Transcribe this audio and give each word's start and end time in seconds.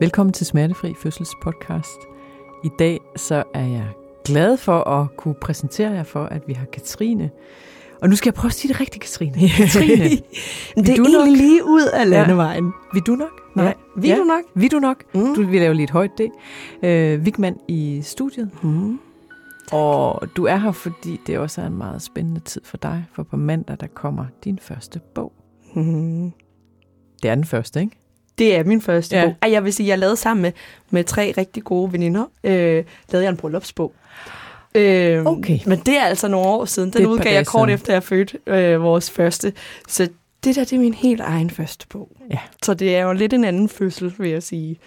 Velkommen 0.00 0.32
til 0.32 0.46
Smertefri 0.46 0.94
Fødsels 0.94 1.30
podcast. 1.42 2.00
I 2.64 2.68
dag 2.78 3.00
så 3.16 3.44
er 3.54 3.66
jeg 3.66 3.88
glad 4.24 4.56
for 4.56 4.80
at 4.80 5.16
kunne 5.16 5.34
præsentere 5.34 5.90
jer 5.90 6.02
for, 6.02 6.24
at 6.24 6.42
vi 6.46 6.52
har 6.52 6.66
Katrine. 6.66 7.30
Og 8.02 8.08
nu 8.08 8.16
skal 8.16 8.28
jeg 8.30 8.34
prøve 8.34 8.48
at 8.48 8.52
sige 8.54 8.72
det 8.72 8.80
rigtigt, 8.80 9.02
Katrine. 9.02 9.48
Katrine. 9.56 10.04
det 10.76 10.88
er 10.88 11.04
egentlig 11.04 11.36
lige 11.36 11.64
ud 11.64 11.88
af 11.92 12.10
landevejen. 12.10 12.64
Ja. 12.64 12.70
Vil 12.92 13.02
du 13.02 13.14
nok? 13.14 13.56
Nej. 13.56 13.74
Vil 13.96 14.10
ja. 14.10 14.16
du 14.16 14.24
nok? 14.24 14.42
Vil 14.54 14.70
du 14.70 14.78
nok? 14.78 15.04
Mm. 15.14 15.34
Du 15.34 15.46
vil 15.46 15.60
lave 15.60 15.74
lidt 15.74 15.90
højt 15.90 16.18
det. 16.18 16.30
Øh, 16.82 17.24
Vigman 17.24 17.56
i 17.68 18.00
studiet. 18.02 18.50
Mm. 18.62 18.98
Og 19.72 20.22
du 20.36 20.44
er 20.44 20.56
her, 20.56 20.72
fordi 20.72 21.20
det 21.26 21.38
også 21.38 21.60
er 21.60 21.66
en 21.66 21.76
meget 21.78 22.02
spændende 22.02 22.40
tid 22.40 22.60
for 22.64 22.76
dig. 22.76 23.04
For 23.12 23.22
på 23.22 23.36
mandag, 23.36 23.76
der 23.80 23.86
kommer 23.86 24.24
din 24.44 24.58
første 24.58 25.00
bog. 25.14 25.32
Mm. 25.74 26.32
Det 27.22 27.30
er 27.30 27.34
den 27.34 27.44
første, 27.44 27.80
ikke? 27.80 28.05
Det 28.38 28.56
er 28.56 28.64
min 28.64 28.80
første 28.80 29.16
ja. 29.16 29.24
bog. 29.24 29.34
Ej, 29.42 29.52
jeg 29.52 29.64
vil 29.64 29.72
sige, 29.72 29.88
jeg 29.88 29.98
lavede 29.98 30.16
sammen 30.16 30.42
med, 30.42 30.52
med 30.90 31.04
tre 31.04 31.34
rigtig 31.38 31.64
gode 31.64 31.92
veninder, 31.92 32.24
øh, 32.44 32.84
lavede 33.10 33.24
jeg 33.24 33.28
en 33.28 33.36
bryllupsbog. 33.36 33.92
Øh, 34.74 35.26
okay. 35.26 35.58
Men 35.66 35.78
det 35.78 35.98
er 35.98 36.04
altså 36.04 36.28
nogle 36.28 36.46
år 36.46 36.64
siden. 36.64 36.90
Den 36.90 37.06
udgav 37.06 37.32
jeg 37.32 37.46
kort 37.46 37.70
efter, 37.70 37.92
jeg 37.92 38.02
fødte 38.02 38.38
øh, 38.46 38.82
vores 38.82 39.10
første. 39.10 39.52
Så 39.88 40.08
det 40.44 40.56
der, 40.56 40.64
det 40.64 40.72
er 40.72 40.80
min 40.80 40.94
helt 40.94 41.20
egen 41.20 41.50
første 41.50 41.86
bog. 41.86 42.08
Ja. 42.30 42.38
Så 42.62 42.74
det 42.74 42.96
er 42.96 43.02
jo 43.02 43.12
lidt 43.12 43.32
en 43.32 43.44
anden 43.44 43.68
fødsel, 43.68 44.14
vil 44.18 44.30
jeg 44.30 44.42
sige. 44.42 44.78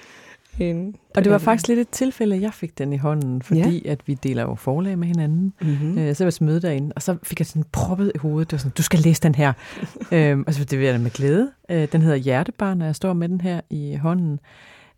End 0.59 0.93
og 1.15 1.23
det 1.23 1.31
var 1.31 1.37
faktisk 1.37 1.67
lidt 1.67 1.79
et 1.79 1.89
tilfælde, 1.89 2.41
jeg 2.41 2.53
fik 2.53 2.77
den 2.77 2.93
i 2.93 2.97
hånden, 2.97 3.41
fordi 3.41 3.81
ja. 3.85 3.91
at 3.91 4.07
vi 4.07 4.13
deler 4.13 4.41
jo 4.41 4.55
forlag 4.55 4.97
med 4.97 5.07
hinanden. 5.07 5.53
Mm-hmm. 5.61 6.13
Så 6.13 6.23
var 6.23 6.33
jeg 6.39 6.45
møde 6.45 6.61
derinde, 6.61 6.91
og 6.95 7.01
så 7.01 7.17
fik 7.23 7.39
jeg 7.39 7.47
sådan 7.47 7.65
proppet 7.71 8.11
i 8.15 8.17
hovedet. 8.17 8.51
Det 8.51 8.53
var 8.53 8.57
sådan, 8.57 8.73
du 8.77 8.83
skal 8.83 8.99
læse 8.99 9.21
den 9.21 9.35
her. 9.35 9.53
øhm, 10.11 10.43
og 10.47 10.53
så 10.53 10.63
det 10.63 10.79
vil 10.79 10.87
jeg 10.87 11.01
med 11.01 11.11
glæde. 11.11 11.51
Øh, 11.69 11.87
den 11.91 12.01
hedder 12.01 12.17
Hjertebarn, 12.17 12.81
og 12.81 12.87
jeg 12.87 12.95
står 12.95 13.13
med 13.13 13.29
den 13.29 13.41
her 13.41 13.61
i 13.69 13.95
hånden. 13.95 14.39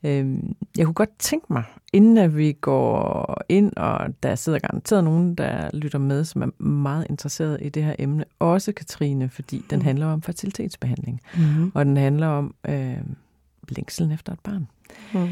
Øhm, 0.04 0.56
jeg 0.78 0.86
kunne 0.86 0.94
godt 0.94 1.20
tænke 1.20 1.54
mig, 1.54 1.64
inden 1.94 2.18
at 2.18 2.38
vi 2.38 2.52
går 2.62 3.42
ind, 3.50 3.72
og 3.78 4.00
der 4.24 4.36
sidder 4.36 4.60
garanteret 4.60 5.04
nogen, 5.04 5.36
der 5.36 5.70
lytter 5.74 6.00
med, 6.00 6.24
som 6.24 6.42
er 6.42 6.64
meget 6.64 7.06
interesseret 7.10 7.58
i 7.62 7.70
det 7.70 7.84
her 7.84 7.96
emne, 8.00 8.26
også 8.40 8.72
Katrine, 8.72 9.30
fordi 9.30 9.66
den 9.70 9.80
mm. 9.80 9.86
handler 9.86 10.06
om 10.06 10.22
fertilitetsbehandling, 10.22 11.22
mm-hmm. 11.38 11.72
og 11.76 11.86
den 11.86 11.98
handler 11.98 12.28
om 12.28 12.56
øh, 12.70 12.98
længselen 13.70 14.12
efter 14.12 14.34
et 14.34 14.40
barn. 14.40 14.68
Mm. 15.14 15.30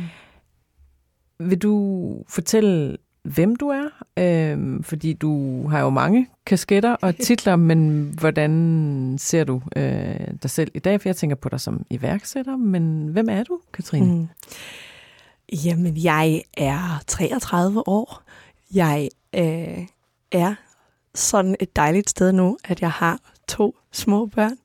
Vil 1.39 1.57
du 1.57 2.23
fortælle, 2.27 2.97
hvem 3.23 3.55
du 3.55 3.67
er? 3.67 3.89
Øhm, 4.17 4.83
fordi 4.83 5.13
du 5.13 5.63
har 5.67 5.79
jo 5.79 5.89
mange 5.89 6.27
kasketter 6.45 6.93
og 6.93 7.15
titler, 7.25 7.55
men 7.55 8.09
hvordan 8.19 9.15
ser 9.19 9.43
du 9.43 9.61
øh, 9.75 10.27
dig 10.41 10.49
selv 10.49 10.71
i 10.73 10.79
dag? 10.79 11.01
For 11.01 11.09
jeg 11.09 11.15
tænker 11.15 11.35
på 11.35 11.49
dig 11.49 11.59
som 11.59 11.85
iværksætter, 11.89 12.57
men 12.57 13.07
hvem 13.07 13.29
er 13.29 13.43
du, 13.43 13.59
Katrine? 13.73 14.15
Mm. 14.15 14.27
Jamen, 15.65 15.97
jeg 16.03 16.41
er 16.57 17.03
33 17.07 17.87
år. 17.87 18.23
Jeg 18.73 19.09
øh, 19.35 19.87
er 20.31 20.55
sådan 21.15 21.55
et 21.59 21.75
dejligt 21.75 22.09
sted 22.09 22.31
nu, 22.31 22.57
at 22.65 22.81
jeg 22.81 22.91
har 22.91 23.19
to 23.47 23.75
små 23.91 24.25
børn. 24.25 24.57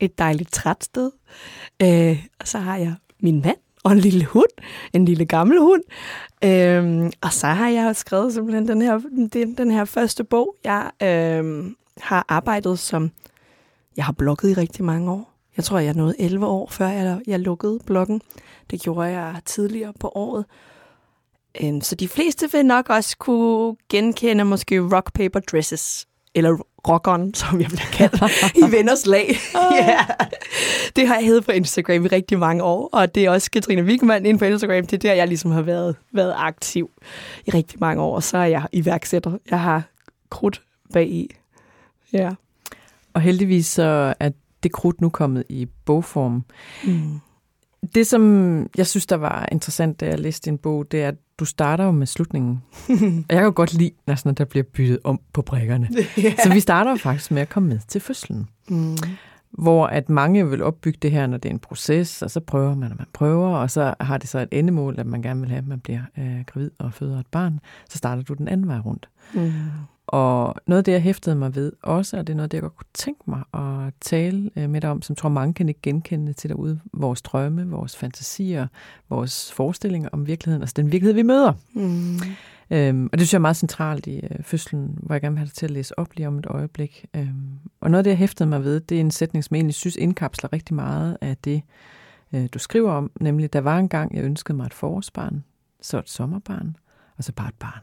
Et 0.00 0.18
dejligt 0.18 0.52
træt 0.52 0.84
sted. 0.84 1.10
Øh, 1.82 2.26
og 2.40 2.48
så 2.48 2.58
har 2.58 2.76
jeg 2.76 2.94
min 3.20 3.42
mand, 3.42 3.56
og 3.88 3.92
en 3.92 3.98
lille 3.98 4.24
hund, 4.24 4.50
en 4.92 5.04
lille 5.04 5.24
gammel 5.24 5.58
hund. 5.60 5.82
Øhm, 6.44 7.12
og 7.20 7.32
så 7.32 7.46
har 7.46 7.68
jeg 7.68 7.96
skrevet 7.96 8.34
simpelthen 8.34 8.68
den 8.68 8.82
her, 8.82 8.98
den, 9.32 9.54
den 9.54 9.70
her 9.70 9.84
første 9.84 10.24
bog. 10.24 10.56
Jeg 10.64 10.90
øhm, 11.02 11.76
har 12.00 12.24
arbejdet 12.28 12.78
som, 12.78 13.10
jeg 13.96 14.04
har 14.04 14.12
blogget 14.12 14.50
i 14.50 14.54
rigtig 14.54 14.84
mange 14.84 15.10
år. 15.10 15.32
Jeg 15.56 15.64
tror, 15.64 15.78
jeg 15.78 15.94
nåede 15.94 16.14
11 16.18 16.46
år, 16.46 16.68
før 16.70 16.88
jeg, 16.88 17.20
jeg 17.26 17.40
lukkede 17.40 17.78
bloggen. 17.86 18.20
Det 18.70 18.80
gjorde 18.80 19.08
jeg 19.08 19.36
tidligere 19.44 19.92
på 20.00 20.12
året. 20.14 20.44
Øhm, 21.62 21.80
så 21.80 21.94
de 21.94 22.08
fleste 22.08 22.52
vil 22.52 22.66
nok 22.66 22.90
også 22.90 23.16
kunne 23.18 23.76
genkende 23.88 24.44
måske 24.44 24.80
Rock 24.80 25.12
Paper 25.12 25.40
Dresses, 25.40 26.06
eller 26.34 26.56
rockeren, 26.88 27.34
som 27.34 27.60
jeg 27.60 27.68
bliver 27.68 27.88
kaldt, 27.92 28.22
i 28.56 28.72
venners 28.76 29.06
lag. 29.06 29.36
yeah. 29.74 30.08
Det 30.96 31.08
har 31.08 31.14
jeg 31.14 31.26
heddet 31.26 31.44
på 31.44 31.52
Instagram 31.52 32.04
i 32.04 32.08
rigtig 32.08 32.38
mange 32.38 32.62
år, 32.62 32.88
og 32.92 33.14
det 33.14 33.24
er 33.24 33.30
også 33.30 33.50
Katrine 33.50 33.82
Wigman 33.82 34.26
inde 34.26 34.38
på 34.38 34.44
Instagram. 34.44 34.86
Det 34.86 34.92
er 34.92 34.98
der, 34.98 35.14
jeg 35.14 35.28
ligesom 35.28 35.50
har 35.50 35.62
været, 35.62 35.96
været 36.12 36.34
aktiv 36.36 36.90
i 37.46 37.50
rigtig 37.50 37.80
mange 37.80 38.02
år, 38.02 38.14
og 38.14 38.22
så 38.22 38.38
er 38.38 38.44
jeg 38.44 38.66
iværksætter. 38.72 39.38
Jeg 39.50 39.60
har 39.60 39.82
krudt 40.30 40.62
bag 40.92 41.08
i. 41.08 41.34
Ja. 42.12 42.30
Og 43.14 43.20
heldigvis 43.20 43.66
så 43.66 44.14
er 44.20 44.30
det 44.62 44.72
krudt 44.72 45.00
nu 45.00 45.08
kommet 45.08 45.44
i 45.48 45.66
bogform. 45.84 46.44
Mm. 46.84 47.20
Det, 47.94 48.06
som 48.06 48.66
jeg 48.76 48.86
synes, 48.86 49.06
der 49.06 49.16
var 49.16 49.48
interessant, 49.52 50.00
da 50.00 50.06
jeg 50.06 50.20
læste 50.20 50.50
din 50.50 50.58
bog, 50.58 50.90
det 50.90 51.02
er, 51.02 51.08
at 51.08 51.14
du 51.38 51.44
starter 51.44 51.84
jo 51.84 51.90
med 51.90 52.06
slutningen. 52.06 52.62
og 52.88 52.94
jeg 53.34 53.42
kan 53.42 53.52
godt 53.52 53.74
lide, 53.74 53.90
når 54.06 54.14
sådan, 54.14 54.34
der 54.34 54.44
bliver 54.44 54.64
byttet 54.74 54.98
om 55.04 55.20
på 55.32 55.42
brækkerne. 55.42 55.88
yeah. 56.18 56.36
Så 56.44 56.52
vi 56.52 56.60
starter 56.60 56.96
faktisk 56.96 57.30
med 57.30 57.42
at 57.42 57.48
komme 57.48 57.68
med 57.68 57.78
til 57.88 58.00
fødslen. 58.00 58.48
Mm. 58.68 58.96
Hvor 59.50 59.86
at 59.86 60.08
mange 60.08 60.50
vil 60.50 60.62
opbygge 60.62 60.98
det 61.02 61.10
her, 61.10 61.26
når 61.26 61.36
det 61.36 61.48
er 61.48 61.52
en 61.52 61.58
proces, 61.58 62.22
og 62.22 62.30
så 62.30 62.40
prøver 62.40 62.74
man, 62.74 62.90
og 62.90 62.96
man 62.98 63.06
prøver, 63.12 63.56
og 63.56 63.70
så 63.70 63.94
har 64.00 64.18
det 64.18 64.28
så 64.28 64.38
et 64.38 64.48
endemål, 64.52 64.94
at 64.98 65.06
man 65.06 65.22
gerne 65.22 65.40
vil 65.40 65.48
have, 65.48 65.58
at 65.58 65.66
man 65.66 65.80
bliver 65.80 66.00
øh, 66.18 66.44
gravid 66.46 66.70
og 66.78 66.92
føder 66.92 67.18
et 67.18 67.26
barn. 67.26 67.60
Så 67.88 67.98
starter 67.98 68.22
du 68.22 68.34
den 68.34 68.48
anden 68.48 68.68
vej 68.68 68.78
rundt. 68.78 69.08
Mm. 69.34 69.52
Og 70.08 70.54
noget 70.66 70.78
af 70.78 70.84
det, 70.84 70.92
jeg 70.92 71.02
hæftede 71.02 71.36
mig 71.36 71.54
ved 71.54 71.72
også, 71.82 72.18
og 72.18 72.26
det 72.26 72.32
er 72.32 72.36
noget, 72.36 72.50
det 72.50 72.56
jeg 72.56 72.62
godt 72.62 72.76
kunne 72.76 72.86
tænke 72.94 73.22
mig 73.26 73.42
at 73.54 73.92
tale 74.00 74.50
øh, 74.56 74.70
med 74.70 74.80
dig 74.80 74.90
om, 74.90 75.02
som 75.02 75.16
tror 75.16 75.28
mange 75.28 75.54
kan 75.54 75.68
ikke 75.68 75.80
genkende 75.82 76.32
til 76.32 76.50
derude, 76.50 76.80
vores 76.92 77.22
drømme, 77.22 77.70
vores 77.70 77.96
fantasier, 77.96 78.66
vores 79.08 79.52
forestillinger 79.52 80.08
om 80.12 80.26
virkeligheden, 80.26 80.62
altså 80.62 80.74
den 80.76 80.92
virkelighed, 80.92 81.14
vi 81.14 81.22
møder. 81.22 81.52
Mm. 81.74 82.18
Øhm, 82.70 83.08
og 83.12 83.18
det 83.18 83.20
synes 83.20 83.32
jeg 83.32 83.38
er 83.38 83.40
meget 83.40 83.56
centralt 83.56 84.06
i 84.06 84.16
øh, 84.16 84.42
fødslen, 84.42 84.98
hvor 85.02 85.14
jeg 85.14 85.22
gerne 85.22 85.34
vil 85.34 85.38
have 85.38 85.46
dig 85.46 85.54
til 85.54 85.66
at 85.66 85.70
læse 85.70 85.98
op 85.98 86.08
lige 86.16 86.28
om 86.28 86.38
et 86.38 86.46
øjeblik. 86.46 87.06
Øhm, 87.16 87.58
og 87.80 87.90
noget 87.90 87.98
af 87.98 88.04
det, 88.04 88.10
jeg 88.10 88.18
hæftede 88.18 88.48
mig 88.48 88.64
ved, 88.64 88.80
det 88.80 88.96
er 88.96 89.00
en 89.00 89.10
sætning, 89.10 89.44
som 89.44 89.54
jeg 89.54 89.58
egentlig 89.58 89.74
synes 89.74 89.96
indkapsler 89.96 90.52
rigtig 90.52 90.74
meget 90.74 91.18
af 91.20 91.36
det, 91.36 91.62
øh, 92.32 92.48
du 92.54 92.58
skriver 92.58 92.92
om, 92.92 93.10
nemlig, 93.20 93.52
der 93.52 93.60
var 93.60 93.78
en 93.78 93.88
gang, 93.88 94.16
jeg 94.16 94.24
ønskede 94.24 94.56
mig 94.56 94.66
et 94.66 94.74
forårsbarn, 94.74 95.44
så 95.82 95.98
et 95.98 96.10
sommerbarn, 96.10 96.76
og 97.16 97.24
så 97.24 97.32
bare 97.32 97.48
et 97.48 97.54
barn. 97.58 97.80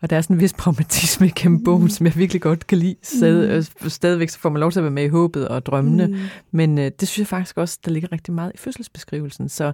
Og 0.00 0.10
der 0.10 0.16
er 0.16 0.20
sådan 0.20 0.36
en 0.36 0.40
vis 0.40 0.52
pragmatisme 0.52 1.30
gennem 1.36 1.64
bogen, 1.64 1.82
mm. 1.82 1.88
som 1.88 2.06
jeg 2.06 2.16
virkelig 2.16 2.42
godt 2.42 2.66
kan 2.66 2.78
lide. 2.78 2.96
Stad, 3.02 3.64
mm. 3.82 3.88
Stadigvæk 3.88 4.28
så 4.28 4.38
får 4.38 4.50
man 4.50 4.60
lov 4.60 4.72
til 4.72 4.78
at 4.78 4.84
være 4.84 4.90
med 4.90 5.04
i 5.04 5.08
håbet 5.08 5.48
og 5.48 5.66
drømmene. 5.66 6.06
Mm. 6.06 6.16
Men 6.50 6.78
øh, 6.78 6.90
det 7.00 7.08
synes 7.08 7.18
jeg 7.18 7.26
faktisk 7.26 7.58
også, 7.58 7.78
der 7.84 7.90
ligger 7.90 8.12
rigtig 8.12 8.34
meget 8.34 8.52
i 8.54 8.58
fødselsbeskrivelsen. 8.58 9.48
Så 9.48 9.72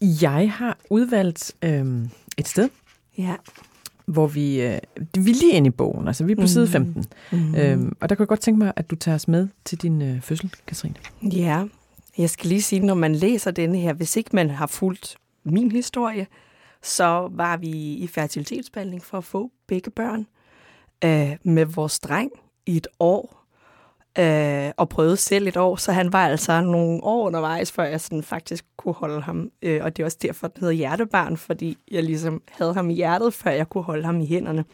jeg 0.00 0.52
har 0.52 0.78
udvalgt 0.90 1.52
øh, 1.62 1.86
et 2.38 2.48
sted, 2.48 2.68
ja. 3.18 3.34
hvor 4.06 4.26
vi, 4.26 4.60
øh, 4.60 4.78
vi 5.14 5.30
er 5.30 5.34
lige 5.34 5.52
inde 5.52 5.66
i 5.66 5.70
bogen. 5.70 6.08
Altså 6.08 6.24
vi 6.24 6.32
er 6.32 6.36
på 6.36 6.40
mm. 6.40 6.46
side 6.46 6.68
15. 6.68 7.04
Mm. 7.32 7.54
Øhm, 7.54 7.96
og 8.00 8.08
der 8.08 8.14
kan 8.14 8.22
jeg 8.22 8.28
godt 8.28 8.40
tænke 8.40 8.58
mig, 8.58 8.72
at 8.76 8.90
du 8.90 8.96
tager 8.96 9.14
os 9.14 9.28
med 9.28 9.48
til 9.64 9.82
din 9.82 10.02
øh, 10.02 10.20
fødsel, 10.20 10.52
Katrine. 10.66 10.94
Ja, 11.22 11.64
jeg 12.18 12.30
skal 12.30 12.48
lige 12.48 12.62
sige, 12.62 12.80
når 12.80 12.94
man 12.94 13.14
læser 13.14 13.50
denne 13.50 13.78
her, 13.78 13.92
hvis 13.92 14.16
ikke 14.16 14.30
man 14.32 14.50
har 14.50 14.66
fulgt 14.66 15.16
min 15.44 15.72
historie, 15.72 16.26
så 16.82 17.28
var 17.32 17.56
vi 17.56 17.70
i 17.94 18.06
fertilitetsbehandling 18.06 19.04
for 19.04 19.18
at 19.18 19.24
få 19.24 19.50
begge 19.66 19.90
børn 19.90 20.26
øh, 21.04 21.36
med 21.42 21.64
vores 21.64 21.98
dreng 21.98 22.30
i 22.66 22.76
et 22.76 22.86
år, 23.00 23.38
øh, 24.18 24.72
og 24.76 24.88
prøvede 24.88 25.16
selv 25.16 25.46
et 25.46 25.56
år, 25.56 25.76
så 25.76 25.92
han 25.92 26.12
var 26.12 26.26
altså 26.26 26.60
nogle 26.60 27.04
år 27.04 27.26
undervejs, 27.26 27.72
før 27.72 27.84
jeg 27.84 28.00
sådan 28.00 28.22
faktisk 28.22 28.64
kunne 28.76 28.94
holde 28.94 29.20
ham. 29.20 29.50
Øh, 29.62 29.84
og 29.84 29.96
det 29.96 30.02
er 30.02 30.06
også 30.06 30.18
derfor, 30.22 30.48
den 30.48 30.60
hedder 30.60 30.74
hjertebarn, 30.74 31.36
fordi 31.36 31.78
jeg 31.90 32.02
ligesom 32.02 32.42
havde 32.48 32.74
ham 32.74 32.90
i 32.90 32.94
hjertet, 32.94 33.34
før 33.34 33.50
jeg 33.50 33.68
kunne 33.68 33.84
holde 33.84 34.04
ham 34.04 34.20
i 34.20 34.26
hænderne. 34.26 34.64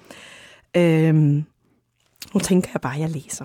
Øh, 0.76 1.14
nu 2.34 2.40
tænker 2.42 2.70
jeg 2.74 2.80
bare, 2.80 2.94
at 2.94 3.00
jeg 3.00 3.10
læser. 3.10 3.44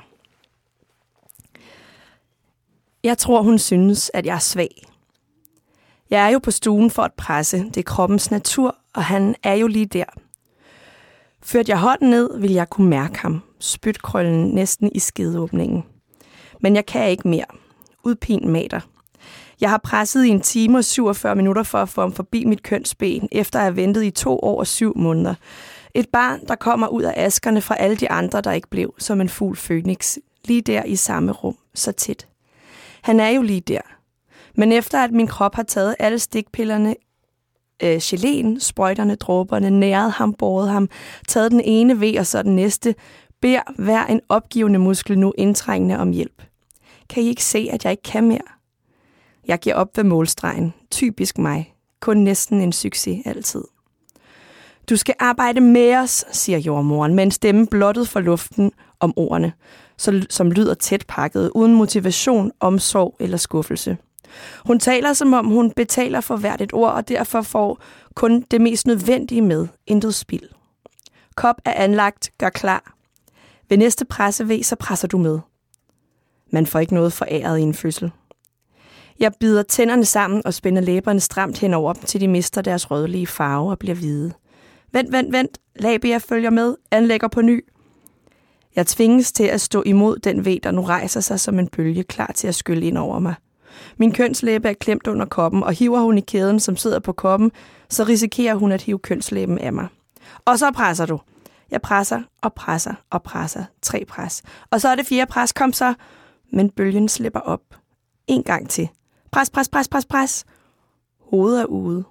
Jeg 3.04 3.18
tror, 3.18 3.42
hun 3.42 3.60
synes, 3.60 4.12
at 4.14 4.26
jeg 4.26 4.36
er 4.36 4.40
svag. 4.40 4.89
Jeg 6.10 6.26
er 6.26 6.30
jo 6.30 6.40
på 6.40 6.52
stuen 6.52 6.92
for 6.92 7.04
at 7.04 7.14
presse. 7.14 7.58
Det 7.58 7.78
er 7.78 7.84
kroppens 7.84 8.32
natur, 8.32 8.76
og 8.94 9.04
han 9.04 9.36
er 9.44 9.54
jo 9.54 9.68
lige 9.68 9.86
der. 9.86 10.04
Ført 11.42 11.70
jeg 11.70 11.80
hånden 11.80 12.10
ned, 12.10 12.40
vil 12.40 12.52
jeg 12.52 12.70
kunne 12.70 12.90
mærke 12.90 13.20
ham. 13.20 13.42
Spytkrøllen 13.60 14.50
næsten 14.50 14.92
i 14.96 15.00
skedeåbningen. 15.00 15.84
Men 16.62 16.76
jeg 16.76 16.86
kan 16.86 17.10
ikke 17.10 17.28
mere. 17.28 17.46
Udpin 18.04 18.50
mater. 18.50 18.80
Jeg 19.62 19.70
har 19.70 19.78
presset 19.78 20.26
i 20.26 20.30
en 20.30 20.42
time 20.42 20.78
og 20.78 20.86
47 20.86 21.36
minutter 21.36 21.64
for 21.64 21.78
at 21.78 21.90
få 21.90 22.02
ham 22.02 22.14
forbi 22.14 22.46
mit 22.46 22.64
kønsben, 22.64 23.30
efter 23.32 23.60
at 23.60 23.66
have 23.66 23.76
ventet 23.76 24.04
i 24.04 24.12
to 24.12 24.40
år 24.40 24.60
og 24.60 24.68
syv 24.68 24.98
måneder. 24.98 25.36
Et 25.94 26.10
barn, 26.10 26.46
der 26.48 26.56
kommer 26.56 26.88
ud 26.88 27.04
af 27.04 27.14
askerne 27.16 27.62
fra 27.62 27.76
alle 27.76 27.96
de 27.96 28.12
andre, 28.12 28.42
der 28.42 28.52
ikke 28.52 28.70
blev, 28.70 28.94
som 28.98 29.22
en 29.22 29.30
fugl 29.30 29.56
fønix, 29.58 30.18
lige 30.46 30.62
der 30.62 30.84
i 30.84 30.96
samme 30.96 31.32
rum, 31.32 31.58
så 31.74 31.92
tæt. 31.92 32.28
Han 33.02 33.20
er 33.20 33.30
jo 33.30 33.42
lige 33.42 33.62
der. 33.62 33.99
Men 34.56 34.72
efter 34.72 35.04
at 35.04 35.12
min 35.12 35.28
krop 35.28 35.56
har 35.56 35.64
taget 35.64 35.96
alle 36.00 36.20
stikpillerne, 36.20 36.96
øh, 37.84 37.98
geléen, 37.98 38.60
sprøjterne, 38.60 39.16
dråberne, 39.16 39.70
næret 39.70 40.12
ham, 40.12 40.34
båret 40.34 40.70
ham, 40.70 40.90
taget 41.28 41.52
den 41.52 41.62
ene 41.62 42.00
ved 42.00 42.20
og 42.20 42.26
så 42.26 42.44
den 42.44 42.56
næste, 42.56 42.96
beder 43.42 43.62
hver 43.78 44.06
en 44.06 44.22
opgivende 44.30 44.80
muskel 44.80 45.20
nu 45.20 45.34
indtrængende 45.38 45.98
om 46.00 46.12
hjælp. 46.12 46.44
Kan 47.10 47.24
I 47.24 47.28
ikke 47.28 47.44
se, 47.44 47.70
at 47.72 47.84
jeg 47.84 47.92
ikke 47.92 48.04
kan 48.04 48.24
mere? 48.24 48.42
Jeg 49.48 49.60
giver 49.60 49.76
op 49.76 49.98
ved 49.98 50.04
målstregen. 50.04 50.74
Typisk 50.92 51.38
mig. 51.38 51.74
Kun 52.00 52.18
næsten 52.18 52.62
en 52.62 52.72
succes 52.72 53.22
altid. 53.26 53.64
Du 54.90 54.98
skal 54.98 55.16
arbejde 55.20 55.62
med 55.62 55.96
os, 55.96 56.26
siger 56.32 56.58
jordmoren, 56.60 57.16
med 57.16 57.24
en 57.24 57.32
stemme 57.32 57.68
blottet 57.68 58.10
for 58.10 58.20
luften 58.20 58.72
om 59.00 59.14
ordene, 59.16 59.54
så, 59.98 60.26
som 60.30 60.52
lyder 60.52 60.74
tæt 60.74 61.06
pakket, 61.08 61.52
uden 61.56 61.74
motivation, 61.74 62.52
omsorg 62.60 63.16
eller 63.20 63.38
skuffelse. 63.38 63.98
Hun 64.66 64.80
taler, 64.80 65.14
som 65.14 65.34
om 65.34 65.46
hun 65.46 65.72
betaler 65.72 66.22
for 66.22 66.36
hvert 66.36 66.62
et 66.62 66.74
ord, 66.74 66.92
og 66.92 67.08
derfor 67.08 67.42
får 67.42 67.82
kun 68.16 68.42
det 68.52 68.62
mest 68.62 68.88
nødvendige 68.88 69.42
med, 69.42 69.68
intet 69.88 70.16
spild. 70.16 70.50
Kop 71.36 71.56
er 71.66 71.74
anlagt, 71.74 72.32
gør 72.38 72.50
klar. 72.50 72.94
Ved 73.70 73.78
næste 73.78 74.06
pressevæg, 74.06 74.66
så 74.66 74.76
presser 74.76 75.08
du 75.08 75.18
med. 75.18 75.40
Man 76.52 76.66
får 76.66 76.80
ikke 76.80 76.94
noget 76.94 77.14
foræret 77.14 77.60
i 77.60 77.62
en 77.62 77.74
fødsel. 77.74 78.12
Jeg 79.20 79.32
bider 79.40 79.64
tænderne 79.64 80.06
sammen 80.06 80.42
og 80.46 80.54
spænder 80.54 80.82
læberne 80.82 81.20
stramt 81.20 81.58
henover 81.58 81.94
dem, 81.94 82.04
til 82.04 82.22
de 82.22 82.28
mister 82.28 82.62
deres 82.62 82.92
rødlige 82.92 83.28
farve 83.28 83.72
og 83.72 83.80
bliver 83.80 83.96
hvide. 83.96 84.34
Vent, 84.92 85.12
vent, 85.12 85.32
vent. 85.32 85.58
Labia 85.76 86.18
følger 86.18 86.50
med, 86.50 86.76
anlægger 86.92 87.28
på 87.28 87.42
ny. 87.42 87.66
Jeg 88.76 88.88
tvinges 88.88 89.32
til 89.32 89.44
at 89.44 89.62
stå 89.62 89.84
imod 89.86 90.18
den 90.18 90.46
ved, 90.46 90.60
der 90.64 90.72
nu 90.72 90.82
rejser 90.82 91.20
sig 91.20 91.40
som 91.40 91.60
en 91.60 91.68
bølge, 91.68 92.04
klar 92.04 92.32
til 92.36 92.48
at 92.48 92.56
skylle 92.56 92.86
ind 92.86 92.98
over 92.98 93.20
mig. 93.20 93.36
Min 93.98 94.12
kønslæbe 94.12 94.70
er 94.70 94.74
klemt 94.74 95.08
under 95.08 95.26
koppen, 95.26 95.64
og 95.64 95.74
hiver 95.74 96.00
hun 96.00 96.18
i 96.18 96.22
kæden, 96.22 96.60
som 96.60 96.78
sidder 96.78 97.00
på 97.00 97.14
koppen, 97.14 97.52
så 97.90 98.04
risikerer 98.04 98.56
hun 98.56 98.72
at 98.72 98.82
hive 98.82 99.00
kønslæben 99.00 99.58
af 99.58 99.74
mig. 99.74 99.88
Og 100.46 100.60
så 100.60 100.72
presser 100.72 101.06
du. 101.06 101.20
Jeg 101.72 101.82
presser 101.82 102.22
og 102.42 102.54
presser 102.54 102.94
og 103.10 103.24
presser. 103.24 103.64
Tre 103.82 104.06
pres. 104.06 104.44
Og 104.72 104.82
så 104.82 104.90
er 104.90 104.96
det 104.96 105.06
fjerde 105.06 105.32
pres. 105.32 105.54
Kom 105.54 105.74
så. 105.74 105.94
Men 106.52 106.70
bølgen 106.70 107.10
slipper 107.10 107.40
op. 107.40 107.62
En 108.28 108.44
gang 108.44 108.70
til. 108.70 108.90
Pres, 109.32 109.50
pres, 109.50 109.70
pres, 109.70 109.88
pres, 109.88 110.06
pres. 110.06 110.46
Hovedet 111.32 111.62
er 111.62 111.66
ude. 111.66 112.04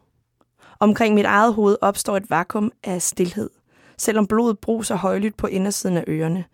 Omkring 0.81 1.15
mit 1.15 1.25
eget 1.25 1.55
hoved 1.55 1.77
opstår 1.81 2.17
et 2.17 2.31
vakuum 2.31 2.73
af 2.85 3.03
stillhed. 3.03 3.51
Selvom 3.99 4.27
blodet 4.27 4.59
bruser 4.59 4.97
højlydt 4.97 5.37
på 5.37 5.47
indersiden 5.47 5.97
af 5.97 6.05
ørerne. 6.09 6.45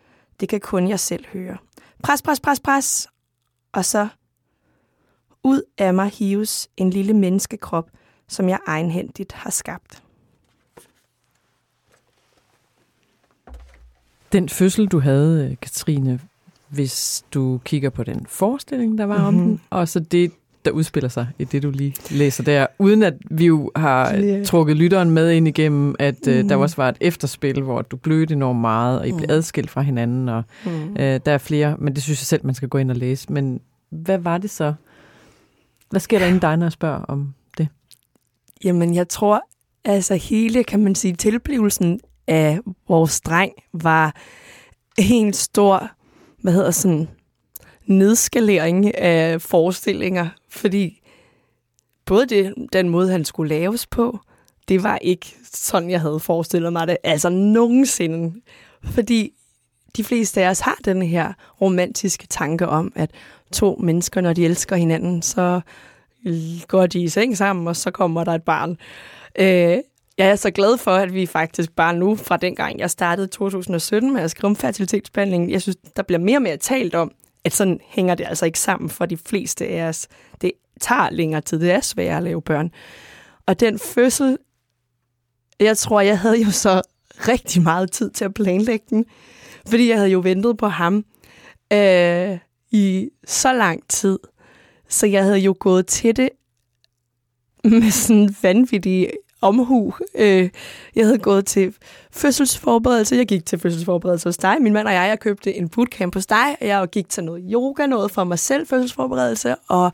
Det 0.41 0.49
kan 0.49 0.61
kun 0.61 0.89
jeg 0.89 1.01
selv 1.01 1.25
høre. 1.33 1.57
Pres, 2.03 2.23
pres, 2.23 2.41
pres, 2.41 2.61
pres. 2.61 3.09
Og 3.73 3.85
så 3.85 4.09
ud 5.45 5.63
af 5.79 5.95
mig 5.95 6.11
hives 6.11 6.69
en 6.77 6.91
lille 6.91 7.13
menneskekrop, 7.13 7.91
som 8.29 8.49
jeg 8.49 8.59
egenhændigt 8.67 9.33
har 9.33 9.51
skabt. 9.51 10.03
Den 14.33 14.49
fødsel, 14.49 14.87
du 14.87 15.01
havde, 15.01 15.57
Katrine, 15.63 16.21
hvis 16.69 17.25
du 17.35 17.61
kigger 17.65 17.91
på 17.91 18.05
den 18.05 18.27
forestilling, 18.29 18.99
der 18.99 19.05
var 19.05 19.17
mm-hmm. 19.17 19.29
om 19.29 19.35
mhm. 19.35 19.45
den, 19.45 19.61
og 19.71 19.89
så 19.89 20.01
det, 20.01 20.33
der 20.65 20.71
udspiller 20.71 21.09
sig 21.09 21.27
i 21.39 21.45
det, 21.45 21.63
du 21.63 21.71
lige 21.71 21.95
læser 22.11 22.43
der, 22.45 22.67
uden 22.79 23.03
at 23.03 23.15
vi 23.31 23.47
jo 23.47 23.71
har 23.77 24.15
yeah. 24.15 24.47
trukket 24.47 24.77
lytteren 24.77 25.11
med 25.11 25.31
ind 25.31 25.49
igennem, 25.49 25.95
at 25.99 26.19
mm. 26.27 26.33
uh, 26.33 26.37
der 26.39 26.43
mhm. 26.43 26.63
også 26.63 26.77
var 26.77 26.89
et 26.89 26.97
efterspil, 27.01 27.63
hvor 27.63 27.83
du 27.83 27.97
blødte 27.97 28.35
enormt 28.35 28.61
meget, 28.61 29.01
og 29.01 29.09
I 29.09 29.13
blev 29.13 29.27
mm. 29.29 29.35
adskilt 29.35 29.71
fra 29.71 29.81
hinanden, 29.81 30.29
og 30.29 30.43
mm. 30.65 30.91
uh, 30.91 30.97
der 30.97 31.21
er 31.27 31.39
flere, 31.39 31.77
men 31.79 31.95
det 31.95 32.03
synes 32.03 32.21
jeg 32.21 32.27
selv, 32.27 32.47
man 32.47 32.55
skal 32.55 32.69
gå 32.69 32.79
ind 32.79 32.91
og 32.91 32.97
læse. 32.97 33.33
Men 33.33 33.61
hvad 33.91 34.19
var 34.19 34.39
det 34.39 34.51
så? 34.51 34.75
Hvad 35.91 36.01
sker 36.01 36.19
der 36.19 36.27
inden 36.27 36.41
dig, 36.41 36.57
når 36.57 36.67
jeg 36.67 36.73
spørger 36.73 37.05
om 37.05 37.35
det? 37.59 37.69
Jamen, 38.65 38.95
jeg 38.95 39.09
tror, 39.09 39.43
altså 39.85 40.15
hele, 40.15 40.65
kan 40.65 40.83
man 40.83 40.95
sige, 40.95 41.15
tilblivelsen 41.15 42.01
af 42.27 42.59
vores 42.89 43.21
dreng 43.21 43.53
var 43.73 44.17
en 44.99 45.33
stor, 45.33 45.91
hvad 46.43 46.53
hedder 46.53 46.71
sådan, 46.71 47.09
nedskalering 47.87 48.99
af 48.99 49.43
forestillinger, 49.43 50.29
fordi 50.49 51.03
både 52.05 52.27
det, 52.27 52.55
den 52.73 52.89
måde, 52.89 53.11
han 53.11 53.25
skulle 53.25 53.49
laves 53.49 53.87
på, 53.87 54.21
det 54.69 54.83
var 54.83 54.99
ikke 54.99 55.37
sådan, 55.45 55.91
jeg 55.91 56.01
havde 56.01 56.21
forestillet 56.21 56.73
mig 56.73 56.87
det, 56.87 56.97
altså 57.05 57.29
nogensinde. 57.29 58.41
Fordi 58.85 59.33
de 59.97 60.05
fleste 60.05 60.43
af 60.43 60.51
os 60.51 60.61
har 60.61 60.77
den 60.85 61.03
her 61.03 61.33
romantiske 61.61 62.27
tanke 62.27 62.69
om, 62.69 62.93
at 62.95 63.11
to 63.55 63.77
mennesker, 63.81 64.21
når 64.21 64.33
de 64.33 64.45
elsker 64.45 64.77
hinanden, 64.77 65.23
så 65.23 65.61
går 66.69 66.87
de 66.87 67.03
i 67.03 67.09
seng 67.09 67.37
sammen, 67.37 67.69
og 67.69 67.77
så 67.77 67.91
kommer 67.91 68.25
der 68.25 68.33
et 68.33 68.43
barn. 68.43 68.71
Øh, 69.39 69.79
jeg 70.19 70.29
er 70.29 70.37
så 70.37 70.51
glad 70.51 70.79
for, 70.79 70.91
at 70.91 71.15
vi 71.15 71.27
faktisk 71.27 71.73
bare 71.77 71.95
nu, 71.95 72.17
fra 72.17 72.37
den 72.37 72.55
gang 72.55 72.79
jeg 72.79 72.91
startede 72.91 73.27
2017 73.27 74.13
med 74.13 74.23
at 74.23 74.31
skrive 74.31 74.49
om 74.49 74.57
fertilitetsbehandling, 74.57 75.51
jeg 75.51 75.63
synes, 75.63 75.77
der 75.97 76.03
bliver 76.03 76.19
mere 76.19 76.39
og 76.39 76.43
mere 76.43 76.57
talt 76.57 76.95
om, 76.95 77.13
at 77.45 77.53
sådan 77.53 77.81
hænger 77.85 78.15
det 78.15 78.27
altså 78.29 78.47
ikke 78.47 78.59
sammen 78.59 78.91
for 78.91 79.07
de 79.07 79.17
fleste 79.17 79.67
af 79.67 79.89
os. 79.89 80.09
Det 80.41 80.53
tager 80.81 81.11
længere 81.11 81.41
tid, 81.41 81.61
det 81.61 81.71
er 81.71 81.81
svært 81.81 82.17
at 82.17 82.23
lave 82.23 82.43
børn. 82.43 82.71
Og 83.47 83.61
den 83.61 83.79
fødsel, 83.79 84.39
jeg 85.61 85.79
tror, 85.79 86.01
jeg 86.01 86.19
havde 86.19 86.43
jo 86.43 86.51
så 86.51 86.83
rigtig 87.29 87.63
meget 87.63 87.91
tid 87.91 88.11
til 88.11 88.25
at 88.25 88.35
planlægge 88.35 88.87
den, 88.91 89.05
fordi 89.69 89.89
jeg 89.89 89.97
havde 89.97 90.11
jo 90.11 90.21
ventet 90.21 90.57
på 90.57 90.69
ham 90.69 91.05
øh, 91.73 92.39
i 92.75 93.11
så 93.27 93.53
lang 93.53 93.89
tid. 93.89 94.19
Så 94.89 95.07
jeg 95.07 95.25
havde 95.25 95.39
jo 95.39 95.57
gået 95.59 95.87
til 95.87 96.17
det 96.17 96.29
med 97.65 97.91
sådan 97.91 98.37
vanvittig 98.43 99.11
omhu. 99.41 99.95
Øh, 100.15 100.51
jeg 100.97 101.05
havde 101.05 101.19
gået 101.19 101.47
til 101.47 101.75
fødselsforberedelse. 102.13 103.17
Jeg 103.17 103.27
gik 103.27 103.47
til 103.47 103.59
fødselsforberedelse 103.59 104.29
hos 104.29 104.37
dig. 104.37 104.57
Min 104.61 104.73
mand 104.73 104.89
og 104.89 104.95
jeg, 104.95 105.09
jeg 105.09 105.21
købte 105.21 105.55
en 105.55 105.69
bootcamp 105.69 106.15
hos 106.15 106.27
dig. 106.27 106.57
Jeg 106.61 106.89
gik 106.93 107.09
til 107.09 107.25
noget 107.25 107.45
yoga, 107.53 107.87
noget 107.87 108.11
for 108.11 108.25
mig 108.25 108.39
selv, 108.39 108.67
fødselsforberedelse. 108.67 109.55
Og 109.69 109.93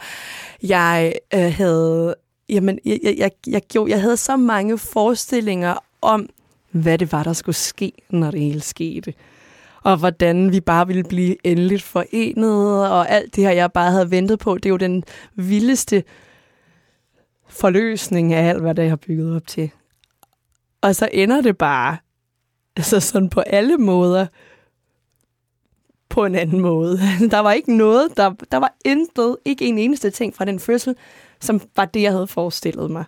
jeg 0.62 1.15
øh, 1.35 1.53
havde... 1.55 2.15
Jamen, 2.49 2.79
jeg, 2.85 2.99
jeg, 3.03 3.15
jeg, 3.19 3.31
jeg, 3.47 3.62
jeg, 3.75 3.88
jeg 3.88 4.00
havde 4.00 4.17
så 4.17 4.37
mange 4.37 4.79
forestillinger 4.79 5.76
om, 6.03 6.29
hvad 6.71 6.99
det 6.99 7.12
var, 7.12 7.23
der 7.23 7.33
skulle 7.33 7.56
ske, 7.56 7.93
når 8.11 8.31
det 8.31 8.41
hele 8.41 8.61
skete. 8.61 9.15
Og 9.85 9.97
hvordan 9.97 10.53
vi 10.53 10.61
bare 10.61 10.87
ville 10.87 11.05
blive 11.05 11.47
endeligt 11.47 11.82
forenet, 11.82 12.88
og 12.91 13.11
alt 13.11 13.37
det 13.37 13.44
her, 13.44 13.50
jeg 13.50 13.73
bare 13.73 13.91
havde 13.91 14.11
ventet 14.11 14.38
på. 14.38 14.55
Det 14.55 14.67
er 14.67 14.71
jo 14.71 14.77
den 14.77 15.05
vildeste 15.35 16.05
forløsning 17.49 18.32
af 18.32 18.49
alt, 18.49 18.61
hvad 18.61 18.75
det 18.75 18.88
har 18.88 18.97
bygget 18.97 19.37
op 19.37 19.47
til. 19.47 19.71
Og 20.81 20.97
så 20.97 21.09
ender 21.12 21.41
det 21.41 21.59
bare, 21.59 21.97
altså 22.77 23.00
sådan 23.00 23.31
på 23.31 23.41
alle 23.41 23.77
måder, 23.77 24.27
på 26.09 26.25
en 26.25 26.35
anden 26.35 26.61
måde. 26.61 26.99
Der 27.31 27.38
var 27.38 27.52
ikke 27.52 27.76
noget, 27.76 28.09
der, 28.16 28.35
der 28.50 28.57
var 28.57 28.75
intet, 28.85 29.37
ikke 29.45 29.64
en 29.64 29.78
eneste 29.78 30.11
ting 30.11 30.35
fra 30.35 30.45
den 30.45 30.61
fødsel, 30.61 30.97
som 31.40 31.61
var 31.76 31.85
det, 31.85 32.02
jeg 32.02 32.12
havde 32.12 32.26
forestillet 32.26 32.90
mig. 32.90 33.04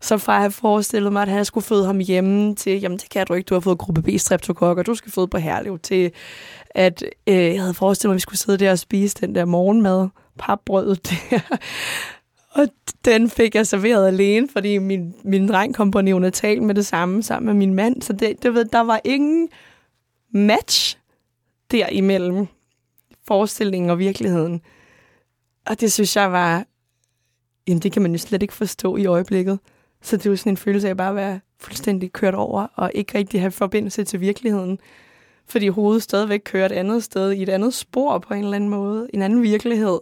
Så 0.00 0.18
fra 0.18 0.34
at 0.34 0.40
have 0.40 0.50
forestillet 0.50 1.12
mig, 1.12 1.22
at 1.22 1.28
han 1.28 1.44
skulle 1.44 1.64
føde 1.64 1.86
ham 1.86 1.98
hjemme, 1.98 2.54
til, 2.54 2.80
jamen 2.80 2.98
det 2.98 3.10
kan 3.10 3.26
du 3.26 3.34
ikke, 3.34 3.46
du 3.46 3.54
har 3.54 3.60
fået 3.60 3.78
gruppe 3.78 4.02
B 4.02 4.08
streptokokker, 4.18 4.82
du 4.82 4.94
skal 4.94 5.12
føde 5.12 5.28
på 5.28 5.38
Herlev, 5.38 5.78
til 5.78 6.12
at 6.70 7.02
øh, 7.26 7.34
jeg 7.34 7.60
havde 7.60 7.74
forestillet 7.74 8.10
mig, 8.10 8.14
at 8.14 8.16
vi 8.16 8.20
skulle 8.20 8.38
sidde 8.38 8.58
der 8.58 8.70
og 8.70 8.78
spise 8.78 9.16
den 9.20 9.34
der 9.34 9.44
morgenmad, 9.44 10.08
papbrødet 10.38 11.10
der. 11.10 11.40
Og 12.52 12.66
den 13.04 13.30
fik 13.30 13.54
jeg 13.54 13.66
serveret 13.66 14.06
alene, 14.06 14.48
fordi 14.52 14.78
min, 14.78 15.14
min 15.24 15.48
dreng 15.48 15.74
kom 15.74 15.90
på 15.90 16.00
neonatal 16.00 16.62
med 16.62 16.74
det 16.74 16.86
samme 16.86 17.22
sammen 17.22 17.46
med 17.46 17.54
min 17.54 17.74
mand. 17.74 18.02
Så 18.02 18.12
det, 18.12 18.42
det 18.42 18.54
ved, 18.54 18.64
der 18.64 18.80
var 18.80 19.00
ingen 19.04 19.48
match 20.32 20.98
derimellem 21.70 22.46
forestillingen 23.26 23.90
og 23.90 23.98
virkeligheden. 23.98 24.60
Og 25.66 25.80
det 25.80 25.92
synes 25.92 26.16
jeg 26.16 26.32
var... 26.32 26.64
Jamen, 27.68 27.82
det 27.82 27.92
kan 27.92 28.02
man 28.02 28.12
jo 28.12 28.18
slet 28.18 28.42
ikke 28.42 28.54
forstå 28.54 28.96
i 28.96 29.06
øjeblikket. 29.06 29.58
Så 30.02 30.16
det 30.16 30.30
var 30.30 30.36
sådan 30.36 30.52
en 30.52 30.56
følelse 30.56 30.88
af 30.88 30.96
bare 30.96 31.08
at 31.08 31.16
være 31.16 31.40
fuldstændig 31.58 32.12
kørt 32.12 32.34
over, 32.34 32.66
og 32.74 32.92
ikke 32.94 33.18
rigtig 33.18 33.40
have 33.40 33.50
forbindelse 33.50 34.04
til 34.04 34.20
virkeligheden. 34.20 34.78
Fordi 35.46 35.68
hovedet 35.68 36.02
stadigvæk 36.02 36.40
kører 36.44 36.66
et 36.66 36.72
andet 36.72 37.04
sted, 37.04 37.32
i 37.32 37.42
et 37.42 37.48
andet 37.48 37.74
spor 37.74 38.18
på 38.18 38.34
en 38.34 38.44
eller 38.44 38.56
anden 38.56 38.70
måde, 38.70 39.08
en 39.14 39.22
anden 39.22 39.42
virkelighed 39.42 39.98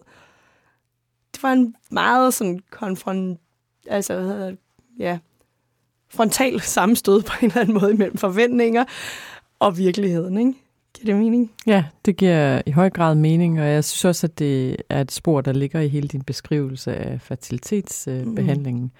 det 1.34 1.42
var 1.42 1.52
en 1.52 1.74
meget 1.90 2.34
sådan 2.34 2.60
konfront, 2.70 3.40
altså, 3.86 4.14
hvad 4.14 4.24
hedder 4.24 4.46
det? 4.50 4.58
ja, 4.98 5.18
frontal 6.08 6.60
sammenstød 6.60 7.22
på 7.22 7.32
en 7.42 7.46
eller 7.46 7.60
anden 7.60 7.74
måde 7.80 7.94
mellem 7.94 8.16
forventninger 8.16 8.84
og 9.58 9.78
virkeligheden, 9.78 10.38
ikke? 10.38 10.54
Giver 10.94 11.14
det 11.14 11.22
mening? 11.22 11.52
Ja, 11.66 11.84
det 12.04 12.16
giver 12.16 12.62
i 12.66 12.70
høj 12.70 12.90
grad 12.90 13.14
mening, 13.14 13.60
og 13.60 13.66
jeg 13.66 13.84
synes 13.84 14.04
også, 14.04 14.26
at 14.26 14.38
det 14.38 14.76
er 14.88 15.00
et 15.00 15.12
spor, 15.12 15.40
der 15.40 15.52
ligger 15.52 15.80
i 15.80 15.88
hele 15.88 16.08
din 16.08 16.22
beskrivelse 16.22 16.96
af 16.96 17.20
fertilitetsbehandlingen. 17.20 18.82
Mm. 18.82 18.90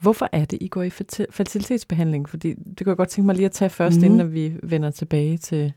Hvorfor 0.00 0.28
er 0.32 0.44
det, 0.44 0.58
I 0.60 0.68
går 0.68 0.82
i 0.82 0.90
fertilitetsbehandling? 1.30 2.28
Fordi 2.28 2.54
det 2.54 2.78
kunne 2.84 2.90
jeg 2.90 2.96
godt 2.96 3.08
tænke 3.08 3.26
mig 3.26 3.34
lige 3.34 3.46
at 3.46 3.52
tage 3.52 3.70
først, 3.70 3.98
mm. 3.98 4.04
inden 4.04 4.32
vi 4.32 4.54
vender 4.62 4.90
tilbage 4.90 5.38
til... 5.38 5.72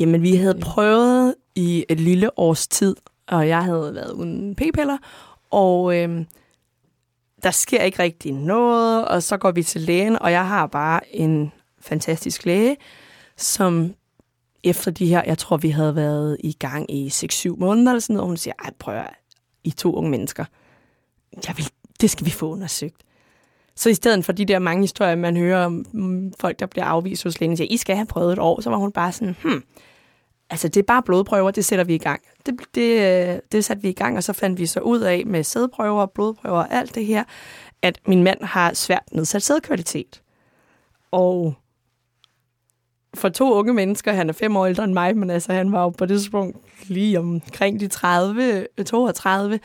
Jamen, 0.00 0.22
vi 0.22 0.36
havde 0.36 0.58
prøvet 0.60 1.34
i 1.54 1.84
et 1.88 2.00
lille 2.00 2.38
års 2.38 2.68
tid 2.68 2.96
og 3.26 3.48
jeg 3.48 3.64
havde 3.64 3.94
været 3.94 4.12
uden 4.12 4.54
p-piller, 4.54 4.98
og 5.50 5.96
øh, 5.96 6.24
der 7.42 7.50
sker 7.50 7.82
ikke 7.82 7.98
rigtig 7.98 8.32
noget, 8.32 9.08
og 9.08 9.22
så 9.22 9.36
går 9.36 9.50
vi 9.50 9.62
til 9.62 9.80
lægen, 9.80 10.18
og 10.22 10.32
jeg 10.32 10.48
har 10.48 10.66
bare 10.66 11.16
en 11.16 11.52
fantastisk 11.80 12.44
læge, 12.44 12.76
som 13.36 13.94
efter 14.64 14.90
de 14.90 15.06
her, 15.06 15.22
jeg 15.26 15.38
tror, 15.38 15.56
vi 15.56 15.68
havde 15.68 15.96
været 15.96 16.36
i 16.40 16.52
gang 16.52 16.90
i 16.90 17.08
6-7 17.08 17.56
måneder 17.56 17.92
eller 17.92 18.00
sådan 18.00 18.14
noget, 18.14 18.22
og 18.22 18.28
hun 18.28 18.36
siger, 18.36 18.54
ej, 18.64 18.70
prøv 18.78 18.94
at, 18.94 19.10
I 19.64 19.70
to 19.70 19.94
unge 19.94 20.10
mennesker. 20.10 20.44
jeg 21.48 21.56
vil, 21.56 21.70
det 22.00 22.10
skal 22.10 22.26
vi 22.26 22.30
få 22.30 22.52
undersøgt. 22.52 23.02
Så 23.76 23.88
i 23.90 23.94
stedet 23.94 24.24
for 24.24 24.32
de 24.32 24.44
der 24.44 24.58
mange 24.58 24.82
historier, 24.82 25.16
man 25.16 25.36
hører 25.36 25.66
om 25.66 25.86
mm, 25.92 26.32
folk, 26.40 26.60
der 26.60 26.66
bliver 26.66 26.84
afvist 26.84 27.24
hos 27.24 27.40
lægen, 27.40 27.56
siger, 27.56 27.68
I 27.70 27.76
skal 27.76 27.96
have 27.96 28.06
prøvet 28.06 28.32
et 28.32 28.38
år, 28.38 28.60
så 28.60 28.70
var 28.70 28.76
hun 28.76 28.92
bare 28.92 29.12
sådan, 29.12 29.36
hmm, 29.42 29.62
altså 30.50 30.68
det 30.68 30.80
er 30.80 30.84
bare 30.84 31.02
blodprøver, 31.02 31.50
det 31.50 31.64
sætter 31.64 31.84
vi 31.84 31.94
i 31.94 31.98
gang. 31.98 32.22
Det, 32.46 32.54
det, 32.74 32.90
øh, 33.32 33.38
det 33.52 33.64
satte 33.64 33.82
vi 33.82 33.88
i 33.88 33.92
gang, 33.92 34.16
og 34.16 34.22
så 34.24 34.32
fandt 34.32 34.60
vi 34.60 34.66
så 34.66 34.80
ud 34.80 35.00
af 35.00 35.26
med 35.26 35.42
sædprøver, 35.42 36.06
blodprøver 36.06 36.58
og 36.58 36.72
alt 36.72 36.94
det 36.94 37.06
her, 37.06 37.24
at 37.82 38.00
min 38.06 38.22
mand 38.22 38.44
har 38.44 38.74
svært 38.74 39.02
nedsat 39.12 39.42
sædkvalitet. 39.42 40.22
Og 41.10 41.54
for 43.14 43.28
to 43.28 43.54
unge 43.54 43.74
mennesker, 43.74 44.12
han 44.12 44.28
er 44.28 44.32
fem 44.32 44.56
år 44.56 44.66
ældre 44.66 44.84
end 44.84 44.92
mig, 44.92 45.16
men 45.16 45.30
altså 45.30 45.52
han 45.52 45.72
var 45.72 45.82
jo 45.82 45.88
på 45.88 46.06
det 46.06 46.18
tidspunkt 46.20 46.56
lige 46.88 47.18
omkring 47.18 47.80
de 47.80 47.88
30, 47.88 48.66
32, 48.86 49.54
øh, 49.54 49.60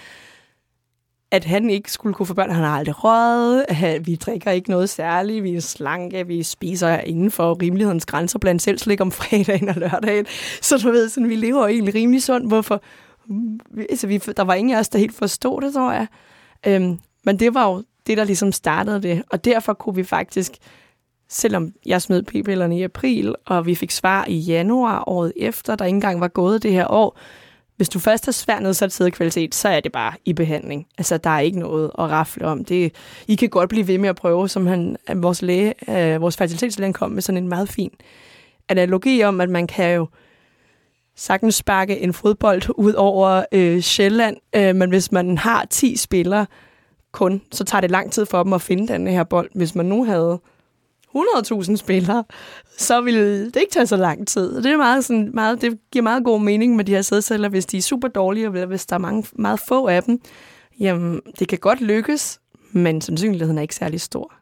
at 1.31 1.45
han 1.45 1.69
ikke 1.69 1.91
skulle 1.91 2.13
kunne 2.13 2.25
få 2.25 2.33
børn. 2.33 2.51
Han 2.51 2.63
har 2.63 2.77
aldrig 2.77 3.03
røget, 3.03 3.65
vi 4.07 4.15
drikker 4.15 4.51
ikke 4.51 4.69
noget 4.69 4.89
særligt, 4.89 5.43
vi 5.43 5.55
er 5.55 5.61
slanke, 5.61 6.27
vi 6.27 6.43
spiser 6.43 6.97
inden 6.97 7.31
for 7.31 7.61
rimelighedens 7.61 8.05
grænser, 8.05 8.39
blandt 8.39 8.61
selv 8.61 8.77
slik 8.77 9.01
om 9.01 9.11
fredagen 9.11 9.69
og 9.69 9.75
lørdagen. 9.75 10.25
Så 10.61 10.77
du 10.77 10.91
ved, 10.91 11.09
sådan, 11.09 11.29
vi 11.29 11.35
lever 11.35 11.67
egentlig 11.67 11.95
rimelig 11.95 12.23
sundt. 12.23 12.47
Hvorfor? 12.47 12.81
Altså, 13.89 14.07
vi, 14.07 14.17
der 14.17 14.43
var 14.43 14.53
ingen 14.53 14.75
af 14.75 14.79
os, 14.79 14.89
der 14.89 14.99
helt 14.99 15.15
forstod 15.15 15.61
det, 15.61 15.73
tror 15.73 15.91
jeg. 15.91 16.07
Øhm, 16.67 16.99
men 17.23 17.39
det 17.39 17.53
var 17.53 17.69
jo 17.69 17.83
det, 18.07 18.17
der 18.17 18.23
ligesom 18.23 18.51
startede 18.51 19.01
det. 19.01 19.23
Og 19.31 19.45
derfor 19.45 19.73
kunne 19.73 19.95
vi 19.95 20.03
faktisk, 20.03 20.51
selvom 21.29 21.73
jeg 21.85 22.01
smed 22.01 22.23
p-pillerne 22.23 22.79
i 22.79 22.83
april, 22.83 23.35
og 23.45 23.65
vi 23.65 23.75
fik 23.75 23.91
svar 23.91 24.25
i 24.27 24.37
januar 24.37 25.03
året 25.07 25.33
efter, 25.35 25.75
der 25.75 25.85
ikke 25.85 25.95
engang 25.95 26.21
var 26.21 26.27
gået 26.27 26.63
det 26.63 26.71
her 26.71 26.87
år, 26.91 27.17
hvis 27.79 27.89
du 27.89 27.99
først 27.99 28.25
har 28.25 28.31
svært 28.31 28.61
nedsat 28.61 29.13
kvalitet, 29.13 29.55
så 29.55 29.69
er 29.69 29.79
det 29.79 29.91
bare 29.91 30.13
i 30.25 30.33
behandling. 30.33 30.87
Altså, 30.97 31.17
der 31.17 31.29
er 31.29 31.39
ikke 31.39 31.59
noget 31.59 31.91
at 31.99 32.09
rafle 32.09 32.47
om. 32.47 32.65
Det, 32.65 32.95
I 33.27 33.35
kan 33.35 33.49
godt 33.49 33.69
blive 33.69 33.87
ved 33.87 33.97
med 33.97 34.09
at 34.09 34.15
prøve, 34.15 34.49
som 34.49 34.67
han, 34.67 34.97
vores 35.15 35.41
læge, 35.41 35.73
øh, 35.89 36.21
vores 36.21 36.37
fertilitetslæge 36.37 36.93
kom 36.93 37.11
med 37.11 37.21
sådan 37.21 37.43
en 37.43 37.49
meget 37.49 37.69
fin 37.69 37.91
analogi 38.69 39.23
om, 39.23 39.41
at 39.41 39.49
man 39.49 39.67
kan 39.67 39.95
jo 39.95 40.07
sagtens 41.15 41.55
sparke 41.55 41.99
en 41.99 42.13
fodbold 42.13 42.61
ud 42.75 42.93
over 42.93 43.43
øh, 43.51 43.81
Sjælland, 43.81 44.37
øh, 44.55 44.75
men 44.75 44.89
hvis 44.89 45.11
man 45.11 45.37
har 45.37 45.65
10 45.69 45.97
spillere 45.97 46.45
kun, 47.11 47.41
så 47.51 47.63
tager 47.63 47.81
det 47.81 47.91
lang 47.91 48.11
tid 48.11 48.25
for 48.25 48.43
dem 48.43 48.53
at 48.53 48.61
finde 48.61 48.93
den 48.93 49.07
her 49.07 49.23
bold. 49.23 49.49
Hvis 49.55 49.75
man 49.75 49.85
nu 49.85 50.05
havde 50.05 50.41
100.000 51.15 51.75
spillere, 51.75 52.23
så 52.77 53.01
ville 53.01 53.45
det 53.45 53.55
ikke 53.55 53.71
tage 53.71 53.87
så 53.87 53.97
lang 53.97 54.27
tid. 54.27 54.55
Det, 54.55 54.65
er 54.65 54.77
meget, 54.77 55.05
sådan, 55.05 55.31
meget, 55.33 55.61
det 55.61 55.77
giver 55.91 56.03
meget 56.03 56.23
god 56.23 56.41
mening 56.41 56.75
med 56.75 56.85
de 56.85 56.91
her 56.91 57.01
sædceller, 57.01 57.49
hvis 57.49 57.65
de 57.65 57.77
er 57.77 57.81
super 57.81 58.07
dårlige, 58.07 58.45
eller 58.45 58.65
hvis 58.65 58.85
der 58.85 58.95
er 58.95 58.99
mange, 58.99 59.23
meget 59.35 59.59
få 59.67 59.87
af 59.87 60.03
dem. 60.03 60.21
Jamen, 60.79 61.21
det 61.39 61.47
kan 61.47 61.57
godt 61.57 61.81
lykkes, 61.81 62.39
men 62.71 63.01
sandsynligheden 63.01 63.57
er 63.57 63.61
ikke 63.61 63.75
særlig 63.75 64.01
stor. 64.01 64.33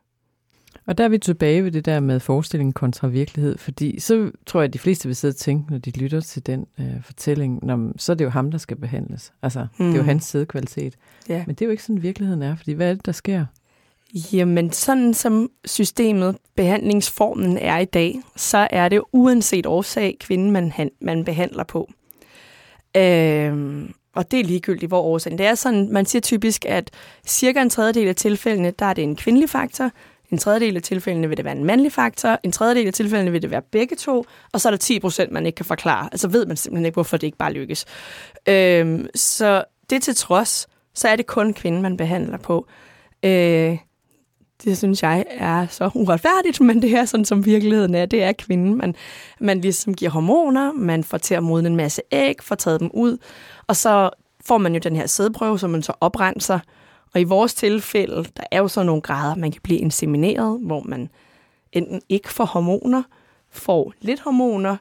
Og 0.88 0.98
der 0.98 1.04
er 1.04 1.10
vi 1.10 1.18
tilbage 1.18 1.64
ved 1.64 1.72
det 1.72 1.86
der 1.86 2.00
med 2.00 2.20
forestilling 2.20 2.74
kontra 2.74 3.08
virkelighed, 3.08 3.58
fordi 3.58 4.00
så 4.00 4.32
tror 4.46 4.62
jeg, 4.62 4.68
at 4.68 4.74
de 4.74 4.80
fleste 4.80 5.08
vil 5.08 5.16
sidde 5.16 5.32
og 5.32 5.36
tænke, 5.36 5.72
når 5.72 5.78
de 5.78 5.92
lytter 5.92 6.22
til 6.22 6.46
den 6.46 6.66
øh, 6.80 7.04
fortælling, 7.04 7.60
når, 7.64 7.92
så 7.98 8.12
er 8.12 8.16
det 8.16 8.26
jo 8.26 8.30
ham, 8.30 8.52
der 8.52 8.58
skal 8.58 8.78
behandles. 8.78 9.34
Altså, 9.42 9.60
mm. 9.60 9.86
det 9.86 9.86
er 9.86 9.96
jo 9.96 10.02
hmm. 10.02 10.08
hans 10.08 10.26
sædkvalitet. 10.26 10.96
Ja. 11.30 11.44
Men 11.48 11.56
det 11.56 11.62
er 11.62 11.66
jo 11.66 11.72
ikke 11.72 11.84
sådan, 11.84 12.02
virkeligheden 12.02 12.42
er, 12.42 12.56
fordi 12.56 12.72
hvad 12.72 12.90
er 12.90 12.94
det, 12.94 13.06
der 13.06 13.12
sker? 13.12 13.46
Jamen, 14.14 14.72
sådan 14.72 15.14
som 15.14 15.50
systemet, 15.66 16.38
behandlingsformen 16.56 17.58
er 17.58 17.78
i 17.78 17.86
dag, 17.86 18.22
så 18.36 18.68
er 18.72 18.90
det 18.90 19.02
uanset 19.12 19.66
årsag 19.66 20.18
kvinden, 20.20 20.52
man, 20.52 20.92
man 21.02 21.26
behandler 21.26 21.64
på. 21.64 21.90
Øhm, 22.98 23.94
og 24.16 24.32
det 24.32 24.40
er 24.40 24.44
ligegyldigt, 24.44 24.90
hvor 24.90 25.02
årsagen. 25.02 25.38
Det 25.38 25.46
er 25.46 25.56
sådan, 25.56 25.90
man 25.92 26.06
siger 26.06 26.22
typisk, 26.22 26.66
at 26.66 26.92
cirka 27.28 27.62
en 27.62 27.70
tredjedel 27.70 28.08
af 28.08 28.16
tilfældene, 28.16 28.72
der 28.72 28.86
er 28.86 28.94
det 28.94 29.04
en 29.04 29.16
kvindelig 29.16 29.50
faktor, 29.50 29.92
en 30.32 30.38
tredjedel 30.38 30.76
af 30.76 30.82
tilfældene 30.82 31.28
vil 31.28 31.38
det 31.38 31.46
være 31.46 31.56
en 31.58 31.66
mandlig 31.66 31.92
faktor, 31.92 32.40
en 32.44 32.52
tredjedel 32.52 32.88
af 32.88 32.94
tilfældene 32.94 33.32
vil 33.32 33.42
det 33.42 33.52
være 33.52 33.62
begge 33.62 33.96
to, 33.96 34.26
og 34.54 34.62
så 34.62 34.70
er 34.70 34.72
der 34.72 34.78
10 34.78 35.00
procent, 35.00 35.32
man 35.32 35.46
ikke 35.46 35.56
kan 35.56 35.66
forklare. 35.66 36.10
Altså 36.12 36.28
ved 36.28 36.46
man 36.46 36.58
simpelthen 36.58 36.86
ikke, 36.86 36.94
hvorfor 36.94 37.18
det 37.18 37.28
ikke 37.28 37.38
bare 37.38 37.54
lykkes. 37.54 37.86
Øhm, 38.50 39.08
så 39.16 39.64
det 39.90 40.04
til 40.04 40.16
trods, 40.16 40.68
så 40.94 41.08
er 41.08 41.16
det 41.16 41.26
kun 41.26 41.54
kvinden, 41.54 41.82
man 41.82 41.98
behandler 41.98 42.38
på. 42.38 42.68
Øh, 43.24 43.78
det 44.64 44.78
synes 44.78 45.04
jeg 45.04 45.26
er 45.30 45.68
så 45.68 45.90
uretfærdigt, 45.94 46.62
men 46.68 46.82
det 46.82 46.96
er 46.96 47.06
sådan, 47.06 47.26
som 47.26 47.46
virkeligheden 47.46 47.96
er. 47.96 48.06
Det 48.06 48.24
er 48.24 48.32
kvinden. 48.32 48.78
Man, 48.78 48.96
man 49.40 49.62
ligesom 49.62 49.94
giver 49.94 50.12
hormoner, 50.12 50.72
man 50.74 51.04
får 51.04 51.18
til 51.18 51.36
at 51.36 51.44
modne 51.44 51.70
en 51.70 51.76
masse 51.76 52.02
æg, 52.12 52.36
får 52.42 52.56
taget 52.56 52.80
dem 52.80 52.90
ud, 52.94 53.18
og 53.68 53.76
så 53.76 54.10
får 54.46 54.58
man 54.58 54.74
jo 54.74 54.80
den 54.80 54.96
her 54.96 55.08
sædprøve, 55.08 55.60
som 55.60 55.70
man 55.70 55.84
så 55.84 55.94
oprenser. 56.02 56.60
Og 57.14 57.22
i 57.22 57.24
vores 57.24 57.54
tilfælde, 57.54 58.16
der 58.16 58.44
er 58.52 58.60
jo 58.60 58.68
så 58.68 58.84
nogle 58.84 59.02
grader, 59.02 59.36
man 59.36 59.52
kan 59.52 59.62
blive 59.64 59.80
insemineret, 59.80 60.60
hvor 60.62 60.84
man 60.86 61.10
enten 61.72 62.02
ikke 62.10 62.34
får 62.34 62.46
hormoner, 62.46 63.04
får 63.52 63.94
lidt 64.02 64.20
hormoner, 64.20 64.78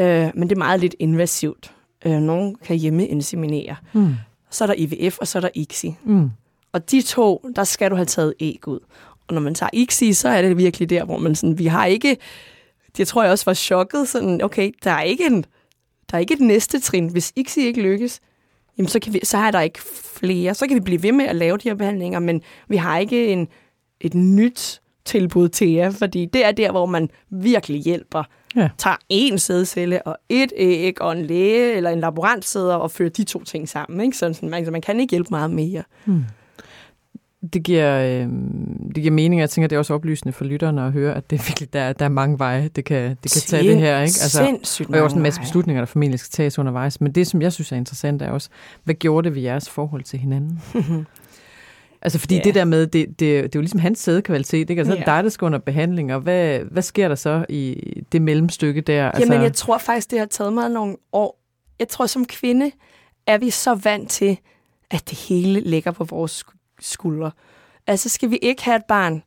øh, 0.00 0.30
men 0.34 0.48
det 0.48 0.52
er 0.52 0.58
meget 0.58 0.80
lidt 0.80 0.94
invasivt. 0.98 1.72
Øh, 2.06 2.20
nogen 2.20 2.54
kan 2.54 2.76
hjemme 2.76 3.06
inseminere. 3.06 3.76
Mm. 3.92 4.14
Så 4.50 4.64
er 4.64 4.66
der 4.66 4.74
IVF, 4.78 5.18
og 5.18 5.26
så 5.26 5.38
er 5.38 5.40
der 5.40 5.48
ICSI. 5.54 5.94
Mm. 6.04 6.30
Og 6.72 6.90
de 6.90 7.02
to, 7.02 7.50
der 7.56 7.64
skal 7.64 7.90
du 7.90 7.96
have 7.96 8.06
taget 8.06 8.34
æg 8.40 8.68
ud. 8.68 8.80
Og 9.28 9.34
når 9.34 9.40
man 9.40 9.54
tager 9.54 9.70
ICSI, 9.72 10.12
så 10.12 10.28
er 10.28 10.42
det 10.42 10.58
virkelig 10.58 10.90
der, 10.90 11.04
hvor 11.04 11.18
man 11.18 11.34
sådan, 11.34 11.58
vi 11.58 11.66
har 11.66 11.86
ikke, 11.86 12.16
det 12.96 13.08
tror 13.08 13.22
jeg 13.22 13.32
også 13.32 13.44
var 13.44 13.54
chokket, 13.54 14.08
sådan, 14.08 14.42
okay, 14.42 14.72
der 14.84 14.90
er 14.90 15.02
ikke 15.02 15.26
en, 15.26 15.44
der 16.10 16.16
er 16.16 16.18
ikke 16.18 16.34
et 16.34 16.40
næste 16.40 16.80
trin. 16.80 17.08
Hvis 17.08 17.32
ICSI 17.36 17.60
ikke 17.60 17.82
lykkes, 17.82 18.20
jamen 18.78 18.88
så, 18.88 19.00
kan 19.00 19.12
vi, 19.12 19.20
så 19.22 19.38
er 19.38 19.50
der 19.50 19.60
ikke 19.60 19.78
flere. 20.20 20.54
Så 20.54 20.66
kan 20.66 20.74
vi 20.74 20.80
blive 20.80 21.02
ved 21.02 21.12
med 21.12 21.24
at 21.24 21.36
lave 21.36 21.56
de 21.56 21.68
her 21.68 21.74
behandlinger, 21.74 22.18
men 22.18 22.42
vi 22.68 22.76
har 22.76 22.98
ikke 22.98 23.26
en, 23.26 23.48
et 24.00 24.14
nyt 24.14 24.80
tilbud 25.04 25.48
til 25.48 25.70
jer, 25.70 25.90
fordi 25.90 26.26
det 26.26 26.44
er 26.44 26.52
der, 26.52 26.70
hvor 26.70 26.86
man 26.86 27.10
virkelig 27.30 27.80
hjælper. 27.80 28.24
Ja. 28.56 28.68
Tager 28.78 28.96
en 29.08 29.38
sædcelle 29.38 30.06
og 30.06 30.16
et 30.28 30.52
æg 30.56 31.02
og 31.02 31.12
en 31.12 31.26
læge 31.26 31.72
eller 31.72 31.90
en 31.90 32.00
laborant 32.00 32.44
sidder 32.44 32.74
og 32.74 32.90
fører 32.90 33.10
de 33.10 33.24
to 33.24 33.44
ting 33.44 33.68
sammen. 33.68 34.00
Ikke? 34.00 34.16
Sådan, 34.16 34.50
man, 34.50 34.72
man 34.72 34.80
kan 34.80 35.00
ikke 35.00 35.10
hjælpe 35.10 35.28
meget 35.30 35.50
mere. 35.50 35.82
Hmm 36.04 36.24
det 37.52 37.62
giver, 37.62 38.00
øh, 38.00 38.28
det 38.86 38.94
giver 38.94 39.10
mening. 39.10 39.40
Jeg 39.40 39.50
tænker, 39.50 39.68
det 39.68 39.76
er 39.76 39.78
også 39.78 39.94
oplysende 39.94 40.32
for 40.32 40.44
lytterne 40.44 40.82
at 40.82 40.92
høre, 40.92 41.14
at 41.14 41.30
det 41.30 41.38
er 41.38 41.44
virkelig, 41.46 41.72
der, 41.72 41.92
der 41.92 42.04
er 42.04 42.08
mange 42.08 42.38
veje, 42.38 42.68
det 42.68 42.84
kan, 42.84 43.16
det 43.22 43.32
kan 43.32 43.40
tage 43.40 43.68
det 43.68 43.78
her. 43.78 43.94
Ikke? 43.94 44.00
Altså, 44.00 44.44
sindssygt 44.44 44.94
Og 44.94 45.02
også 45.02 45.16
en 45.16 45.22
masse 45.22 45.40
beslutninger, 45.40 45.80
der 45.80 45.86
formentlig 45.86 46.20
skal 46.20 46.30
tages 46.30 46.58
undervejs. 46.58 47.00
Men 47.00 47.12
det, 47.12 47.26
som 47.26 47.42
jeg 47.42 47.52
synes 47.52 47.72
er 47.72 47.76
interessant, 47.76 48.22
er 48.22 48.30
også, 48.30 48.48
hvad 48.84 48.94
gjorde 48.94 49.24
det 49.24 49.34
ved 49.34 49.42
jeres 49.42 49.70
forhold 49.70 50.02
til 50.02 50.18
hinanden? 50.18 50.62
altså, 52.02 52.18
fordi 52.18 52.34
yeah. 52.34 52.44
det 52.44 52.54
der 52.54 52.64
med, 52.64 52.86
det, 52.86 53.08
det, 53.08 53.18
det 53.20 53.36
er 53.44 53.48
jo 53.54 53.60
ligesom 53.60 53.80
hans 53.80 53.98
sædekvalitet, 53.98 54.70
ikke? 54.70 54.80
Altså, 54.80 54.94
yeah. 54.94 55.06
dig, 55.06 55.24
der 55.24 55.30
skal 55.30 55.44
under 55.44 55.58
behandling, 55.58 56.14
og 56.14 56.20
hvad, 56.20 56.58
hvad 56.58 56.82
sker 56.82 57.08
der 57.08 57.14
så 57.14 57.44
i 57.48 57.92
det 58.12 58.22
mellemstykke 58.22 58.80
der? 58.80 59.10
Altså... 59.10 59.32
Jamen, 59.32 59.42
jeg 59.42 59.52
tror 59.52 59.78
faktisk, 59.78 60.10
det 60.10 60.18
har 60.18 60.26
taget 60.26 60.52
mig 60.52 60.70
nogle 60.70 60.96
år. 61.12 61.40
Jeg 61.78 61.88
tror, 61.88 62.06
som 62.06 62.24
kvinde 62.24 62.70
er 63.26 63.38
vi 63.38 63.50
så 63.50 63.74
vant 63.74 64.10
til, 64.10 64.38
at 64.90 65.10
det 65.10 65.18
hele 65.18 65.60
ligger 65.60 65.90
på 65.90 66.04
vores 66.04 66.44
skuldre. 66.80 67.30
Altså, 67.86 68.08
skal 68.08 68.30
vi 68.30 68.36
ikke 68.36 68.64
have 68.64 68.76
et 68.76 68.84
barn, 68.84 69.22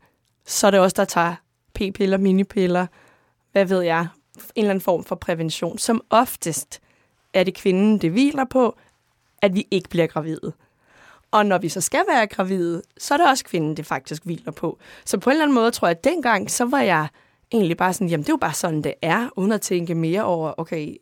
så 0.46 0.68
er 0.68 0.72
det 0.72 0.80
også 0.80 0.96
der 0.98 1.06
tager 1.06 1.36
p-piller, 1.74 2.18
minipiller, 2.18 2.88
hvad 3.52 3.66
ved 3.66 3.82
jeg, 3.82 4.00
en 4.00 4.08
eller 4.56 4.70
anden 4.70 4.82
form 4.82 5.04
for 5.04 5.16
prævention. 5.16 5.78
Som 5.78 6.02
oftest 6.10 6.82
er 7.34 7.44
det 7.44 7.54
kvinden, 7.56 7.98
det 7.98 8.12
hviler 8.12 8.46
på, 8.46 8.78
at 9.42 9.56
vi 9.56 9.68
ikke 9.72 9.90
bliver 9.90 10.08
gravide. 10.08 10.54
Og 11.32 11.46
når 11.46 11.58
vi 11.58 11.70
så 11.70 11.82
skal 11.82 12.04
være 12.10 12.28
gravide, 12.28 12.82
så 12.98 13.14
er 13.14 13.18
det 13.18 13.28
også 13.28 13.46
kvinden, 13.46 13.78
det 13.78 13.86
faktisk 13.86 14.26
hviler 14.26 14.52
på. 14.52 14.78
Så 15.06 15.18
på 15.18 15.30
en 15.30 15.32
eller 15.32 15.44
anden 15.44 15.56
måde 15.56 15.72
tror 15.72 15.88
jeg, 15.88 15.98
at 15.98 16.04
dengang, 16.04 16.52
så 16.52 16.66
var 16.66 16.82
jeg 16.82 17.08
egentlig 17.52 17.78
bare 17.78 17.94
sådan, 17.94 18.08
jamen 18.08 18.24
det 18.24 18.30
er 18.30 18.34
jo 18.34 18.38
bare 18.38 18.54
sådan, 18.54 18.82
det 18.82 18.94
er, 19.02 19.30
uden 19.36 19.52
at 19.52 19.62
tænke 19.62 19.96
mere 19.96 20.24
over, 20.24 20.54
okay, 20.58 20.96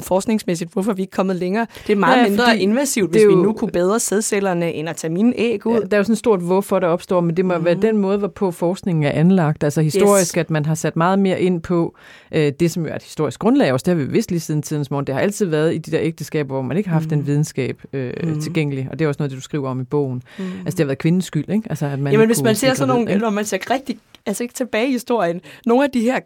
forskningsmæssigt, 0.00 0.72
hvorfor 0.72 0.90
er 0.90 0.94
vi 0.94 1.02
ikke 1.02 1.10
kommet 1.10 1.36
længere? 1.36 1.66
Det 1.86 1.92
er 1.92 1.96
meget 1.96 2.22
ja, 2.22 2.28
mindre 2.28 2.58
invasivt, 2.58 3.10
hvis 3.10 3.22
jo, 3.22 3.28
vi 3.28 3.34
nu 3.34 3.52
kunne 3.52 3.70
bedre 3.70 4.00
sædcellerne, 4.00 4.72
end 4.72 4.88
at 4.88 4.96
tage 4.96 5.12
mine 5.12 5.32
æg 5.36 5.66
ud. 5.66 5.74
Ja, 5.74 5.80
der 5.80 5.96
er 5.96 5.96
jo 5.96 6.04
sådan 6.04 6.12
et 6.12 6.18
stort 6.18 6.40
hvorfor, 6.40 6.78
der 6.78 6.86
opstår, 6.86 7.20
men 7.20 7.36
det 7.36 7.44
må 7.44 7.58
mm. 7.58 7.64
være 7.64 7.74
den 7.74 7.96
måde, 7.96 8.18
hvorpå 8.18 8.50
forskningen 8.50 9.04
er 9.04 9.10
anlagt. 9.10 9.64
Altså 9.64 9.82
historisk, 9.82 10.36
yes. 10.36 10.40
at 10.40 10.50
man 10.50 10.66
har 10.66 10.74
sat 10.74 10.96
meget 10.96 11.18
mere 11.18 11.40
ind 11.40 11.60
på 11.60 11.96
øh, 12.32 12.52
det, 12.60 12.70
som 12.70 12.82
jo 12.82 12.90
er 12.90 12.96
et 12.96 13.02
historisk 13.02 13.40
grundlag 13.40 13.72
også. 13.72 13.84
Det 13.84 13.98
har 13.98 14.04
vi 14.04 14.12
vidst 14.12 14.30
lige 14.30 14.40
siden 14.40 14.62
tidens 14.62 14.90
morgen. 14.90 15.06
Det 15.06 15.14
har 15.14 15.22
altid 15.22 15.46
været 15.46 15.74
i 15.74 15.78
de 15.78 15.90
der 15.90 15.98
ægteskaber, 16.00 16.54
hvor 16.54 16.62
man 16.62 16.76
ikke 16.76 16.88
har 16.88 16.94
haft 16.94 17.10
mm. 17.10 17.16
den 17.16 17.26
videnskab 17.26 17.82
øh, 17.92 18.12
mm. 18.22 18.40
tilgængelig. 18.40 18.88
Og 18.90 18.98
det 18.98 19.04
er 19.04 19.08
også 19.08 19.18
noget, 19.18 19.30
det 19.30 19.36
du 19.36 19.42
skriver 19.42 19.68
om 19.68 19.80
i 19.80 19.84
bogen. 19.84 20.22
Mm. 20.38 20.44
Altså 20.44 20.70
det 20.76 20.78
har 20.78 20.84
været 20.84 20.98
kvindens 20.98 21.24
skyld, 21.24 21.48
ikke? 21.48 21.66
Altså, 21.70 21.86
at 21.86 21.98
man 21.98 22.12
Jamen 22.12 22.26
hvis 22.26 22.42
man 22.42 22.54
ser 22.54 22.74
sådan 22.74 22.88
nogle, 22.88 23.18
når 23.18 23.30
man 23.30 23.44
ser 23.44 23.70
rigtig, 23.70 23.98
altså 24.26 24.44
ikke 24.44 24.54
tilbage 24.54 24.88
i 24.88 24.92
historien, 24.92 25.40
nogle 25.66 25.84
af 25.84 25.90
de 25.90 26.00
her 26.00 26.20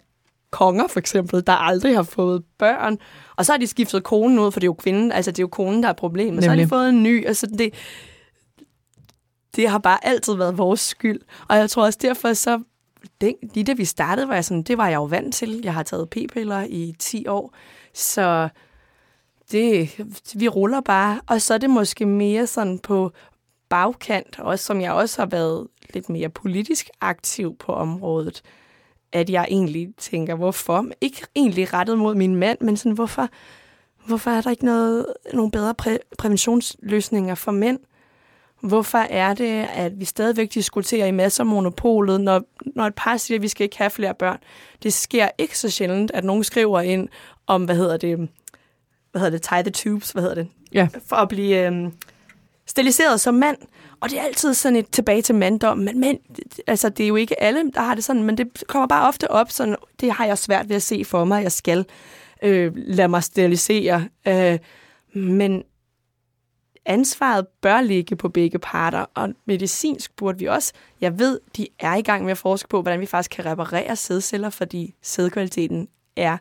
konger 0.50 0.86
for 0.86 0.98
eksempel, 0.98 1.46
der 1.46 1.52
aldrig 1.52 1.94
har 1.96 2.02
fået 2.02 2.44
børn, 2.58 2.98
og 3.36 3.46
så 3.46 3.52
har 3.52 3.58
de 3.58 3.66
skiftet 3.66 4.04
konen 4.04 4.38
ud, 4.38 4.52
for 4.52 4.60
det 4.60 4.64
er 4.64 4.68
jo 4.68 4.74
kvinden, 4.74 5.12
altså 5.12 5.30
det 5.30 5.38
er 5.38 5.42
jo 5.42 5.48
konen, 5.48 5.82
der 5.82 5.88
er 5.88 5.92
problemet. 5.92 6.30
Nemlig. 6.30 6.44
Så 6.44 6.50
har 6.50 6.56
de 6.56 6.68
fået 6.68 6.88
en 6.88 7.02
ny, 7.02 7.26
altså 7.26 7.46
det, 7.46 7.74
det 9.56 9.68
har 9.68 9.78
bare 9.78 10.06
altid 10.06 10.34
været 10.34 10.58
vores 10.58 10.80
skyld. 10.80 11.20
Og 11.48 11.56
jeg 11.56 11.70
tror 11.70 11.84
også 11.84 11.98
derfor, 12.02 12.32
så 12.32 12.62
det, 13.20 13.34
lige 13.54 13.64
da 13.64 13.72
vi 13.72 13.84
startede, 13.84 14.28
var 14.28 14.34
jeg 14.34 14.44
sådan, 14.44 14.62
det 14.62 14.78
var 14.78 14.88
jeg 14.88 14.96
jo 14.96 15.04
vant 15.04 15.34
til. 15.34 15.60
Jeg 15.64 15.74
har 15.74 15.82
taget 15.82 16.10
p-piller 16.10 16.66
i 16.68 16.94
10 16.98 17.26
år, 17.26 17.54
så 17.94 18.48
det, 19.52 20.00
vi 20.34 20.48
ruller 20.48 20.80
bare. 20.80 21.20
Og 21.26 21.42
så 21.42 21.54
er 21.54 21.58
det 21.58 21.70
måske 21.70 22.06
mere 22.06 22.46
sådan 22.46 22.78
på 22.78 23.12
bagkant, 23.68 24.38
også 24.38 24.64
som 24.64 24.80
jeg 24.80 24.92
også 24.92 25.22
har 25.22 25.26
været 25.26 25.66
lidt 25.94 26.08
mere 26.08 26.28
politisk 26.28 26.90
aktiv 27.00 27.56
på 27.58 27.72
området, 27.72 28.42
at 29.16 29.30
jeg 29.30 29.46
egentlig 29.50 29.88
tænker, 29.98 30.34
hvorfor? 30.34 30.86
Ikke 31.00 31.22
egentlig 31.36 31.72
rettet 31.72 31.98
mod 31.98 32.14
min 32.14 32.36
mand, 32.36 32.58
men 32.60 32.76
sådan, 32.76 32.92
hvorfor, 32.92 33.28
hvorfor 34.06 34.30
er 34.30 34.40
der 34.40 34.50
ikke 34.50 34.64
noget, 34.64 35.06
nogle 35.32 35.50
bedre 35.50 35.74
præ- 35.82 36.08
præventionsløsninger 36.18 37.34
for 37.34 37.52
mænd? 37.52 37.78
Hvorfor 38.60 38.98
er 38.98 39.34
det, 39.34 39.66
at 39.74 40.00
vi 40.00 40.04
stadigvæk 40.04 40.54
diskuterer 40.54 41.06
i 41.06 41.10
masser 41.10 41.44
af 41.44 41.46
monopolet, 41.46 42.20
når, 42.20 42.42
når 42.74 42.84
et 42.84 42.94
par 42.94 43.16
siger, 43.16 43.38
at 43.38 43.42
vi 43.42 43.48
skal 43.48 43.64
ikke 43.64 43.78
have 43.78 43.90
flere 43.90 44.14
børn? 44.14 44.38
Det 44.82 44.92
sker 44.92 45.28
ikke 45.38 45.58
så 45.58 45.70
sjældent, 45.70 46.10
at 46.14 46.24
nogen 46.24 46.44
skriver 46.44 46.80
ind 46.80 47.08
om, 47.46 47.64
hvad 47.64 47.76
hedder 47.76 47.96
det, 47.96 48.28
hvad 49.12 49.20
hedder 49.20 49.30
det, 49.30 49.42
tie 49.42 49.62
the 49.62 49.70
tubes, 49.70 50.10
hvad 50.10 50.22
hedder 50.22 50.34
det? 50.34 50.48
Ja. 50.72 50.88
For 51.06 51.16
at 51.16 51.28
blive 51.28 51.66
øhm, 51.66 51.92
stiliseret 52.66 53.20
som 53.20 53.34
mand. 53.34 53.56
Og 54.00 54.10
det 54.10 54.18
er 54.18 54.22
altid 54.22 54.54
sådan 54.54 54.76
et 54.76 54.90
tilbage 54.90 55.22
til 55.22 55.34
manddom. 55.34 55.78
Men, 55.78 56.00
men 56.00 56.18
altså, 56.66 56.88
det 56.88 57.04
er 57.04 57.08
jo 57.08 57.16
ikke 57.16 57.42
alle, 57.42 57.70
der 57.74 57.80
har 57.80 57.94
det 57.94 58.04
sådan, 58.04 58.22
men 58.22 58.38
det 58.38 58.64
kommer 58.68 58.86
bare 58.86 59.08
ofte 59.08 59.30
op, 59.30 59.50
sådan, 59.50 59.76
det 60.00 60.12
har 60.12 60.26
jeg 60.26 60.38
svært 60.38 60.68
ved 60.68 60.76
at 60.76 60.82
se 60.82 61.04
for 61.04 61.24
mig, 61.24 61.42
jeg 61.42 61.52
skal 61.52 61.86
øh, 62.42 62.72
lade 62.76 63.08
mig 63.08 63.22
sterilisere. 63.22 64.08
Øh, 64.26 64.58
men 65.14 65.62
ansvaret 66.86 67.46
bør 67.62 67.80
ligge 67.80 68.16
på 68.16 68.28
begge 68.28 68.58
parter, 68.58 69.04
og 69.14 69.28
medicinsk 69.44 70.16
burde 70.16 70.38
vi 70.38 70.44
også, 70.44 70.72
jeg 71.00 71.18
ved, 71.18 71.40
de 71.56 71.66
er 71.78 71.94
i 71.94 72.02
gang 72.02 72.24
med 72.24 72.30
at 72.30 72.38
forske 72.38 72.68
på, 72.68 72.82
hvordan 72.82 73.00
vi 73.00 73.06
faktisk 73.06 73.30
kan 73.30 73.46
reparere 73.46 73.96
sædceller, 73.96 74.50
fordi 74.50 74.94
sædkvaliteten 75.02 75.88
er 76.16 76.38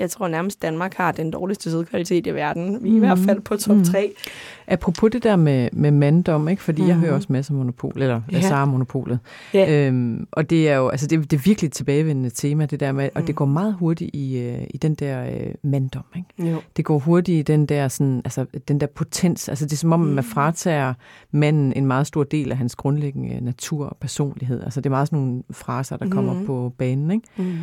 jeg 0.00 0.10
tror 0.10 0.28
nærmest 0.28 0.62
Danmark 0.62 0.94
har 0.94 1.12
den 1.12 1.30
dårligste 1.30 1.70
sædkvalitet 1.70 2.26
i 2.26 2.30
verden. 2.30 2.84
Vi 2.84 2.88
er 2.88 2.92
mm. 2.92 2.96
i 2.96 2.98
hvert 2.98 3.18
fald 3.18 3.40
på 3.40 3.56
top 3.56 3.76
3. 3.84 4.12
Mm. 4.16 4.30
Apropos 4.66 5.10
det 5.10 5.22
der 5.22 5.36
med, 5.36 5.68
med 5.72 5.90
manddom, 5.90 6.48
ikke? 6.48 6.62
fordi 6.62 6.82
mm. 6.82 6.88
jeg 6.88 6.96
hører 6.96 7.14
også 7.14 7.26
masser 7.30 7.52
af 7.52 7.58
monopol, 7.58 7.92
eller 7.96 8.20
ja. 8.32 8.40
Sara-monopolet. 8.40 9.18
Ja. 9.54 9.86
Øhm, 9.86 10.26
og 10.32 10.50
det 10.50 10.68
er 10.68 10.76
jo 10.76 10.88
altså 10.88 11.06
det, 11.06 11.30
det 11.30 11.36
er 11.36 11.42
virkelig 11.44 11.68
et 11.68 11.72
tilbagevendende 11.72 12.30
tema, 12.30 12.66
det 12.66 12.80
der 12.80 12.92
med, 12.92 13.04
mm. 13.14 13.20
og 13.20 13.26
det 13.26 13.34
går 13.34 13.44
meget 13.44 13.74
hurtigt 13.74 14.10
i, 14.14 14.38
øh, 14.38 14.62
i 14.70 14.76
den 14.76 14.94
der 14.94 15.24
øh, 15.24 15.54
manddom. 15.62 16.04
Ikke? 16.16 16.52
Jo. 16.52 16.60
Det 16.76 16.84
går 16.84 16.98
hurtigt 16.98 17.38
i 17.38 17.42
den 17.52 17.66
der, 17.66 17.88
sådan, 17.88 18.22
altså, 18.24 18.46
den 18.68 18.80
der 18.80 18.86
potens. 18.86 19.48
Altså 19.48 19.64
det 19.64 19.72
er 19.72 19.76
som 19.76 19.92
om, 19.92 20.00
mm. 20.00 20.06
man 20.06 20.24
fratager 20.24 20.94
manden 21.30 21.72
en 21.72 21.86
meget 21.86 22.06
stor 22.06 22.24
del 22.24 22.50
af 22.50 22.56
hans 22.56 22.76
grundlæggende 22.76 23.44
natur 23.44 23.86
og 23.86 23.96
personlighed. 24.00 24.62
Altså 24.62 24.80
det 24.80 24.86
er 24.86 24.90
meget 24.90 25.08
sådan 25.08 25.18
nogle 25.18 25.42
fraser, 25.50 25.96
der 25.96 26.10
kommer 26.10 26.32
mm. 26.34 26.46
på 26.46 26.72
banen. 26.78 27.10
Ikke? 27.10 27.28
Mm. 27.36 27.56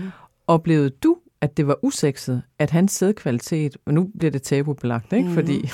Oplevede 0.48 0.90
du 0.90 1.18
at 1.42 1.58
det 1.58 1.68
var 1.68 1.78
usekset, 1.82 2.42
at 2.60 2.72
hans 2.72 2.92
sædkvalitet, 2.92 3.78
og 3.86 3.94
nu 3.94 4.08
bliver 4.20 4.32
det 4.32 4.42
tabubelagt, 4.42 5.14
ikke? 5.14 5.30
Mm. 5.30 5.34
Fordi, 5.34 5.70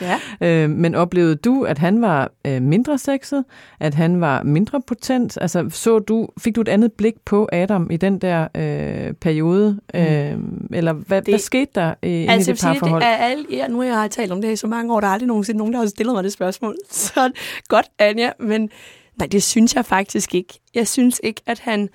ja. 0.00 0.18
øh, 0.64 0.70
men 0.70 0.94
oplevede 0.94 1.36
du, 1.36 1.62
at 1.62 1.78
han 1.78 2.02
var 2.02 2.32
øh, 2.46 2.62
mindre 2.62 2.98
sexet, 2.98 3.44
at 3.80 3.94
han 3.94 4.20
var 4.20 4.42
mindre 4.42 4.82
potent? 4.86 5.38
Altså, 5.40 5.68
så 5.70 5.98
du, 5.98 6.28
fik 6.38 6.56
du 6.56 6.60
et 6.60 6.68
andet 6.68 6.92
blik 6.92 7.14
på 7.24 7.48
Adam 7.52 7.90
i 7.90 7.96
den 7.96 8.18
der 8.18 8.48
øh, 8.54 9.14
periode? 9.14 9.80
Mm. 9.94 10.00
Øh, 10.00 10.38
eller 10.72 10.92
hvad, 10.92 11.22
det, 11.22 11.32
hvad 11.32 11.38
skete 11.38 11.70
der 11.74 11.94
i, 12.02 12.26
altså, 12.28 12.50
i 12.50 12.54
det 12.54 12.62
parforhold? 12.62 13.02
Det 13.02 13.08
er 13.08 13.16
alle, 13.16 13.46
ja, 13.50 13.68
nu 13.68 13.80
har 13.80 14.00
jeg 14.00 14.10
talt 14.10 14.32
om 14.32 14.42
det 14.42 14.52
i 14.52 14.56
så 14.56 14.66
mange 14.66 14.94
år, 14.94 15.00
der 15.00 15.06
er 15.06 15.12
aldrig 15.12 15.28
nogensinde 15.28 15.58
nogen, 15.58 15.72
der 15.72 15.78
har 15.78 15.86
stillet 15.86 16.14
mig 16.14 16.24
det 16.24 16.32
spørgsmål. 16.32 16.76
Så 16.90 17.30
godt, 17.68 17.86
Anja, 17.98 18.30
men 18.40 18.70
nej, 19.18 19.26
det 19.26 19.42
synes 19.42 19.74
jeg 19.74 19.84
faktisk 19.84 20.34
ikke. 20.34 20.60
Jeg 20.74 20.88
synes 20.88 21.20
ikke, 21.24 21.42
at 21.46 21.58
han 21.58 21.88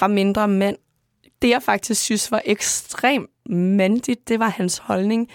var 0.00 0.06
mindre 0.06 0.48
mand 0.48 0.76
det, 1.42 1.48
jeg 1.48 1.62
faktisk 1.62 2.02
synes 2.02 2.30
var 2.30 2.42
ekstremt 2.44 3.30
mandigt, 3.50 4.28
det 4.28 4.40
var 4.40 4.48
hans 4.48 4.78
holdning, 4.78 5.28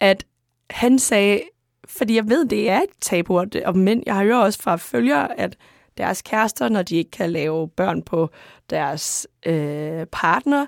at 0.00 0.24
han 0.70 0.98
sagde, 0.98 1.42
fordi 1.88 2.16
jeg 2.16 2.28
ved, 2.28 2.44
det 2.44 2.70
er 2.70 2.80
et 2.80 2.88
tabu, 3.00 3.38
og, 3.38 3.76
mænd, 3.78 4.02
jeg 4.06 4.14
har 4.14 4.22
jo 4.22 4.40
også 4.40 4.62
fra 4.62 4.76
følgere, 4.76 5.40
at 5.40 5.56
deres 5.98 6.22
kærester, 6.22 6.68
når 6.68 6.82
de 6.82 6.96
ikke 6.96 7.10
kan 7.10 7.30
lave 7.30 7.68
børn 7.68 8.02
på 8.02 8.30
deres 8.70 9.26
øh, 9.46 10.06
partner, 10.12 10.66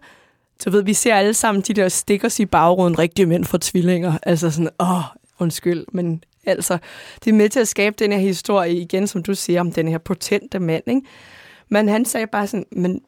så 0.61 0.70
ved 0.70 0.83
vi 0.83 0.94
ser 0.94 1.14
alle 1.14 1.35
sammen 1.35 1.62
de 1.62 1.75
der 1.75 1.88
stikkers 1.88 2.40
i 2.40 2.46
bagruden, 2.46 2.99
rigtige 2.99 3.27
mænd 3.27 3.44
for 3.44 3.59
tvillinger. 3.59 4.18
Altså 4.23 4.51
sådan, 4.51 4.70
åh, 4.81 5.05
undskyld, 5.38 5.85
men 5.92 6.25
altså, 6.46 6.79
det 7.25 7.31
er 7.31 7.35
med 7.35 7.49
til 7.49 7.61
at 7.61 7.68
skabe 7.68 7.96
den 7.99 8.12
her 8.12 8.18
historie 8.18 8.77
igen, 8.77 9.07
som 9.07 9.23
du 9.23 9.35
siger, 9.35 9.61
om 9.61 9.73
den 9.73 9.88
her 9.88 9.99
potente 9.99 10.59
mand, 10.59 10.83
ikke? 10.87 11.03
Men 11.68 11.88
han 11.88 12.05
sagde 12.05 12.27
bare 12.27 12.46
sådan, 12.46 12.66
men 12.73 13.01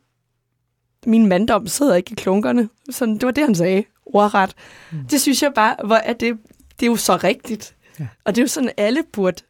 min 1.06 1.26
manddom 1.26 1.66
sidder 1.66 1.94
ikke 1.94 2.12
i 2.12 2.14
klunkerne. 2.14 2.68
Sådan, 2.90 3.14
det 3.14 3.22
var 3.22 3.30
det, 3.30 3.44
han 3.44 3.54
sagde. 3.54 3.84
Ordret. 4.06 4.54
Mm. 4.92 4.98
Det 5.10 5.20
synes 5.20 5.42
jeg 5.42 5.52
bare, 5.54 5.76
hvor 5.84 5.96
er 5.96 6.12
det, 6.12 6.38
det 6.80 6.86
er 6.86 6.90
jo 6.90 6.96
så 6.96 7.16
rigtigt. 7.16 7.74
Ja. 8.00 8.06
Og 8.24 8.34
det 8.34 8.40
er 8.40 8.44
jo 8.44 8.48
sådan, 8.48 8.70
alle 8.76 9.02
burde 9.12 9.42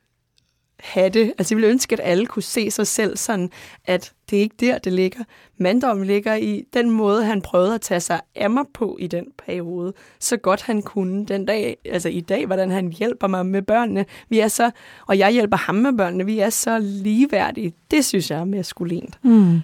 have 0.80 1.08
det. 1.08 1.32
Altså, 1.38 1.54
jeg 1.54 1.56
ville 1.56 1.70
ønske, 1.70 1.92
at 1.92 2.00
alle 2.02 2.26
kunne 2.26 2.42
se 2.42 2.70
sig 2.70 2.86
selv 2.86 3.16
sådan, 3.16 3.50
at 3.84 4.12
det 4.30 4.36
er 4.36 4.40
ikke 4.40 4.56
der, 4.60 4.78
det 4.78 4.92
ligger. 4.92 5.20
Manddommen 5.58 6.06
ligger 6.06 6.34
i 6.34 6.64
den 6.74 6.90
måde, 6.90 7.24
han 7.24 7.42
prøvede 7.42 7.74
at 7.74 7.80
tage 7.80 8.00
sig 8.00 8.20
af 8.34 8.50
mig 8.50 8.64
på 8.74 8.96
i 9.00 9.06
den 9.06 9.26
periode, 9.46 9.92
så 10.20 10.36
godt 10.36 10.62
han 10.62 10.82
kunne 10.82 11.26
den 11.26 11.46
dag, 11.46 11.76
altså 11.84 12.08
i 12.08 12.20
dag, 12.20 12.46
hvordan 12.46 12.70
han 12.70 12.92
hjælper 12.92 13.26
mig 13.26 13.46
med 13.46 13.62
børnene. 13.62 14.04
Vi 14.28 14.38
er 14.38 14.48
så, 14.48 14.70
og 15.06 15.18
jeg 15.18 15.30
hjælper 15.30 15.56
ham 15.56 15.74
med 15.74 15.92
børnene, 15.92 16.26
vi 16.26 16.38
er 16.38 16.50
så 16.50 16.78
ligeværdige. 16.78 17.72
Det 17.90 18.04
synes 18.04 18.30
jeg 18.30 18.40
er 18.40 18.44
maskulint. 18.44 19.18
Mm. 19.22 19.60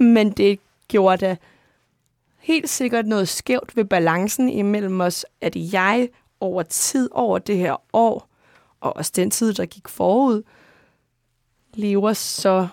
Men 0.00 0.30
det 0.30 0.58
gjorde 0.88 1.26
da 1.26 1.36
helt 2.38 2.68
sikkert 2.68 3.06
noget 3.06 3.28
skævt 3.28 3.76
ved 3.76 3.84
balancen 3.84 4.48
imellem 4.48 5.00
os, 5.00 5.26
at 5.40 5.56
jeg 5.56 6.08
over 6.40 6.62
tid, 6.62 7.08
over 7.12 7.38
det 7.38 7.56
her 7.56 7.76
år, 7.92 8.28
og 8.80 8.96
også 8.96 9.12
den 9.16 9.30
tid, 9.30 9.54
der 9.54 9.66
gik 9.66 9.88
forud, 9.88 10.42
lever 11.74 12.12
så 12.12 12.68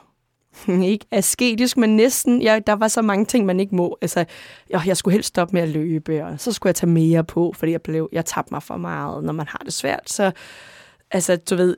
ikke 0.83 1.05
asketisk, 1.11 1.77
men 1.77 1.95
næsten, 1.95 2.41
ja, 2.41 2.59
der 2.67 2.73
var 2.73 2.87
så 2.87 3.01
mange 3.01 3.25
ting, 3.25 3.45
man 3.45 3.59
ikke 3.59 3.75
må. 3.75 3.97
Altså, 4.01 4.25
jeg, 4.69 4.81
jeg 4.85 4.97
skulle 4.97 5.13
helst 5.13 5.27
stoppe 5.27 5.53
med 5.53 5.61
at 5.61 5.69
løbe, 5.69 6.25
og 6.25 6.39
så 6.39 6.51
skulle 6.51 6.69
jeg 6.69 6.75
tage 6.75 6.89
mere 6.89 7.23
på, 7.23 7.53
fordi 7.55 7.71
jeg, 7.71 7.81
blev, 7.81 8.09
jeg 8.11 8.25
tabte 8.25 8.53
mig 8.53 8.63
for 8.63 8.77
meget, 8.77 9.23
når 9.23 9.33
man 9.33 9.47
har 9.47 9.61
det 9.65 9.73
svært. 9.73 10.09
Så, 10.09 10.31
altså, 11.11 11.35
du 11.35 11.55
ved, 11.55 11.77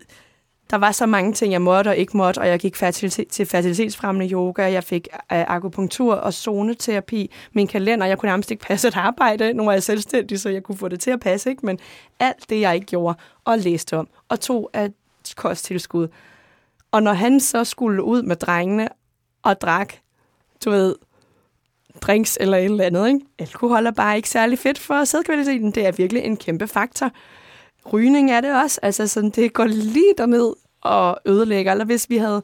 der 0.69 0.77
var 0.77 0.91
så 0.91 1.05
mange 1.05 1.33
ting, 1.33 1.53
jeg 1.53 1.61
måtte 1.61 1.89
og 1.89 1.97
ikke 1.97 2.17
måtte, 2.17 2.39
og 2.39 2.47
jeg 2.47 2.59
gik 2.59 2.75
fertilitet, 2.75 3.27
til 3.27 3.45
fertilitetsfremmende 3.45 4.33
yoga, 4.33 4.71
jeg 4.71 4.83
fik 4.83 5.07
øh, 5.13 5.21
akupunktur 5.29 6.15
og 6.15 6.33
zoneterapi, 6.33 7.31
min 7.53 7.67
kalender, 7.67 8.05
jeg 8.05 8.17
kunne 8.17 8.29
nærmest 8.29 8.51
ikke 8.51 8.63
passe 8.63 8.87
et 8.87 8.97
arbejde, 8.97 9.53
nu 9.53 9.65
var 9.65 9.71
jeg 9.71 9.83
selvstændig, 9.83 10.39
så 10.39 10.49
jeg 10.49 10.63
kunne 10.63 10.77
få 10.77 10.87
det 10.87 10.99
til 10.99 11.11
at 11.11 11.19
passe, 11.19 11.49
ikke? 11.49 11.65
men 11.65 11.79
alt 12.19 12.49
det, 12.49 12.61
jeg 12.61 12.75
ikke 12.75 12.87
gjorde 12.87 13.17
og 13.45 13.57
læste 13.57 13.97
om, 13.97 14.07
og 14.29 14.39
tog 14.39 14.69
af 14.73 14.89
kosttilskud. 15.35 16.07
Og 16.91 17.03
når 17.03 17.13
han 17.13 17.39
så 17.39 17.63
skulle 17.63 18.03
ud 18.03 18.23
med 18.23 18.35
drengene 18.35 18.89
og 19.43 19.61
drak, 19.61 19.93
du 20.65 20.69
ved, 20.69 20.95
drinks 22.01 22.37
eller 22.41 22.57
et 22.57 22.65
eller 22.65 22.83
andet, 22.83 23.07
ikke? 23.07 23.19
alkohol 23.39 23.85
er 23.85 23.91
bare 23.91 24.15
ikke 24.15 24.29
særlig 24.29 24.59
fedt 24.59 24.79
for 24.79 25.03
sædkvaliteten, 25.03 25.71
det 25.71 25.85
er 25.85 25.91
virkelig 25.91 26.23
en 26.23 26.37
kæmpe 26.37 26.67
faktor 26.67 27.11
rygning 27.93 28.31
er 28.31 28.41
det 28.41 28.63
også. 28.63 28.79
Altså 28.83 29.07
sådan, 29.07 29.29
det 29.29 29.53
går 29.53 29.65
lige 29.65 30.13
derned 30.17 30.53
og 30.81 31.19
ødelægger. 31.25 31.71
Eller 31.71 31.85
hvis 31.85 32.09
vi 32.09 32.17
havde 32.17 32.43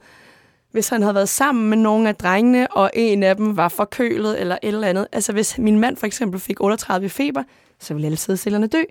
hvis 0.75 0.89
han 0.89 1.01
havde 1.01 1.15
været 1.15 1.29
sammen 1.29 1.69
med 1.69 1.77
nogle 1.77 2.09
af 2.09 2.15
drengene, 2.15 2.67
og 2.71 2.91
en 2.93 3.23
af 3.23 3.35
dem 3.35 3.57
var 3.57 3.69
forkølet 3.69 4.41
eller 4.41 4.57
et 4.63 4.67
eller 4.67 4.87
andet. 4.87 5.07
Altså 5.11 5.33
hvis 5.33 5.57
min 5.57 5.79
mand 5.79 5.97
for 5.97 6.07
eksempel 6.07 6.39
fik 6.39 6.61
38 6.61 7.09
feber, 7.09 7.43
så 7.79 7.93
ville 7.93 8.05
alle 8.05 8.17
sædcellerne 8.17 8.67
dø. 8.67 8.81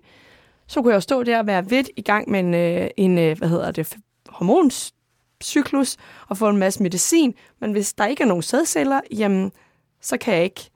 Så 0.67 0.83
kunne 0.83 0.91
jeg 0.91 0.97
jo 0.97 1.01
stå 1.01 1.23
der 1.23 1.39
og 1.39 1.47
være 1.47 1.69
vidt 1.69 1.91
i 1.97 2.03
gang 2.03 2.31
med 2.31 2.41
en, 2.41 2.55
øh, 2.55 2.91
en 2.97 3.19
øh, 3.19 3.39
hvad 3.39 3.49
hedder 3.49 3.71
det, 3.71 3.97
hormonscyklus 4.29 5.97
og 6.29 6.37
få 6.37 6.49
en 6.49 6.57
masse 6.57 6.83
medicin. 6.83 7.35
Men 7.61 7.73
hvis 7.73 7.93
der 7.93 8.07
ikke 8.07 8.23
er 8.23 8.29
nogen 8.29 8.43
sædceller, 8.43 9.01
jamen, 9.11 9.53
så 10.01 10.17
kan 10.17 10.35
jeg 10.35 10.45
ikke, 10.45 10.71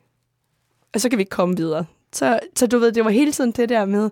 så 0.97 1.09
kan 1.09 1.19
vi 1.19 1.23
ikke 1.23 1.31
komme 1.31 1.57
videre. 1.57 1.85
Så, 2.13 2.41
så 2.57 2.67
du 2.67 2.79
ved, 2.79 2.93
det 2.93 3.05
var 3.05 3.11
hele 3.11 3.33
tiden 3.33 3.53
det 3.53 3.69
der 3.69 3.85
med, 3.85 4.11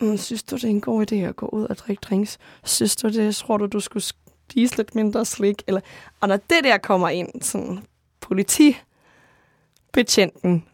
mm, 0.00 0.16
synes 0.16 0.42
du, 0.42 0.56
det 0.56 0.64
er 0.64 0.68
en 0.68 0.80
god 0.80 1.12
idé 1.12 1.14
at 1.14 1.36
gå 1.36 1.46
ud 1.46 1.64
og 1.64 1.78
drikke 1.78 2.00
drinks? 2.00 2.38
Synes 2.64 2.96
du 2.96 3.08
det? 3.08 3.36
Tror 3.36 3.56
du, 3.56 3.66
du 3.66 3.80
skulle 3.80 4.02
spise 4.02 4.76
lidt 4.76 4.94
mindre 4.94 5.24
slik? 5.24 5.62
Eller, 5.66 5.80
og 6.20 6.28
når 6.28 6.36
det 6.36 6.64
der 6.64 6.78
kommer 6.78 7.08
ind, 7.08 7.42
sådan 7.42 7.78
politibetjenten, 8.20 10.64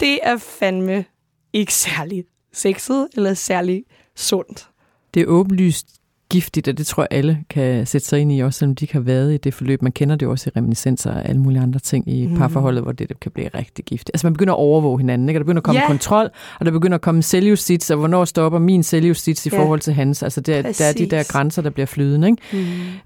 det 0.00 0.18
er 0.22 0.36
fandme 0.36 1.04
ikke 1.52 1.74
særlig 1.74 2.24
sexet 2.52 3.08
eller 3.14 3.34
særlig 3.34 3.84
sundt. 4.16 4.68
Det 5.14 5.22
er 5.22 5.26
åbenlyst 5.26 6.01
giftigt, 6.32 6.68
og 6.68 6.78
det 6.78 6.86
tror 6.86 7.02
jeg 7.02 7.18
alle 7.18 7.38
kan 7.50 7.86
sætte 7.86 8.06
sig 8.06 8.20
ind 8.20 8.32
i, 8.32 8.40
også 8.40 8.58
selvom 8.58 8.74
de 8.74 8.84
ikke 8.84 8.94
har 8.94 9.00
været 9.00 9.34
i 9.34 9.36
det 9.36 9.54
forløb. 9.54 9.82
Man 9.82 9.92
kender 9.92 10.16
det 10.16 10.26
jo 10.26 10.30
også 10.30 10.50
i 10.54 10.58
reminiscenser 10.58 11.12
og 11.12 11.28
alle 11.28 11.40
mulige 11.40 11.62
andre 11.62 11.80
ting 11.80 12.08
i 12.08 12.26
mm. 12.26 12.36
parforholdet, 12.36 12.82
hvor 12.82 12.92
det, 12.92 13.08
det 13.08 13.20
kan 13.20 13.30
blive 13.30 13.48
rigtig 13.54 13.84
giftigt. 13.84 14.10
Altså 14.14 14.26
man 14.26 14.32
begynder 14.32 14.52
at 14.52 14.58
overvåge 14.58 14.98
hinanden, 14.98 15.28
ikke? 15.28 15.38
og 15.38 15.40
der 15.40 15.44
begynder 15.44 15.60
at 15.60 15.64
komme 15.64 15.78
yeah. 15.78 15.88
kontrol, 15.88 16.30
og 16.60 16.66
der 16.66 16.72
begynder 16.72 16.94
at 16.94 17.00
komme 17.00 17.22
selvjustits, 17.22 17.90
og 17.90 17.98
hvornår 17.98 18.24
stopper 18.24 18.58
min 18.58 18.82
selvjustits 18.82 19.46
i 19.46 19.48
yeah. 19.48 19.60
forhold 19.60 19.80
til 19.80 19.92
hans. 19.92 20.22
Altså 20.22 20.40
der, 20.40 20.62
der 20.62 20.84
er 20.84 20.92
de 20.92 21.06
der 21.06 21.22
grænser, 21.28 21.62
der 21.62 21.70
bliver 21.70 21.86
flydende. 21.86 22.28
Ikke? 22.28 22.42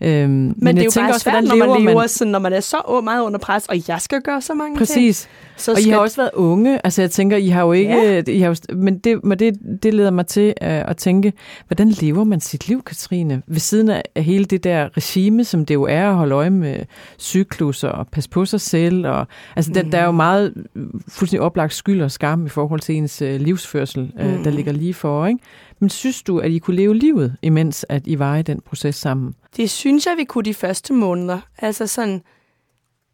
Mm. 0.01 0.07
Øhm, 0.07 0.31
men, 0.31 0.55
men 0.57 0.77
det 0.77 0.83
er 0.83 0.85
jo 0.85 0.91
bare 1.01 1.11
også, 1.11 1.21
svært, 1.21 1.45
når 1.45 1.57
man 1.57 1.81
lever 1.81 2.01
man... 2.01 2.09
Sådan, 2.09 2.31
når 2.31 2.39
man 2.39 2.53
er 2.53 2.61
så 2.61 3.01
meget 3.05 3.23
under 3.23 3.39
pres, 3.39 3.67
og 3.67 3.89
jeg 3.89 4.01
skal 4.01 4.21
gøre 4.21 4.41
så 4.41 4.55
mange 4.55 4.79
Præcis. 4.79 4.95
ting. 4.95 5.07
Præcis. 5.07 5.29
Så 5.65 5.73
og 5.73 5.81
I 5.81 5.91
har 5.91 5.99
også 5.99 6.17
været 6.17 6.31
unge. 6.35 6.81
Altså 6.85 7.03
jeg 7.03 7.11
tænker, 7.11 7.37
I 7.37 7.49
har 7.49 7.63
jo 7.63 7.73
ikke... 7.73 7.95
Ja. 7.95 8.23
I 8.27 8.39
har 8.39 8.49
jo, 8.49 8.77
men 8.77 8.99
det, 8.99 9.25
men 9.25 9.39
det, 9.39 9.55
det 9.83 9.95
leder 9.95 10.11
mig 10.11 10.27
til 10.27 10.55
at, 10.57 10.89
at 10.89 10.97
tænke, 10.97 11.33
hvordan 11.67 11.89
lever 11.89 12.25
man 12.25 12.41
sit 12.41 12.69
liv, 12.69 12.83
Katrine? 12.83 13.16
Ved 13.25 13.59
siden 13.59 13.89
af 13.89 14.03
hele 14.17 14.45
det 14.45 14.65
der 14.65 14.97
regime, 14.97 15.45
som 15.45 15.67
det 15.67 15.75
jo 15.75 15.83
er 15.83 16.09
at 16.09 16.15
holde 16.15 16.35
øje 16.35 16.51
med 16.51 16.85
cyklus 17.19 17.85
og 17.85 18.09
passe 18.09 18.31
på 18.31 18.45
sig 18.45 18.61
selv. 18.61 19.07
Og, 19.07 19.27
altså 19.57 19.71
mm. 19.71 19.75
der, 19.75 19.83
der 19.83 19.99
er 19.99 20.05
jo 20.05 20.11
meget 20.11 20.67
fuldstændig 21.09 21.41
oplagt 21.41 21.75
skyld 21.75 22.03
og 22.03 22.11
skam 22.11 22.47
i 22.47 22.49
forhold 22.49 22.81
til 22.81 22.95
ens 22.95 23.23
uh, 23.23 23.29
livsførsel, 23.29 24.13
mm. 24.17 24.27
uh, 24.27 24.45
der 24.45 24.51
ligger 24.51 24.73
lige 24.73 24.95
for. 24.95 25.27
Ikke? 25.27 25.41
Men 25.79 25.91
synes 25.91 26.23
du, 26.23 26.39
at 26.39 26.51
I 26.51 26.59
kunne 26.59 26.77
leve 26.77 26.95
livet, 26.95 27.37
imens 27.43 27.87
at 27.89 28.07
I 28.07 28.19
var 28.19 28.37
i 28.37 28.43
den 28.43 28.61
proces 28.61 28.95
sammen? 28.95 29.35
Det 29.57 29.71
synes 29.71 30.07
jeg, 30.07 30.15
vi 30.19 30.25
kunne 30.25 30.45
de 30.45 30.55
første 30.55 30.93
måneder. 30.93 31.41
Altså 31.59 31.87
sådan 31.87 32.23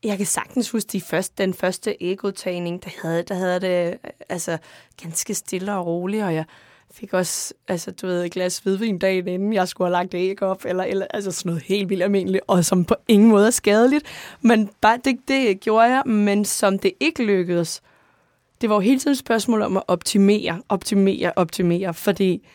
jeg 0.05 0.17
kan 0.17 0.27
sagtens 0.27 0.71
huske 0.71 0.89
de 0.89 1.01
første, 1.01 1.43
den 1.43 1.55
første 1.55 1.97
ægudtagning, 2.01 2.85
der 2.85 2.91
havde, 3.03 3.23
der 3.23 3.35
havde 3.35 3.61
det 3.61 3.99
altså, 4.29 4.59
ganske 5.03 5.35
stille 5.35 5.75
og 5.75 5.87
roligt, 5.87 6.25
og 6.25 6.35
jeg 6.35 6.45
fik 6.93 7.15
også, 7.15 7.55
altså, 7.69 7.91
du 7.91 8.07
ved, 8.07 8.25
et 8.25 8.33
glas 8.33 8.59
hvidvin 8.59 8.99
dagen 8.99 9.29
inden, 9.29 9.53
jeg 9.53 9.69
skulle 9.69 9.89
have 9.89 10.03
lagt 10.03 10.15
æg 10.15 10.43
op, 10.43 10.65
eller, 10.65 10.85
eller 10.85 11.07
altså 11.11 11.31
sådan 11.31 11.51
noget 11.51 11.63
helt 11.63 11.89
vildt 11.89 12.03
almindeligt, 12.03 12.45
og 12.47 12.65
som 12.65 12.85
på 12.85 12.95
ingen 13.09 13.29
måde 13.29 13.47
er 13.47 13.51
skadeligt. 13.51 14.07
Men 14.41 14.71
bare 14.81 14.99
det, 15.05 15.19
det 15.29 15.61
gjorde 15.61 15.87
jeg, 15.87 16.03
men 16.07 16.45
som 16.45 16.79
det 16.79 16.93
ikke 17.01 17.25
lykkedes, 17.25 17.83
det 18.61 18.71
var 18.71 18.77
jo 18.77 18.81
hele 18.81 18.99
tiden 18.99 19.13
et 19.13 19.19
spørgsmål 19.19 19.63
om 19.63 19.77
at 19.77 19.83
optimere, 19.89 20.63
optimere, 20.69 21.33
optimere, 21.37 21.95
fordi 21.95 22.47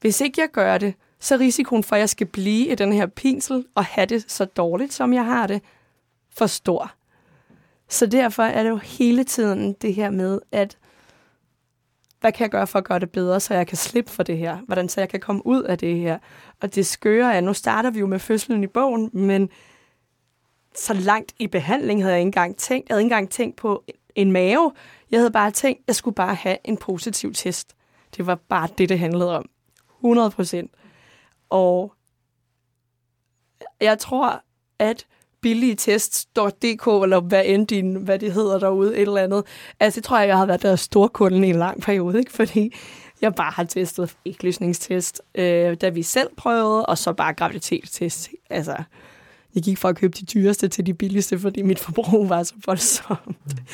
hvis 0.00 0.20
ikke 0.20 0.40
jeg 0.40 0.48
gør 0.52 0.78
det, 0.78 0.94
så 1.20 1.34
er 1.34 1.40
risikoen 1.40 1.84
for, 1.84 1.96
at 1.96 2.00
jeg 2.00 2.08
skal 2.08 2.26
blive 2.26 2.66
i 2.66 2.74
den 2.74 2.92
her 2.92 3.06
pinsel 3.06 3.64
og 3.74 3.84
have 3.84 4.06
det 4.06 4.24
så 4.28 4.44
dårligt, 4.44 4.92
som 4.92 5.12
jeg 5.12 5.24
har 5.24 5.46
det, 5.46 5.62
for 6.36 6.46
stor. 6.46 6.92
Så 7.88 8.06
derfor 8.06 8.42
er 8.42 8.62
det 8.62 8.70
jo 8.70 8.76
hele 8.76 9.24
tiden 9.24 9.72
det 9.72 9.94
her 9.94 10.10
med, 10.10 10.40
at 10.52 10.78
hvad 12.20 12.32
kan 12.32 12.42
jeg 12.42 12.50
gøre 12.50 12.66
for 12.66 12.78
at 12.78 12.84
gøre 12.84 12.98
det 12.98 13.10
bedre, 13.10 13.40
så 13.40 13.54
jeg 13.54 13.66
kan 13.66 13.76
slippe 13.76 14.10
for 14.10 14.22
det 14.22 14.38
her? 14.38 14.58
Hvordan 14.58 14.88
så 14.88 15.00
jeg 15.00 15.08
kan 15.08 15.20
komme 15.20 15.46
ud 15.46 15.62
af 15.62 15.78
det 15.78 15.98
her? 15.98 16.18
Og 16.60 16.74
det 16.74 16.86
skøre 16.86 17.34
er, 17.34 17.40
nu 17.40 17.54
starter 17.54 17.90
vi 17.90 17.98
jo 17.98 18.06
med 18.06 18.18
fødslen 18.18 18.62
i 18.64 18.66
bogen, 18.66 19.10
men 19.12 19.50
så 20.74 20.94
langt 20.94 21.34
i 21.38 21.46
behandling 21.46 22.02
havde 22.02 22.14
jeg 22.14 22.20
ikke 22.20 22.26
engang 22.26 22.56
tænkt. 22.56 22.88
Jeg 22.88 22.94
havde 22.94 23.02
ikke 23.02 23.14
engang 23.14 23.30
tænkt 23.30 23.56
på 23.56 23.84
en 24.14 24.32
mave. 24.32 24.72
Jeg 25.10 25.20
havde 25.20 25.30
bare 25.30 25.50
tænkt, 25.50 25.80
at 25.80 25.84
jeg 25.86 25.94
skulle 25.94 26.14
bare 26.14 26.34
have 26.34 26.56
en 26.64 26.76
positiv 26.76 27.32
test. 27.32 27.76
Det 28.16 28.26
var 28.26 28.34
bare 28.34 28.68
det, 28.78 28.88
det 28.88 28.98
handlede 28.98 29.36
om. 29.36 29.50
100 29.96 30.30
procent. 30.30 30.70
Og 31.48 31.94
jeg 33.80 33.98
tror, 33.98 34.42
at 34.78 35.06
billigtest.dk, 35.42 37.02
eller 37.02 37.20
hvad 37.20 37.42
end 37.46 37.66
din, 37.66 37.94
hvad 37.94 38.18
det 38.18 38.32
hedder 38.32 38.58
derude, 38.58 38.96
et 38.96 39.02
eller 39.02 39.20
andet. 39.20 39.44
Altså, 39.80 40.00
det 40.00 40.04
tror 40.04 40.18
jeg, 40.18 40.28
jeg 40.28 40.36
har 40.36 40.46
været 40.46 40.62
der 40.62 40.76
storkunden 40.76 41.44
i 41.44 41.50
en 41.50 41.58
lang 41.58 41.82
periode, 41.82 42.18
ikke? 42.18 42.32
fordi 42.32 42.74
jeg 43.20 43.34
bare 43.34 43.50
har 43.50 43.64
testet 43.64 44.16
ægløsningstest, 44.26 45.22
øh, 45.34 45.76
da 45.80 45.88
vi 45.88 46.02
selv 46.02 46.28
prøvede, 46.36 46.86
og 46.86 46.98
så 46.98 47.12
bare 47.12 47.34
graviditetstest. 47.34 48.28
Altså, 48.50 48.76
jeg 49.54 49.62
gik 49.62 49.78
fra 49.78 49.88
at 49.88 49.96
købe 49.96 50.16
de 50.20 50.24
dyreste 50.24 50.68
til 50.68 50.86
de 50.86 50.94
billigste, 50.94 51.38
fordi 51.38 51.62
mit 51.62 51.78
forbrug 51.78 52.28
var 52.28 52.42
så 52.42 52.54
voldsomt. 52.66 53.26
Mm. 53.26 53.64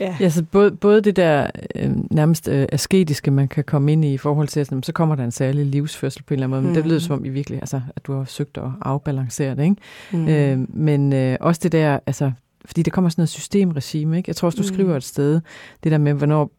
Ja. 0.00 0.16
ja, 0.20 0.28
så 0.28 0.44
både, 0.44 0.70
både 0.70 1.00
det 1.00 1.16
der 1.16 1.46
øh, 1.74 1.90
nærmest 2.10 2.48
øh, 2.48 2.66
asketiske, 2.72 3.30
man 3.30 3.48
kan 3.48 3.64
komme 3.64 3.92
ind 3.92 4.04
i 4.04 4.14
i 4.14 4.18
forhold 4.18 4.48
til, 4.48 4.60
at 4.60 4.72
så 4.82 4.92
kommer 4.92 5.14
der 5.14 5.24
en 5.24 5.30
særlig 5.30 5.66
livsførsel 5.66 6.22
på 6.22 6.34
en 6.34 6.40
eller 6.40 6.46
anden 6.46 6.50
måde, 6.50 6.60
mm. 6.60 6.66
men 6.66 6.76
det 6.76 6.86
lyder 6.86 6.98
som 6.98 7.18
om 7.18 7.24
I 7.24 7.28
virkelig, 7.28 7.58
altså, 7.58 7.80
at 7.96 8.06
du 8.06 8.12
har 8.12 8.24
søgt 8.24 8.58
at 8.58 8.64
afbalancere 8.82 9.56
det, 9.56 9.62
ikke? 9.62 9.76
Mm. 10.12 10.28
Øh, 10.28 10.76
men 10.76 11.12
øh, 11.12 11.36
også 11.40 11.60
det 11.62 11.72
der, 11.72 11.98
altså, 12.06 12.32
fordi 12.64 12.82
det 12.82 12.92
kommer 12.92 13.10
sådan 13.10 13.20
noget 13.20 13.28
systemregime, 13.28 14.16
ikke? 14.16 14.28
Jeg 14.28 14.36
tror 14.36 14.46
også, 14.46 14.56
du 14.56 14.62
mm. 14.62 14.74
skriver 14.74 14.96
et 14.96 15.04
sted, 15.04 15.40
det 15.84 15.92
der 15.92 15.98
med, 15.98 16.12
hvornår 16.12 16.50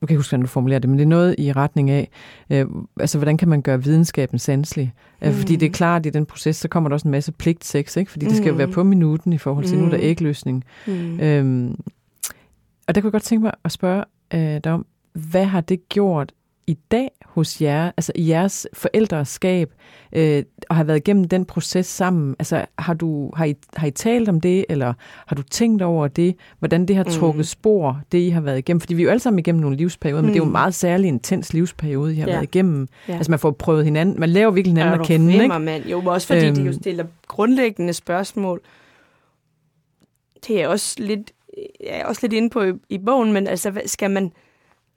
nu 0.00 0.06
kan 0.06 0.14
jeg 0.14 0.18
huske, 0.18 0.30
hvordan 0.30 0.42
du 0.42 0.48
formulerer 0.48 0.78
det, 0.78 0.90
men 0.90 0.98
det 0.98 1.04
er 1.04 1.08
noget 1.08 1.34
i 1.38 1.52
retning 1.52 1.90
af, 1.90 2.08
øh, 2.50 2.66
altså 3.00 3.18
hvordan 3.18 3.36
kan 3.36 3.48
man 3.48 3.62
gøre 3.62 3.82
videnskaben 3.84 4.38
sanselig? 4.38 4.92
Mm. 5.22 5.32
Fordi 5.32 5.56
det 5.56 5.66
er 5.66 5.70
klart, 5.70 6.02
at 6.02 6.06
i 6.06 6.10
den 6.10 6.26
proces, 6.26 6.56
så 6.56 6.68
kommer 6.68 6.88
der 6.88 6.94
også 6.94 7.08
en 7.08 7.10
masse 7.10 7.32
pligtsex, 7.32 7.96
ikke? 7.96 8.10
Fordi 8.10 8.26
det 8.26 8.36
skal 8.36 8.48
jo 8.48 8.54
være 8.54 8.66
mm. 8.66 8.72
på 8.72 8.82
minuten 8.82 9.32
i 9.32 9.38
forhold 9.38 9.64
til, 9.64 9.76
mm. 9.76 9.82
nu 9.82 9.86
er 9.86 9.90
der 9.90 9.98
ægløsning. 10.02 10.64
Mm. 10.86 11.20
Øhm, 11.20 11.76
og 12.90 12.94
der 12.94 13.00
kunne 13.00 13.08
jeg 13.08 13.12
godt 13.12 13.22
tænke 13.22 13.42
mig 13.42 13.52
at 13.64 13.72
spørge 13.72 14.04
øh, 14.34 14.60
dig 14.64 14.72
om, 14.72 14.86
hvad 15.12 15.44
har 15.44 15.60
det 15.60 15.88
gjort 15.88 16.32
i 16.66 16.78
dag 16.90 17.10
hos 17.24 17.60
jer, 17.62 17.90
altså 17.96 18.12
i 18.14 18.28
jeres 18.28 18.66
forældreskab, 18.72 19.72
øh, 20.12 20.44
og 20.68 20.76
har 20.76 20.84
været 20.84 20.96
igennem 20.96 21.24
den 21.24 21.44
proces 21.44 21.86
sammen? 21.86 22.36
Altså 22.38 22.64
har, 22.78 22.94
du, 22.94 23.30
har, 23.34 23.44
I, 23.44 23.54
har 23.76 23.86
I 23.86 23.90
talt 23.90 24.28
om 24.28 24.40
det, 24.40 24.64
eller 24.68 24.94
har 25.26 25.36
du 25.36 25.42
tænkt 25.42 25.82
over 25.82 26.08
det, 26.08 26.36
hvordan 26.58 26.86
det 26.86 26.96
har 26.96 27.04
mm. 27.04 27.10
trukket 27.10 27.38
mm. 27.38 27.44
spor, 27.44 28.00
det 28.12 28.18
I 28.18 28.28
har 28.28 28.40
været 28.40 28.58
igennem? 28.58 28.80
Fordi 28.80 28.94
vi 28.94 29.02
er 29.02 29.04
jo 29.04 29.10
alle 29.10 29.20
sammen 29.20 29.38
igennem 29.38 29.60
nogle 29.60 29.76
livsperioder, 29.76 30.22
mm. 30.22 30.26
men 30.26 30.34
det 30.34 30.36
er 30.36 30.40
jo 30.40 30.44
en 30.44 30.48
mm. 30.48 30.52
meget 30.52 30.74
særlig 30.74 31.08
intens 31.08 31.52
livsperiode, 31.52 32.14
I 32.14 32.18
har 32.18 32.26
ja. 32.26 32.32
været 32.32 32.42
igennem. 32.42 32.88
Ja. 33.08 33.14
Altså 33.16 33.32
man 33.32 33.38
får 33.38 33.50
prøvet 33.50 33.84
hinanden, 33.84 34.20
man 34.20 34.28
laver 34.28 34.50
virkelig 34.50 34.72
hinanden 34.72 34.94
ja, 34.94 35.00
at 35.00 35.06
kende. 35.06 35.32
Ikke? 35.32 35.58
Man. 35.58 35.82
Jo, 35.82 36.02
også 36.06 36.26
fordi 36.26 36.46
øhm, 36.46 36.54
de 36.54 36.62
jo 36.62 36.72
stiller 36.72 37.04
grundlæggende 37.28 37.92
spørgsmål. 37.92 38.60
Det 40.46 40.62
er 40.62 40.68
også 40.68 40.96
lidt 40.98 41.32
jeg 41.80 41.98
er 41.98 42.04
også 42.04 42.20
lidt 42.22 42.32
inde 42.32 42.50
på 42.50 42.62
i, 42.62 42.72
i 42.88 42.98
bogen, 42.98 43.32
men 43.32 43.46
altså, 43.46 43.80
skal 43.86 44.10
man 44.10 44.32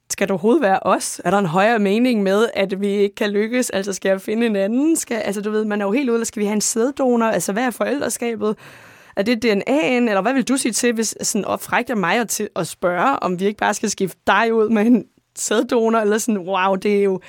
skal 0.09 0.27
det 0.27 0.31
overhovedet 0.31 0.61
være 0.61 0.79
os? 0.81 1.21
Er 1.25 1.31
der 1.31 1.37
en 1.37 1.45
højere 1.45 1.79
mening 1.79 2.23
med, 2.23 2.49
at 2.53 2.81
vi 2.81 2.87
ikke 2.87 3.15
kan 3.15 3.29
lykkes? 3.29 3.69
Altså, 3.69 3.93
skal 3.93 4.09
jeg 4.09 4.21
finde 4.21 4.45
en 4.45 4.55
anden? 4.55 4.95
Skal, 4.95 5.17
altså, 5.17 5.41
du 5.41 5.51
ved, 5.51 5.65
man 5.65 5.81
er 5.81 5.85
jo 5.85 5.91
helt 5.91 6.09
ude, 6.09 6.15
eller 6.15 6.25
skal 6.25 6.39
vi 6.39 6.45
have 6.45 6.55
en 6.55 6.61
sæddonor? 6.61 7.25
Altså, 7.25 7.53
hvad 7.53 7.63
er 7.63 7.71
forældreskabet? 7.71 8.55
Er 9.15 9.23
det 9.23 9.45
DNA'en? 9.45 10.09
Eller 10.09 10.21
hvad 10.21 10.33
vil 10.33 10.47
du 10.47 10.57
sige 10.57 10.71
til, 10.71 10.93
hvis 10.93 11.15
sådan 11.21 11.45
opfrægter 11.45 11.95
mig 11.95 12.19
at, 12.19 12.29
til 12.29 12.49
at 12.55 12.67
spørge, 12.67 13.23
om 13.23 13.39
vi 13.39 13.45
ikke 13.45 13.57
bare 13.57 13.73
skal 13.73 13.89
skifte 13.89 14.19
dig 14.27 14.53
ud 14.53 14.69
med 14.69 14.85
en 14.85 15.05
sæddonor? 15.35 15.99
Eller 15.99 16.17
sådan, 16.17 16.41
wow, 16.41 16.75
det 16.75 16.99
er 16.99 17.03
jo... 17.03 17.19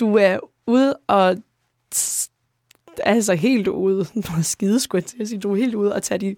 Du 0.00 0.16
er 0.16 0.38
ude 0.66 0.94
og 1.06 1.36
altså 2.98 3.34
helt 3.34 3.68
ude, 3.68 4.06
skide 4.42 4.80
skulle 4.80 5.00
jeg 5.00 5.06
til 5.06 5.22
at 5.22 5.28
sige, 5.28 5.40
du 5.40 5.52
er 5.52 5.56
helt 5.56 5.74
ude 5.74 5.94
og 5.94 6.02
tage 6.02 6.18
de 6.18 6.36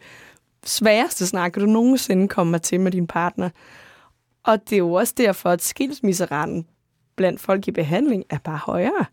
sværeste 0.67 1.27
snak, 1.27 1.55
du 1.55 1.67
nogensinde 1.67 2.29
kommer 2.29 2.59
til 2.59 2.81
med 2.81 2.93
din 2.93 3.07
partner. 3.07 3.51
Og 4.45 4.71
det 4.71 4.73
er 4.73 4.79
jo 4.79 4.93
også 4.93 5.15
derfor, 5.17 5.51
at 5.51 5.63
skilsmisseraten 5.63 6.67
blandt 7.17 7.41
folk 7.41 7.69
i 7.69 7.71
behandling 7.71 8.25
er 8.31 8.39
bare 8.39 8.57
højere. 8.57 9.05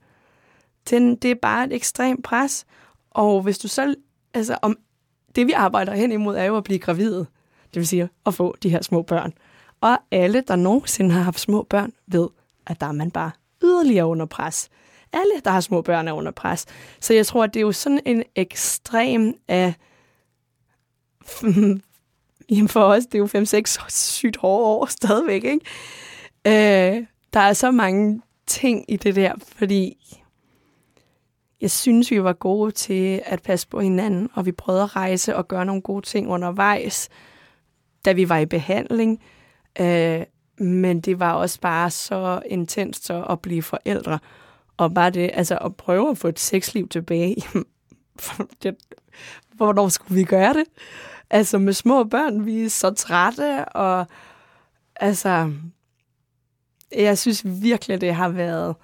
Den, 0.90 1.16
det 1.16 1.32
er 1.32 1.36
bare 1.42 1.66
et 1.66 1.74
ekstremt 1.74 2.24
pres. 2.24 2.66
Og 3.12 3.42
hvis 3.42 3.58
du 3.58 3.68
så... 3.68 3.96
Altså, 4.34 4.58
om, 4.62 4.78
det 5.36 5.48
vi 5.48 5.52
arbejder 5.52 5.94
hen 5.94 6.12
imod, 6.12 6.36
er 6.36 6.44
jo 6.44 6.58
at 6.58 6.64
blive 6.64 6.80
gravid. 6.80 7.16
Det 7.74 7.76
vil 7.76 7.88
sige 7.88 8.10
at 8.26 8.34
få 8.34 8.56
de 8.64 8.70
her 8.70 8.82
små 8.82 9.02
børn. 9.02 9.34
Og 9.82 9.98
alle, 10.12 10.44
der 10.48 10.56
nogensinde 10.56 11.12
har 11.12 11.22
haft 11.22 11.40
små 11.40 11.64
børn, 11.70 11.94
ved, 12.08 12.28
at 12.68 12.82
der 12.82 12.88
er 12.88 12.92
man 12.92 13.12
bare 13.12 13.32
yderligere 13.64 14.06
under 14.06 14.26
pres. 14.26 14.70
Alle, 15.14 15.34
der 15.46 15.52
har 15.52 15.62
små 15.62 15.82
børn, 15.82 16.08
er 16.08 16.14
under 16.14 16.32
pres. 16.32 16.66
Så 17.00 17.14
jeg 17.14 17.28
tror, 17.28 17.44
at 17.44 17.54
det 17.54 17.60
er 17.60 17.62
jo 17.62 17.72
sådan 17.72 18.00
en 18.06 18.24
ekstrem 18.36 19.34
af 19.48 19.74
Jamen 22.51 22.67
for 22.69 22.84
os, 22.84 23.05
det 23.05 23.15
er 23.15 23.19
jo 23.19 23.60
5-6 23.60 23.89
sygt 23.89 24.38
hårde 24.38 24.65
år 24.65 24.86
stadigvæk, 24.99 25.43
ikke? 25.43 25.65
Øh, 26.47 27.05
der 27.34 27.39
er 27.39 27.53
så 27.53 27.71
mange 27.71 28.21
ting 28.47 28.86
i 28.88 28.95
det 28.95 29.15
der, 29.15 29.34
fordi 29.57 29.97
jeg 31.62 31.71
synes, 31.71 32.12
vi 32.12 32.23
var 32.23 32.34
gode 32.34 32.71
til 32.71 33.21
at 33.25 33.41
passe 33.41 33.67
på 33.67 33.79
hinanden, 33.79 34.29
og 34.34 34.45
vi 34.45 34.51
prøvede 34.51 34.84
at 34.84 34.95
rejse 34.95 35.36
og 35.36 35.47
gøre 35.47 35.65
nogle 35.65 35.81
gode 35.81 36.05
ting 36.05 36.29
undervejs, 36.29 37.10
da 38.05 38.12
vi 38.12 38.29
var 38.29 38.38
i 38.38 38.45
behandling. 38.45 39.23
Øh, 39.79 40.23
men 40.57 41.01
det 41.01 41.19
var 41.19 41.34
også 41.34 41.60
bare 41.60 41.89
så 41.89 42.41
intenst 42.45 43.05
så 43.05 43.23
at 43.23 43.39
blive 43.41 43.63
forældre. 43.63 44.19
Og 44.77 44.93
bare 44.93 45.10
det, 45.10 45.31
altså 45.34 45.57
at 45.57 45.75
prøve 45.75 46.10
at 46.10 46.17
få 46.17 46.27
et 46.27 46.39
sexliv 46.39 46.88
tilbage. 46.88 47.36
Hvornår 49.65 49.89
skulle 49.89 50.15
vi 50.15 50.24
gøre 50.24 50.54
det? 50.54 50.63
Altså 51.30 51.58
med 51.58 51.74
små 51.74 52.04
børn, 52.04 52.45
vi 52.45 52.63
er 52.63 52.69
så 52.69 52.91
trætte, 52.91 53.65
og 53.65 54.06
altså, 54.95 55.52
jeg 56.97 57.17
synes 57.17 57.41
virkelig, 57.45 58.02
det 58.02 58.13
har 58.13 58.30
været 58.30 58.76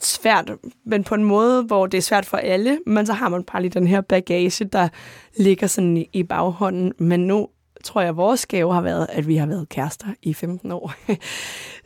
svært, 0.00 0.50
men 0.84 1.04
på 1.04 1.14
en 1.14 1.24
måde, 1.24 1.62
hvor 1.62 1.86
det 1.86 1.98
er 1.98 2.02
svært 2.02 2.26
for 2.26 2.36
alle, 2.36 2.78
men 2.86 3.06
så 3.06 3.12
har 3.12 3.28
man 3.28 3.44
bare 3.44 3.62
lige 3.62 3.80
den 3.80 3.86
her 3.86 4.00
bagage, 4.00 4.64
der 4.64 4.88
ligger 5.36 5.66
sådan 5.66 6.06
i 6.12 6.22
baghånden. 6.22 6.92
Men 6.98 7.26
nu 7.26 7.48
tror 7.84 8.00
jeg, 8.00 8.10
at 8.10 8.16
vores 8.16 8.46
gave 8.46 8.74
har 8.74 8.80
været, 8.80 9.06
at 9.10 9.26
vi 9.26 9.36
har 9.36 9.46
været 9.46 9.68
kærester 9.68 10.06
i 10.22 10.34
15 10.34 10.72
år. 10.72 10.92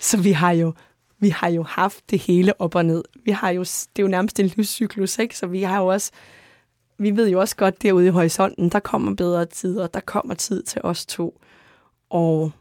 så 0.09 0.17
vi 0.17 0.33
har 0.33 0.51
jo 0.51 0.73
vi 1.19 1.29
har 1.29 1.49
jo 1.49 1.63
haft 1.63 2.11
det 2.11 2.19
hele 2.19 2.61
op 2.61 2.75
og 2.75 2.85
ned. 2.85 3.05
Vi 3.25 3.31
har 3.31 3.51
jo, 3.51 3.61
det 3.61 3.99
er 3.99 4.03
jo 4.03 4.09
nærmest 4.09 4.41
en 4.41 4.47
livscyklus, 4.47 5.19
ikke? 5.19 5.39
Så 5.39 5.47
vi 5.47 5.63
har 5.63 5.81
jo 5.81 5.87
også, 5.87 6.11
vi 6.99 7.17
ved 7.17 7.29
jo 7.29 7.41
også 7.41 7.57
godt 7.57 7.83
derude 7.83 8.07
i 8.07 8.11
horisonten, 8.11 8.69
der 8.69 8.81
kommer 8.81 9.15
bedre 9.15 9.47
tider, 9.47 9.87
der 9.87 10.01
kommer 10.01 10.35
tid 10.35 10.63
til 10.63 10.81
os 10.85 11.07
to. 11.07 11.41
Og 12.11 12.53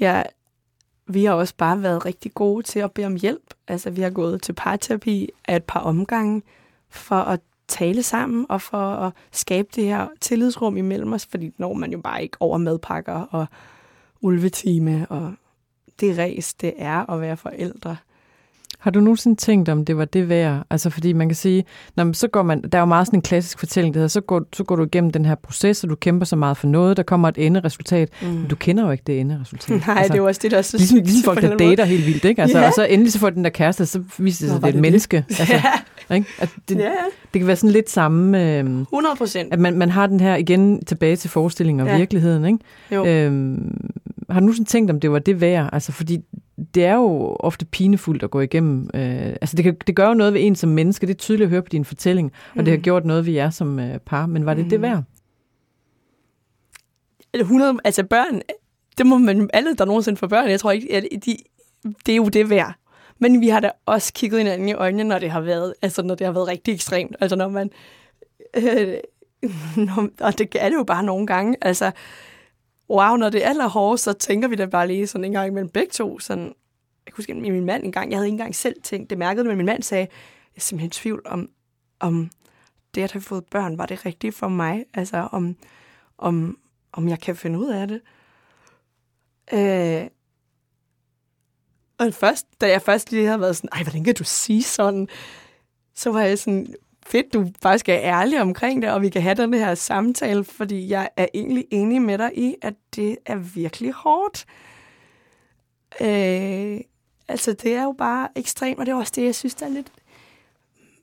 ja, 0.00 0.22
vi 1.06 1.24
har 1.24 1.34
også 1.34 1.54
bare 1.56 1.82
været 1.82 2.06
rigtig 2.06 2.34
gode 2.34 2.62
til 2.62 2.78
at 2.78 2.92
bede 2.92 3.06
om 3.06 3.16
hjælp. 3.16 3.54
Altså, 3.68 3.90
vi 3.90 4.00
har 4.00 4.10
gået 4.10 4.42
til 4.42 4.52
parterapi 4.52 5.28
af 5.48 5.56
et 5.56 5.64
par 5.64 5.80
omgange 5.80 6.42
for 6.88 7.16
at 7.16 7.40
tale 7.68 8.02
sammen 8.02 8.46
og 8.48 8.62
for 8.62 8.78
at 8.78 9.12
skabe 9.32 9.68
det 9.74 9.84
her 9.84 10.08
tillidsrum 10.20 10.76
imellem 10.76 11.12
os, 11.12 11.26
fordi 11.26 11.52
når 11.58 11.74
man 11.74 11.92
jo 11.92 12.00
bare 12.00 12.22
ikke 12.22 12.36
over 12.40 12.58
madpakker 12.58 13.12
og 13.12 13.46
ulvetime 14.20 15.06
og 15.10 15.32
det 16.00 16.18
ræs, 16.18 16.54
det 16.54 16.72
er 16.76 17.10
at 17.10 17.20
være 17.20 17.36
forældre. 17.36 17.96
Har 18.80 18.90
du 18.90 19.00
nogensinde 19.00 19.36
tænkt, 19.36 19.68
om 19.68 19.84
det 19.84 19.96
var 19.96 20.04
det 20.04 20.28
værd? 20.28 20.62
Altså 20.70 20.90
fordi 20.90 21.12
man 21.12 21.28
kan 21.28 21.36
sige, 21.36 21.64
når 21.96 22.12
så 22.12 22.28
går 22.28 22.42
man, 22.42 22.62
der 22.62 22.78
er 22.78 22.82
jo 22.82 22.86
meget 22.86 23.06
sådan 23.06 23.18
en 23.18 23.22
klassisk 23.22 23.58
fortælling, 23.58 23.94
der 23.94 23.98
hedder, 23.98 24.08
så 24.08 24.20
går, 24.20 24.42
så 24.52 24.64
går 24.64 24.76
du 24.76 24.84
igennem 24.84 25.10
den 25.10 25.24
her 25.24 25.34
proces, 25.34 25.84
og 25.84 25.90
du 25.90 25.94
kæmper 25.94 26.26
så 26.26 26.36
meget 26.36 26.56
for 26.56 26.66
noget, 26.66 26.96
der 26.96 27.02
kommer 27.02 27.28
et 27.28 27.38
enderesultat, 27.38 28.08
mm. 28.22 28.28
men 28.28 28.48
du 28.48 28.56
kender 28.56 28.84
jo 28.84 28.90
ikke 28.90 29.04
det 29.06 29.20
enderesultat. 29.20 29.86
Nej, 29.86 29.96
altså, 29.96 30.12
det 30.12 30.18
er 30.18 30.22
jo 30.22 30.26
også 30.26 30.40
det, 30.42 30.50
der 30.50 30.58
er 30.58 30.62
så 30.62 30.76
ligesom, 30.76 30.98
ligesom 30.98 31.24
folk, 31.24 31.42
der 31.42 31.56
dater 31.56 31.84
helt 31.84 32.06
vildt, 32.06 32.24
ikke? 32.24 32.42
Altså, 32.42 32.58
yeah. 32.58 32.68
Og 32.68 32.74
så 32.74 32.84
endelig 32.84 33.12
så 33.12 33.18
får 33.18 33.30
den 33.30 33.44
der 33.44 33.50
kæreste, 33.50 33.86
så 33.86 34.02
viser 34.18 34.46
det 34.46 34.50
sig, 34.50 34.56
at 34.56 34.62
det 34.62 34.68
er 34.70 34.74
et 34.74 34.82
menneske. 34.82 35.24
Altså, 35.40 35.54
ja. 36.10 36.14
ikke? 36.14 36.28
At 36.38 36.48
det, 36.68 36.78
ja. 36.78 36.90
det 37.32 37.40
kan 37.40 37.46
være 37.46 37.56
sådan 37.56 37.70
lidt 37.70 37.90
samme... 37.90 38.58
Øh, 38.58 38.58
100 38.58 39.16
procent. 39.18 39.52
At 39.52 39.58
man, 39.58 39.78
man 39.78 39.90
har 39.90 40.06
den 40.06 40.20
her 40.20 40.36
igen 40.36 40.84
tilbage 40.84 41.16
til 41.16 41.30
forestillingen 41.30 41.80
og 41.80 41.86
ja. 41.86 41.96
virkeligheden, 41.96 42.44
ikke? 42.44 42.58
Jo. 42.92 43.06
Øhm, 43.06 43.76
har 44.30 44.40
du 44.40 44.46
nu 44.46 44.52
sådan 44.52 44.66
tænkt, 44.66 44.90
om 44.90 45.00
det 45.00 45.12
var 45.12 45.18
det 45.18 45.40
værd? 45.40 45.70
Altså, 45.72 45.92
fordi 45.92 46.18
det 46.74 46.84
er 46.84 46.94
jo 46.94 47.36
ofte 47.40 47.64
pinefuldt 47.66 48.22
at 48.22 48.30
gå 48.30 48.40
igennem. 48.40 48.90
Øh, 48.94 49.26
altså, 49.40 49.56
det, 49.56 49.64
kan, 49.64 49.76
det 49.86 49.96
gør 49.96 50.08
jo 50.08 50.14
noget 50.14 50.34
ved 50.34 50.40
en 50.44 50.56
som 50.56 50.70
menneske. 50.70 51.06
Det 51.06 51.14
er 51.14 51.18
tydeligt 51.18 51.46
at 51.46 51.50
høre 51.50 51.62
på 51.62 51.68
din 51.68 51.84
fortælling, 51.84 52.32
og 52.50 52.56
mm. 52.56 52.64
det 52.64 52.72
har 52.72 52.78
mm. 52.78 52.82
gjort 52.82 53.04
noget 53.04 53.26
ved 53.26 53.32
jer 53.32 53.50
som 53.50 53.78
øh, 53.78 53.98
par. 53.98 54.26
Men 54.26 54.46
var 54.46 54.54
det 54.54 54.64
mm. 54.64 54.70
det 54.70 54.82
værd? 54.82 55.02
100, 57.34 57.78
altså 57.84 58.04
børn, 58.04 58.42
det 58.98 59.06
må 59.06 59.18
man, 59.18 59.50
alle 59.52 59.74
der 59.74 59.84
nogensinde 59.84 60.16
får 60.16 60.26
børn, 60.26 60.50
jeg 60.50 60.60
tror 60.60 60.70
ikke, 60.70 60.94
at 60.94 61.04
de, 61.26 61.36
det 62.06 62.12
er 62.12 62.16
jo 62.16 62.28
det 62.28 62.50
værd. 62.50 62.74
Men 63.18 63.40
vi 63.40 63.48
har 63.48 63.60
da 63.60 63.70
også 63.86 64.12
kigget 64.12 64.40
hinanden 64.40 64.68
i 64.68 64.72
øjnene, 64.72 65.04
når 65.04 65.18
det 65.18 65.30
har 65.30 65.40
været, 65.40 65.74
altså 65.82 66.02
når 66.02 66.14
det 66.14 66.26
har 66.26 66.32
været 66.32 66.48
rigtig 66.48 66.74
ekstremt. 66.74 67.16
Altså 67.20 67.36
når 67.36 67.48
man, 67.48 67.70
øh, 68.56 68.94
når, 69.86 70.08
og 70.20 70.38
det 70.38 70.56
er 70.58 70.68
det 70.68 70.76
jo 70.76 70.84
bare 70.84 71.02
nogle 71.02 71.26
gange, 71.26 71.56
altså, 71.60 71.90
wow, 72.90 73.16
når 73.16 73.30
det 73.30 73.44
er 73.44 73.48
allerhårdest, 73.48 74.04
så 74.04 74.12
tænker 74.12 74.48
vi 74.48 74.56
da 74.56 74.66
bare 74.66 74.86
lige 74.86 75.06
sådan 75.06 75.24
en 75.24 75.32
gang 75.32 75.46
imellem 75.46 75.68
begge 75.68 75.90
to. 75.90 76.18
Sådan, 76.18 76.54
jeg 77.06 77.14
kunne 77.14 77.22
huske, 77.22 77.34
min 77.34 77.64
mand 77.64 77.84
en 77.84 77.92
gang, 77.92 78.10
jeg 78.10 78.18
havde 78.18 78.26
ikke 78.26 78.34
engang 78.34 78.54
selv 78.54 78.82
tænkt, 78.82 79.10
det 79.10 79.18
mærkede 79.18 79.48
men 79.48 79.56
min 79.56 79.66
mand 79.66 79.82
sagde, 79.82 80.06
jeg 80.10 80.56
er 80.56 80.60
simpelthen 80.60 80.88
i 80.88 80.90
tvivl 80.90 81.22
om, 81.24 81.50
om 82.00 82.30
det 82.94 83.02
at 83.02 83.12
have 83.12 83.20
fået 83.20 83.44
børn, 83.50 83.78
var 83.78 83.86
det 83.86 84.06
rigtigt 84.06 84.34
for 84.34 84.48
mig? 84.48 84.84
Altså, 84.94 85.28
om, 85.32 85.56
om, 86.18 86.58
om 86.92 87.08
jeg 87.08 87.20
kan 87.20 87.36
finde 87.36 87.58
ud 87.58 87.70
af 87.70 87.88
det. 87.88 88.00
Øh, 89.52 90.08
og 91.98 92.14
først, 92.14 92.46
da 92.60 92.68
jeg 92.68 92.82
først 92.82 93.10
lige 93.10 93.26
havde 93.26 93.40
været 93.40 93.56
sådan, 93.56 93.70
ej, 93.72 93.82
hvordan 93.82 94.04
kan 94.04 94.14
du 94.14 94.24
sige 94.24 94.62
sådan? 94.62 95.08
Så 95.94 96.12
var 96.12 96.20
jeg 96.20 96.38
sådan, 96.38 96.74
fedt, 97.06 97.34
du 97.34 97.46
faktisk 97.62 97.88
er 97.88 97.98
ærlig 97.98 98.40
omkring 98.40 98.82
det, 98.82 98.90
og 98.90 99.02
vi 99.02 99.08
kan 99.08 99.22
have 99.22 99.34
den 99.34 99.54
her 99.54 99.74
samtale, 99.74 100.44
fordi 100.44 100.88
jeg 100.88 101.08
er 101.16 101.26
egentlig 101.34 101.66
enig 101.70 102.02
med 102.02 102.18
dig 102.18 102.30
i, 102.34 102.54
at 102.62 102.74
det 102.96 103.16
er 103.26 103.36
virkelig 103.36 103.92
hårdt. 103.92 104.46
Øh, 106.00 106.80
altså, 107.28 107.52
det 107.52 107.74
er 107.74 107.82
jo 107.82 107.94
bare 107.98 108.28
ekstremt, 108.36 108.80
og 108.80 108.86
det 108.86 108.92
er 108.92 108.96
også 108.96 109.12
det, 109.16 109.24
jeg 109.24 109.34
synes, 109.34 109.54
der 109.54 109.66
er 109.66 109.70
lidt 109.70 109.92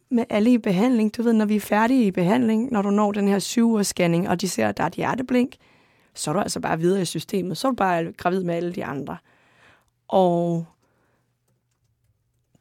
med 0.09 0.25
alle 0.29 0.53
i 0.53 0.57
behandling. 0.57 1.17
Du 1.17 1.23
ved, 1.23 1.33
når 1.33 1.45
vi 1.45 1.55
er 1.55 1.59
færdige 1.59 2.05
i 2.05 2.11
behandling, 2.11 2.71
når 2.71 2.81
du 2.81 2.89
når 2.89 3.11
den 3.11 3.27
her 3.27 3.39
syv 3.39 3.83
scanning, 3.83 4.29
og 4.29 4.41
de 4.41 4.49
ser, 4.49 4.69
at 4.69 4.77
der 4.77 4.83
er 4.83 4.87
et 4.87 4.93
hjerteblink, 4.93 5.55
så 6.13 6.31
er 6.31 6.33
du 6.33 6.39
altså 6.39 6.59
bare 6.59 6.79
videre 6.79 7.01
i 7.01 7.05
systemet. 7.05 7.57
Så 7.57 7.67
er 7.67 7.71
du 7.71 7.75
bare 7.75 8.11
gravid 8.11 8.43
med 8.43 8.55
alle 8.55 8.73
de 8.73 8.85
andre. 8.85 9.17
Og 10.07 10.65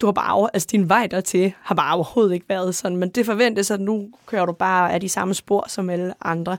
du 0.00 0.06
har 0.06 0.12
bare, 0.12 0.50
altså 0.54 0.68
din 0.72 0.88
vej 0.88 1.06
dertil 1.06 1.52
har 1.60 1.74
bare 1.74 1.94
overhovedet 1.94 2.34
ikke 2.34 2.48
været 2.48 2.74
sådan, 2.74 2.96
men 2.96 3.08
det 3.08 3.26
forventes, 3.26 3.70
at 3.70 3.80
nu 3.80 4.08
kører 4.26 4.46
du 4.46 4.52
bare 4.52 4.92
af 4.92 5.00
de 5.00 5.08
samme 5.08 5.34
spor 5.34 5.64
som 5.68 5.90
alle 5.90 6.14
andre. 6.20 6.56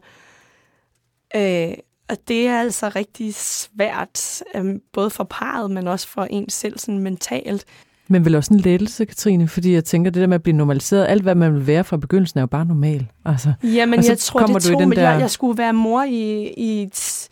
Øh, 1.36 1.73
og 2.10 2.17
det 2.28 2.47
er 2.47 2.60
altså 2.60 2.89
rigtig 2.95 3.36
svært, 3.36 4.43
øh, 4.56 4.76
både 4.93 5.10
for 5.10 5.23
parret, 5.23 5.71
men 5.71 5.88
også 5.88 6.08
for 6.08 6.23
en 6.23 6.50
selv 6.50 6.80
sådan 6.80 7.00
mentalt. 7.00 7.65
Men 8.08 8.26
vel 8.26 8.36
også 8.36 8.54
en 8.54 8.60
lettelse, 8.60 9.06
Katrine, 9.06 9.47
fordi 9.47 9.73
jeg 9.73 9.86
tænker, 9.86 10.12
det 10.12 10.21
der 10.21 10.28
med 10.28 10.36
at 10.36 10.43
blive 10.43 10.56
normaliseret, 10.56 11.08
alt 11.08 11.23
hvad 11.23 11.36
man 11.36 11.54
vil 11.54 11.67
være 11.67 11.84
fra 11.84 11.97
begyndelsen 11.97 12.39
er 12.39 12.41
jo 12.41 12.47
bare 12.47 12.65
normal. 12.65 13.08
Altså, 13.26 13.54
Jamen, 13.63 14.06
jeg 14.06 14.17
tror, 14.17 14.45
det 14.45 14.63
tog, 14.63 14.88
men 14.88 14.91
der... 14.91 15.12
jeg, 15.12 15.19
jeg 15.19 15.32
skulle 15.32 15.58
være 15.58 15.73
mor 15.73 16.04
i, 16.04 16.54
i 16.58 16.84
et, 16.84 17.30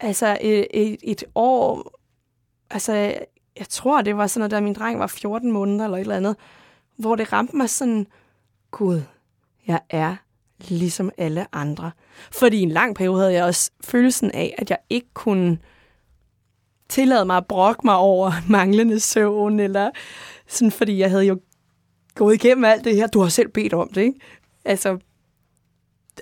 altså 0.00 0.38
et, 0.40 0.66
et, 0.70 0.96
et 1.02 1.24
år. 1.34 1.92
Altså, 2.70 3.14
jeg 3.58 3.68
tror, 3.68 4.02
det 4.02 4.16
var 4.16 4.26
sådan 4.26 4.40
noget, 4.40 4.50
da 4.50 4.60
min 4.60 4.74
dreng 4.74 4.98
var 4.98 5.06
14 5.06 5.52
måneder 5.52 5.84
eller 5.84 5.96
et 5.96 6.00
eller 6.00 6.16
andet, 6.16 6.36
hvor 6.96 7.16
det 7.16 7.32
ramte 7.32 7.56
mig 7.56 7.70
sådan, 7.70 8.06
gud, 8.70 9.02
jeg 9.66 9.80
er 9.90 10.16
ligesom 10.58 11.10
alle 11.18 11.46
andre. 11.52 11.90
Fordi 12.32 12.56
i 12.56 12.62
en 12.62 12.70
lang 12.70 12.96
periode 12.96 13.18
havde 13.18 13.32
jeg 13.32 13.44
også 13.44 13.70
følelsen 13.84 14.30
af, 14.30 14.54
at 14.58 14.70
jeg 14.70 14.78
ikke 14.90 15.08
kunne 15.14 15.58
tillade 16.88 17.24
mig 17.24 17.36
at 17.36 17.46
brokke 17.46 17.80
mig 17.84 17.96
over 17.96 18.32
manglende 18.48 19.00
søvn, 19.00 19.60
eller 19.60 19.90
sådan, 20.46 20.72
fordi 20.72 20.98
jeg 20.98 21.10
havde 21.10 21.24
jo 21.24 21.40
gået 22.14 22.34
igennem 22.34 22.64
alt 22.64 22.84
det 22.84 22.96
her. 22.96 23.06
Du 23.06 23.20
har 23.20 23.28
selv 23.28 23.48
bedt 23.48 23.74
om 23.74 23.88
det, 23.88 24.00
ikke? 24.00 24.20
Altså, 24.64 24.98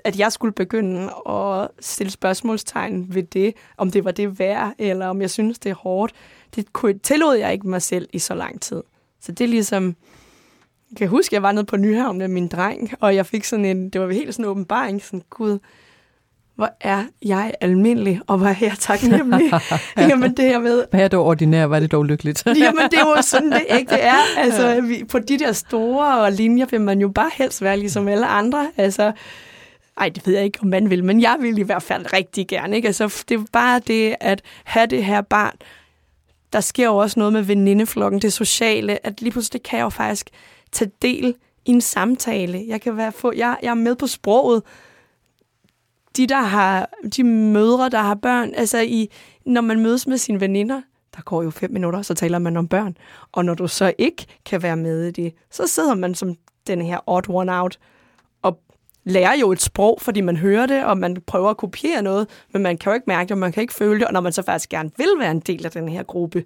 at 0.03 0.19
jeg 0.19 0.31
skulle 0.31 0.53
begynde 0.53 1.09
at 1.29 1.67
stille 1.79 2.11
spørgsmålstegn 2.11 3.05
ved 3.15 3.23
det, 3.23 3.53
om 3.77 3.91
det 3.91 4.05
var 4.05 4.11
det 4.11 4.39
værd, 4.39 4.73
eller 4.77 5.07
om 5.07 5.21
jeg 5.21 5.29
synes, 5.29 5.59
det 5.59 5.69
er 5.69 5.75
hårdt 5.75 6.13
det 6.55 6.73
kunne, 6.73 6.99
tillod 6.99 7.35
jeg 7.35 7.53
ikke 7.53 7.69
mig 7.69 7.81
selv 7.81 8.09
i 8.13 8.19
så 8.19 8.35
lang 8.35 8.61
tid. 8.61 8.83
Så 9.21 9.31
det 9.31 9.43
er 9.43 9.47
ligesom... 9.47 9.95
Jeg 10.91 10.97
kan 10.97 11.07
huske, 11.07 11.35
jeg 11.35 11.43
var 11.43 11.51
nede 11.51 11.65
på 11.65 11.77
Nyhavn 11.77 12.17
med 12.17 12.27
min 12.27 12.47
dreng, 12.47 12.91
og 12.99 13.15
jeg 13.15 13.25
fik 13.25 13.43
sådan 13.43 13.65
en... 13.65 13.89
Det 13.89 14.01
var 14.01 14.11
helt 14.11 14.33
sådan 14.33 14.45
en 14.45 14.49
åbenbaring, 14.49 15.01
sådan, 15.03 15.23
gud, 15.29 15.59
hvor 16.55 16.69
er 16.81 17.03
jeg 17.25 17.53
almindelig, 17.61 18.21
og 18.27 18.37
hvor 18.37 18.47
er 18.47 18.55
jeg 18.61 18.75
taknemmelig. 18.79 19.51
ja. 19.97 20.07
Jamen 20.09 20.37
det 20.37 20.45
her 20.45 20.59
med... 20.59 20.83
Hvad 20.91 20.99
er 20.99 21.07
det 21.07 21.19
ordinær, 21.19 21.65
var 21.65 21.79
det 21.79 21.91
dog 21.91 22.05
lykkeligt. 22.05 22.45
Jamen 22.63 22.83
det 22.91 22.99
er 22.99 23.15
jo 23.15 23.21
sådan, 23.21 23.51
det 23.51 23.65
ikke 23.79 23.89
det 23.89 24.05
er. 24.05 24.37
Altså, 24.37 24.81
vi, 24.81 25.03
på 25.03 25.19
de 25.19 25.39
der 25.39 25.51
store 25.51 26.31
linjer 26.31 26.65
vil 26.65 26.81
man 26.81 27.01
jo 27.01 27.07
bare 27.07 27.31
helst 27.33 27.61
være 27.61 27.77
ligesom 27.77 28.07
alle 28.07 28.27
andre. 28.27 28.71
Altså, 28.77 29.11
ej, 29.99 30.09
det 30.09 30.27
ved 30.27 30.33
jeg 30.33 30.43
ikke, 30.43 30.59
om 30.61 30.67
man 30.67 30.89
vil, 30.89 31.03
men 31.03 31.21
jeg 31.21 31.37
vil 31.39 31.57
i 31.57 31.61
hvert 31.61 31.83
fald 31.83 32.13
rigtig 32.13 32.47
gerne. 32.47 32.75
Ikke? 32.75 32.87
Altså, 32.87 33.23
det 33.29 33.39
er 33.39 33.45
bare 33.51 33.79
det 33.87 34.15
at 34.19 34.41
have 34.63 34.85
det 34.85 35.05
her 35.05 35.21
barn, 35.21 35.55
der 36.53 36.59
sker 36.59 36.85
jo 36.85 36.97
også 36.97 37.19
noget 37.19 37.33
med 37.33 37.41
venindeflokken, 37.41 38.21
det 38.21 38.33
sociale, 38.33 39.05
at 39.05 39.21
lige 39.21 39.31
pludselig 39.31 39.63
kan 39.63 39.79
jeg 39.79 39.83
jo 39.83 39.89
faktisk 39.89 40.29
tage 40.71 40.91
del 41.01 41.35
i 41.65 41.71
en 41.71 41.81
samtale. 41.81 42.63
Jeg 42.67 42.81
kan 42.81 42.97
være 42.97 43.11
få, 43.11 43.33
jeg, 43.35 43.57
jeg 43.63 43.69
er 43.69 43.73
med 43.73 43.95
på 43.95 44.07
sproget. 44.07 44.63
De, 46.17 46.27
der 46.27 46.41
har, 46.41 46.89
de 47.15 47.23
mødre, 47.23 47.89
der 47.89 48.01
har 48.01 48.15
børn, 48.15 48.53
altså 48.55 48.79
i, 48.79 49.09
når 49.45 49.61
man 49.61 49.79
mødes 49.79 50.07
med 50.07 50.17
sine 50.17 50.41
veninder, 50.41 50.81
der 51.15 51.21
går 51.21 51.43
jo 51.43 51.49
fem 51.49 51.71
minutter, 51.71 52.01
så 52.01 52.13
taler 52.13 52.39
man 52.39 52.57
om 52.57 52.67
børn. 52.67 52.97
Og 53.31 53.45
når 53.45 53.53
du 53.53 53.67
så 53.67 53.93
ikke 53.97 54.25
kan 54.45 54.63
være 54.63 54.77
med 54.77 55.07
i 55.07 55.11
det, 55.11 55.33
så 55.51 55.67
sidder 55.67 55.95
man 55.95 56.15
som 56.15 56.35
den 56.67 56.81
her 56.81 56.99
odd 57.07 57.29
one 57.29 57.59
out 57.59 57.79
lærer 59.09 59.37
jo 59.41 59.51
et 59.51 59.61
sprog, 59.61 59.97
fordi 60.01 60.21
man 60.21 60.37
hører 60.37 60.65
det, 60.65 60.85
og 60.85 60.97
man 60.97 61.17
prøver 61.27 61.49
at 61.49 61.57
kopiere 61.57 62.01
noget, 62.01 62.29
men 62.53 62.61
man 62.61 62.77
kan 62.77 62.89
jo 62.89 62.93
ikke 62.93 63.07
mærke 63.07 63.27
det, 63.27 63.31
og 63.31 63.37
man 63.37 63.51
kan 63.51 63.61
ikke 63.61 63.73
føle 63.73 63.99
det, 63.99 64.07
og 64.07 64.13
når 64.13 64.21
man 64.21 64.33
så 64.33 64.41
faktisk 64.41 64.69
gerne 64.69 64.91
vil 64.97 65.09
være 65.19 65.31
en 65.31 65.39
del 65.39 65.65
af 65.65 65.71
den 65.71 65.89
her 65.89 66.03
gruppe, 66.03 66.43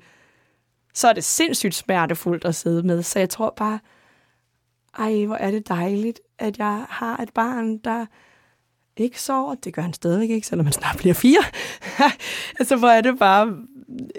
så 0.93 1.07
er 1.07 1.13
det 1.13 1.23
sindssygt 1.23 1.75
smertefuldt 1.75 2.45
at 2.45 2.55
sidde 2.55 2.83
med. 2.83 3.03
Så 3.03 3.19
jeg 3.19 3.29
tror 3.29 3.53
bare, 3.57 3.79
ej, 4.97 5.25
hvor 5.25 5.35
er 5.35 5.51
det 5.51 5.67
dejligt, 5.67 6.19
at 6.39 6.57
jeg 6.57 6.85
har 6.89 7.17
et 7.17 7.29
barn, 7.33 7.77
der 7.77 8.05
ikke 8.97 9.21
sover. 9.21 9.55
Det 9.55 9.73
gør 9.73 9.81
han 9.81 9.93
stadigvæk 9.93 10.29
ikke, 10.29 10.47
selvom 10.47 10.65
han 10.65 10.73
snart 10.73 10.97
bliver 10.97 11.13
fire. 11.13 11.43
altså, 12.59 12.75
hvor 12.75 12.87
er 12.87 13.01
det 13.01 13.19
bare 13.19 13.57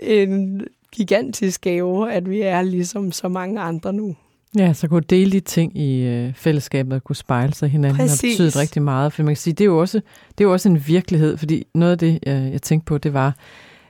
en 0.03 0.67
gigantisk 0.93 1.61
gave, 1.61 2.13
at 2.13 2.31
vi 2.31 2.41
er 2.41 2.63
ligesom 2.63 3.13
så 3.13 3.29
mange 3.29 3.61
andre 3.61 3.93
nu. 3.93 4.17
Ja, 4.59 4.73
så 4.73 4.89
kunne 4.89 5.03
dele 5.11 5.33
de 5.33 5.41
ting 5.41 5.79
i 5.79 6.03
øh, 6.03 6.35
fællesskabet 6.35 6.93
og 6.93 7.05
kunne 7.05 7.17
spejle 7.17 7.55
sig 7.55 7.69
hinanden 7.69 7.99
Præcis. 7.99 8.21
har 8.21 8.29
betydet 8.29 8.57
rigtig 8.57 8.83
meget. 8.83 9.13
For 9.13 9.23
man 9.23 9.31
kan 9.31 9.37
sige, 9.37 9.55
det 9.55 9.61
er 9.61 9.69
jo 9.69 9.79
også, 9.79 10.01
det 10.29 10.45
er 10.45 10.49
jo 10.49 10.53
også 10.53 10.69
en 10.69 10.87
virkelighed, 10.87 11.37
fordi 11.37 11.67
noget 11.75 11.93
af 11.93 11.99
det, 11.99 12.19
jeg, 12.27 12.53
jeg 12.53 12.63
tænkte 12.63 12.85
på, 12.85 12.99
det 12.99 13.15
var, 13.15 13.37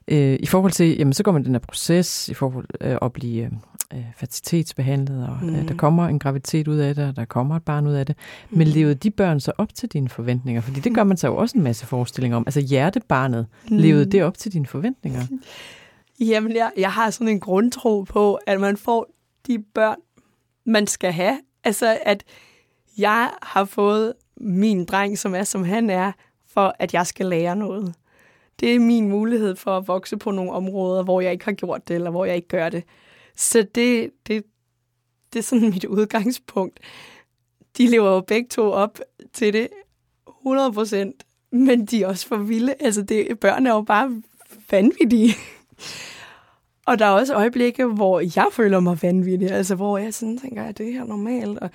øh, 0.09 0.37
i 0.41 0.47
forhold 0.47 0.73
til, 0.73 0.97
jamen 0.99 1.13
så 1.13 1.23
går 1.23 1.33
man 1.33 1.45
den 1.45 1.53
her 1.53 1.59
proces, 1.59 2.29
i 2.29 2.35
forhold 2.35 2.67
øh, 2.81 2.99
at 3.03 3.13
blive 3.13 3.51
øh, 3.95 4.05
fertilitetsbehandlet, 4.17 5.29
og 5.29 5.39
mm. 5.43 5.55
øh, 5.55 5.69
der 5.69 5.75
kommer 5.75 6.09
en 6.09 6.19
graviditet 6.19 6.69
ud 6.69 6.77
af 6.77 6.95
det, 6.95 7.09
og 7.09 7.17
der 7.17 7.25
kommer 7.25 7.57
et 7.57 7.63
barn 7.63 7.87
ud 7.87 7.93
af 7.93 8.07
det. 8.07 8.17
Men 8.51 8.69
mm. 8.69 8.75
levede 8.75 8.95
de 8.95 9.11
børn 9.11 9.41
så 9.41 9.53
op 9.59 9.75
til 9.75 9.89
dine 9.89 10.09
forventninger? 10.09 10.61
Fordi 10.63 10.81
det 10.81 10.95
gør 10.95 11.05
man 11.05 11.17
så 11.17 11.27
jo 11.27 11.37
også 11.37 11.59
en 11.59 11.65
masse 11.65 11.87
forestillinger 11.87 12.37
om. 12.37 12.45
Altså 12.47 12.61
hjertebarnet, 12.61 13.47
mm. 13.71 13.77
levede 13.77 14.05
det 14.05 14.25
op 14.25 14.39
til 14.39 14.53
dine 14.53 14.67
forventninger? 14.67 15.21
Jamen, 16.21 16.57
jeg, 16.57 16.71
jeg 16.77 16.93
har 16.93 17.11
sådan 17.11 17.29
en 17.29 17.41
grundtro 17.41 18.03
på, 18.03 18.39
at 18.47 18.61
man 18.61 18.77
får 18.77 19.11
de 19.47 19.59
børn, 19.75 19.97
man 20.65 20.87
skal 20.87 21.13
have. 21.13 21.41
Altså, 21.65 21.99
at 22.03 22.25
jeg 22.99 23.31
har 23.43 23.65
fået 23.65 24.15
min 24.37 24.85
dreng, 24.85 25.19
som 25.19 25.35
er, 25.35 25.45
som 25.45 25.65
han 25.65 25.91
er, 25.91 26.13
for 26.47 26.75
at 26.79 26.95
jeg 26.95 27.07
skal 27.07 27.27
lære 27.27 27.57
noget. 27.57 27.95
Det 28.61 28.75
er 28.75 28.79
min 28.79 29.09
mulighed 29.09 29.57
for 29.57 29.77
at 29.77 29.89
vokse 29.89 30.17
på 30.17 30.31
nogle 30.31 30.53
områder, 30.53 31.03
hvor 31.03 31.21
jeg 31.21 31.33
ikke 31.33 31.45
har 31.45 31.53
gjort 31.53 31.89
det, 31.89 31.95
eller 31.95 32.11
hvor 32.11 32.25
jeg 32.25 32.37
ikke 32.37 32.49
gør 32.49 32.69
det. 32.69 32.85
Så 33.37 33.67
det, 33.75 34.11
det, 34.27 34.45
det 35.33 35.39
er 35.39 35.43
sådan 35.43 35.71
mit 35.75 35.85
udgangspunkt. 35.85 36.81
De 37.79 37.87
lever 37.87 38.11
jo 38.11 38.21
begge 38.21 38.49
to 38.49 38.71
op 38.71 39.01
til 39.33 39.53
det 39.53 39.69
100 40.29 40.73
procent, 40.73 41.25
men 41.51 41.87
de 41.87 42.03
er 42.03 42.07
også 42.07 42.27
for 42.27 42.37
vilde. 42.37 42.75
Altså, 42.81 43.03
det, 43.03 43.41
børn 43.41 43.67
er 43.67 43.75
jo 43.75 43.83
bare 43.83 44.23
vanvittige. 44.71 45.35
Og 46.87 46.99
der 46.99 47.05
er 47.05 47.11
også 47.11 47.35
øjeblikke, 47.35 47.85
hvor 47.85 48.21
jeg 48.21 48.47
føler 48.53 48.81
mig 48.81 49.03
vanvittig, 49.03 49.51
altså 49.51 49.75
hvor 49.75 49.99
jeg 49.99 50.15
sådan 50.15 50.39
tænker, 50.39 50.63
er 50.63 50.73
det 50.73 50.93
her 50.93 51.05
normalt? 51.05 51.59
Og, 51.59 51.71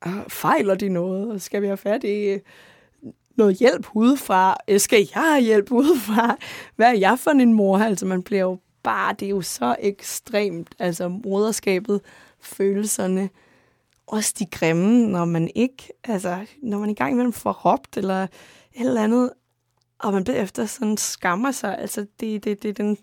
og 0.00 0.12
fejler 0.28 0.74
de 0.74 0.88
noget? 0.88 1.30
Og 1.30 1.40
skal 1.40 1.62
vi 1.62 1.66
have 1.66 1.76
fat 1.76 2.04
i 2.04 2.38
noget 3.36 3.56
hjælp 3.56 3.86
udefra? 3.94 4.56
Øh, 4.68 4.80
skal 4.80 5.08
jeg 5.14 5.22
have 5.22 5.42
hjælp 5.42 5.72
udefra? 5.72 6.36
Hvad 6.76 6.86
er 6.86 6.98
jeg 6.98 7.18
for 7.18 7.30
en 7.30 7.52
mor? 7.52 7.78
Altså 7.78 8.06
man 8.06 8.22
bliver 8.22 8.42
jo 8.42 8.58
bare, 8.82 9.14
det 9.20 9.26
er 9.26 9.30
jo 9.30 9.42
så 9.42 9.76
ekstremt, 9.80 10.74
altså 10.78 11.08
moderskabet, 11.08 12.00
følelserne, 12.40 13.28
også 14.06 14.34
de 14.38 14.46
grimme, 14.46 15.06
når 15.06 15.24
man 15.24 15.50
ikke, 15.54 15.88
altså 16.04 16.46
når 16.62 16.78
man 16.78 16.90
i 16.90 16.94
gang 16.94 17.12
imellem 17.12 17.32
får 17.32 17.52
råbt 17.52 17.96
eller 17.96 18.22
et 18.22 18.86
eller 18.86 19.02
andet, 19.02 19.30
og 19.98 20.12
man 20.12 20.26
efter 20.28 20.66
sådan 20.66 20.96
skammer 20.96 21.50
sig, 21.50 21.78
altså 21.78 22.06
det, 22.20 22.44
det, 22.44 22.62
det, 22.62 22.76
den, 22.76 22.98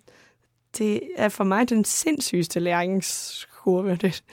det 0.78 1.02
er 1.18 1.30
for 1.30 1.44
mig 1.44 1.70
den 1.70 1.86
sindssygeste 1.86 2.60
læringskurve. 2.60 3.96
Det, 3.96 4.24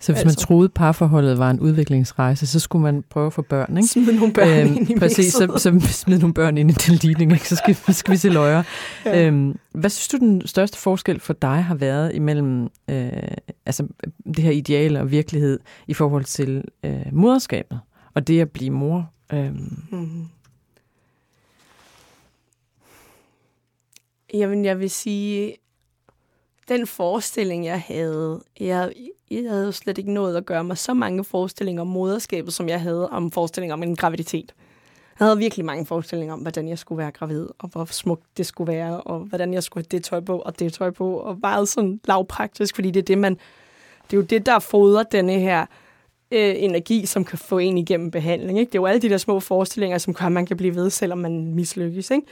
så 0.00 0.12
hvis 0.12 0.22
altså. 0.22 0.26
man 0.26 0.46
troede, 0.46 0.68
parforholdet 0.68 1.38
var 1.38 1.50
en 1.50 1.60
udviklingsrejse, 1.60 2.46
så 2.46 2.60
skulle 2.60 2.82
man 2.82 3.04
prøve 3.10 3.26
at 3.26 3.32
få 3.32 3.42
børn, 3.42 3.76
ikke? 3.76 3.88
Smide 3.88 4.16
nogle 4.16 4.32
børn 4.32 4.48
øhm, 4.48 4.76
ind 4.76 4.90
i 4.90 4.98
Præcis, 4.98 5.32
så, 5.32 5.52
så 5.56 5.80
smide 5.80 6.18
nogle 6.18 6.34
børn 6.34 6.58
ind 6.58 6.70
i 6.70 6.74
den 6.74 6.94
ligning, 6.94 7.32
ikke? 7.32 7.48
Så 7.48 7.56
skal, 7.56 7.94
skal 7.94 8.12
vi 8.12 8.16
se 8.16 8.28
løjer. 8.28 8.62
Ja. 9.04 9.26
Øhm, 9.26 9.58
hvad 9.72 9.90
synes 9.90 10.08
du, 10.08 10.16
den 10.16 10.46
største 10.46 10.78
forskel 10.78 11.20
for 11.20 11.32
dig 11.32 11.64
har 11.64 11.74
været 11.74 12.14
imellem 12.14 12.68
øh, 12.90 13.10
altså, 13.66 13.86
det 14.26 14.38
her 14.38 14.50
ideal 14.50 14.96
og 14.96 15.10
virkelighed 15.10 15.60
i 15.86 15.94
forhold 15.94 16.24
til 16.24 16.64
øh, 16.84 17.06
moderskabet 17.12 17.80
og 18.14 18.28
det 18.28 18.40
at 18.40 18.50
blive 18.50 18.70
mor? 18.70 19.10
Øhm. 19.32 19.82
Mm-hmm. 19.90 20.28
Jamen, 24.34 24.64
jeg 24.64 24.80
vil 24.80 24.90
sige, 24.90 25.56
den 26.68 26.86
forestilling, 26.86 27.64
jeg 27.64 27.80
havde, 27.80 28.40
jeg, 28.60 28.92
jeg 29.30 29.50
havde 29.50 29.64
jo 29.64 29.72
slet 29.72 29.98
ikke 29.98 30.12
nået 30.12 30.36
at 30.36 30.46
gøre 30.46 30.64
mig 30.64 30.78
så 30.78 30.94
mange 30.94 31.24
forestillinger 31.24 31.82
om 31.82 31.88
moderskabet, 31.88 32.54
som 32.54 32.68
jeg 32.68 32.80
havde 32.80 33.10
om 33.10 33.30
forestillinger 33.30 33.74
om 33.74 33.82
en 33.82 33.96
graviditet. 33.96 34.54
Jeg 35.20 35.26
havde 35.26 35.38
virkelig 35.38 35.64
mange 35.64 35.86
forestillinger 35.86 36.34
om, 36.34 36.40
hvordan 36.40 36.68
jeg 36.68 36.78
skulle 36.78 36.98
være 36.98 37.10
gravid, 37.10 37.48
og 37.58 37.68
hvor 37.68 37.84
smukt 37.84 38.26
det 38.36 38.46
skulle 38.46 38.72
være, 38.72 39.00
og 39.00 39.18
hvordan 39.18 39.54
jeg 39.54 39.62
skulle 39.62 39.84
have 39.90 39.98
det 39.98 40.04
tøj 40.04 40.20
på, 40.20 40.38
og 40.38 40.58
det 40.58 40.72
tøj 40.72 40.90
på, 40.90 41.14
og 41.14 41.38
meget 41.42 41.68
sådan 41.68 42.00
lavpraktisk, 42.04 42.74
fordi 42.74 42.90
det 42.90 43.00
er 43.00 43.04
det, 43.04 43.18
man... 43.18 43.32
Det 44.10 44.16
er 44.16 44.20
jo 44.20 44.26
det, 44.26 44.46
der 44.46 44.58
fodrer 44.58 45.02
denne 45.02 45.32
her 45.32 45.66
øh, 46.30 46.54
energi, 46.56 47.06
som 47.06 47.24
kan 47.24 47.38
få 47.38 47.58
en 47.58 47.78
igennem 47.78 48.10
behandling. 48.10 48.58
Ikke? 48.58 48.70
Det 48.70 48.78
er 48.78 48.80
jo 48.82 48.86
alle 48.86 49.02
de 49.02 49.08
der 49.08 49.18
små 49.18 49.40
forestillinger, 49.40 49.98
som 49.98 50.14
kan, 50.14 50.32
man 50.32 50.46
kan 50.46 50.56
blive 50.56 50.74
ved, 50.74 50.90
selvom 50.90 51.18
man 51.18 51.54
mislykkes. 51.54 52.10
Ikke? 52.10 52.26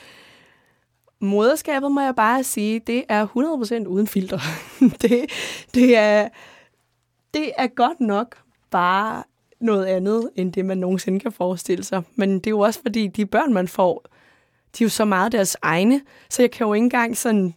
Moderskabet, 1.21 1.93
må 1.93 2.01
jeg 2.01 2.15
bare 2.15 2.45
sige, 2.45 2.79
det 2.79 3.05
er 3.09 3.27
100% 3.27 3.87
uden 3.87 4.07
filter. 4.07 4.39
det, 5.03 5.31
det, 5.75 5.97
er, 5.97 6.29
det 7.35 7.53
er 7.57 7.67
godt 7.67 8.01
nok 8.01 8.37
bare 8.71 9.23
noget 9.61 9.87
andet, 9.87 10.31
end 10.35 10.53
det 10.53 10.65
man 10.65 10.79
nogensinde 10.79 11.21
kan 11.21 11.33
forestille 11.33 11.85
sig. 11.85 12.03
Men 12.15 12.35
det 12.35 12.47
er 12.47 12.51
jo 12.51 12.61
også 12.61 12.83
fordi, 12.83 13.07
de 13.07 13.27
børn, 13.27 13.53
man 13.53 13.69
får, 13.69 14.05
de 14.79 14.85
er 14.85 14.87
jo 14.87 14.91
så 14.91 15.05
meget 15.05 15.33
deres 15.33 15.57
egne, 15.63 16.01
så 16.31 16.43
jeg 16.43 16.51
kan 16.51 16.67
jo 16.67 16.75
ikke 16.75 16.85
engang 16.85 17.17
sådan... 17.17 17.55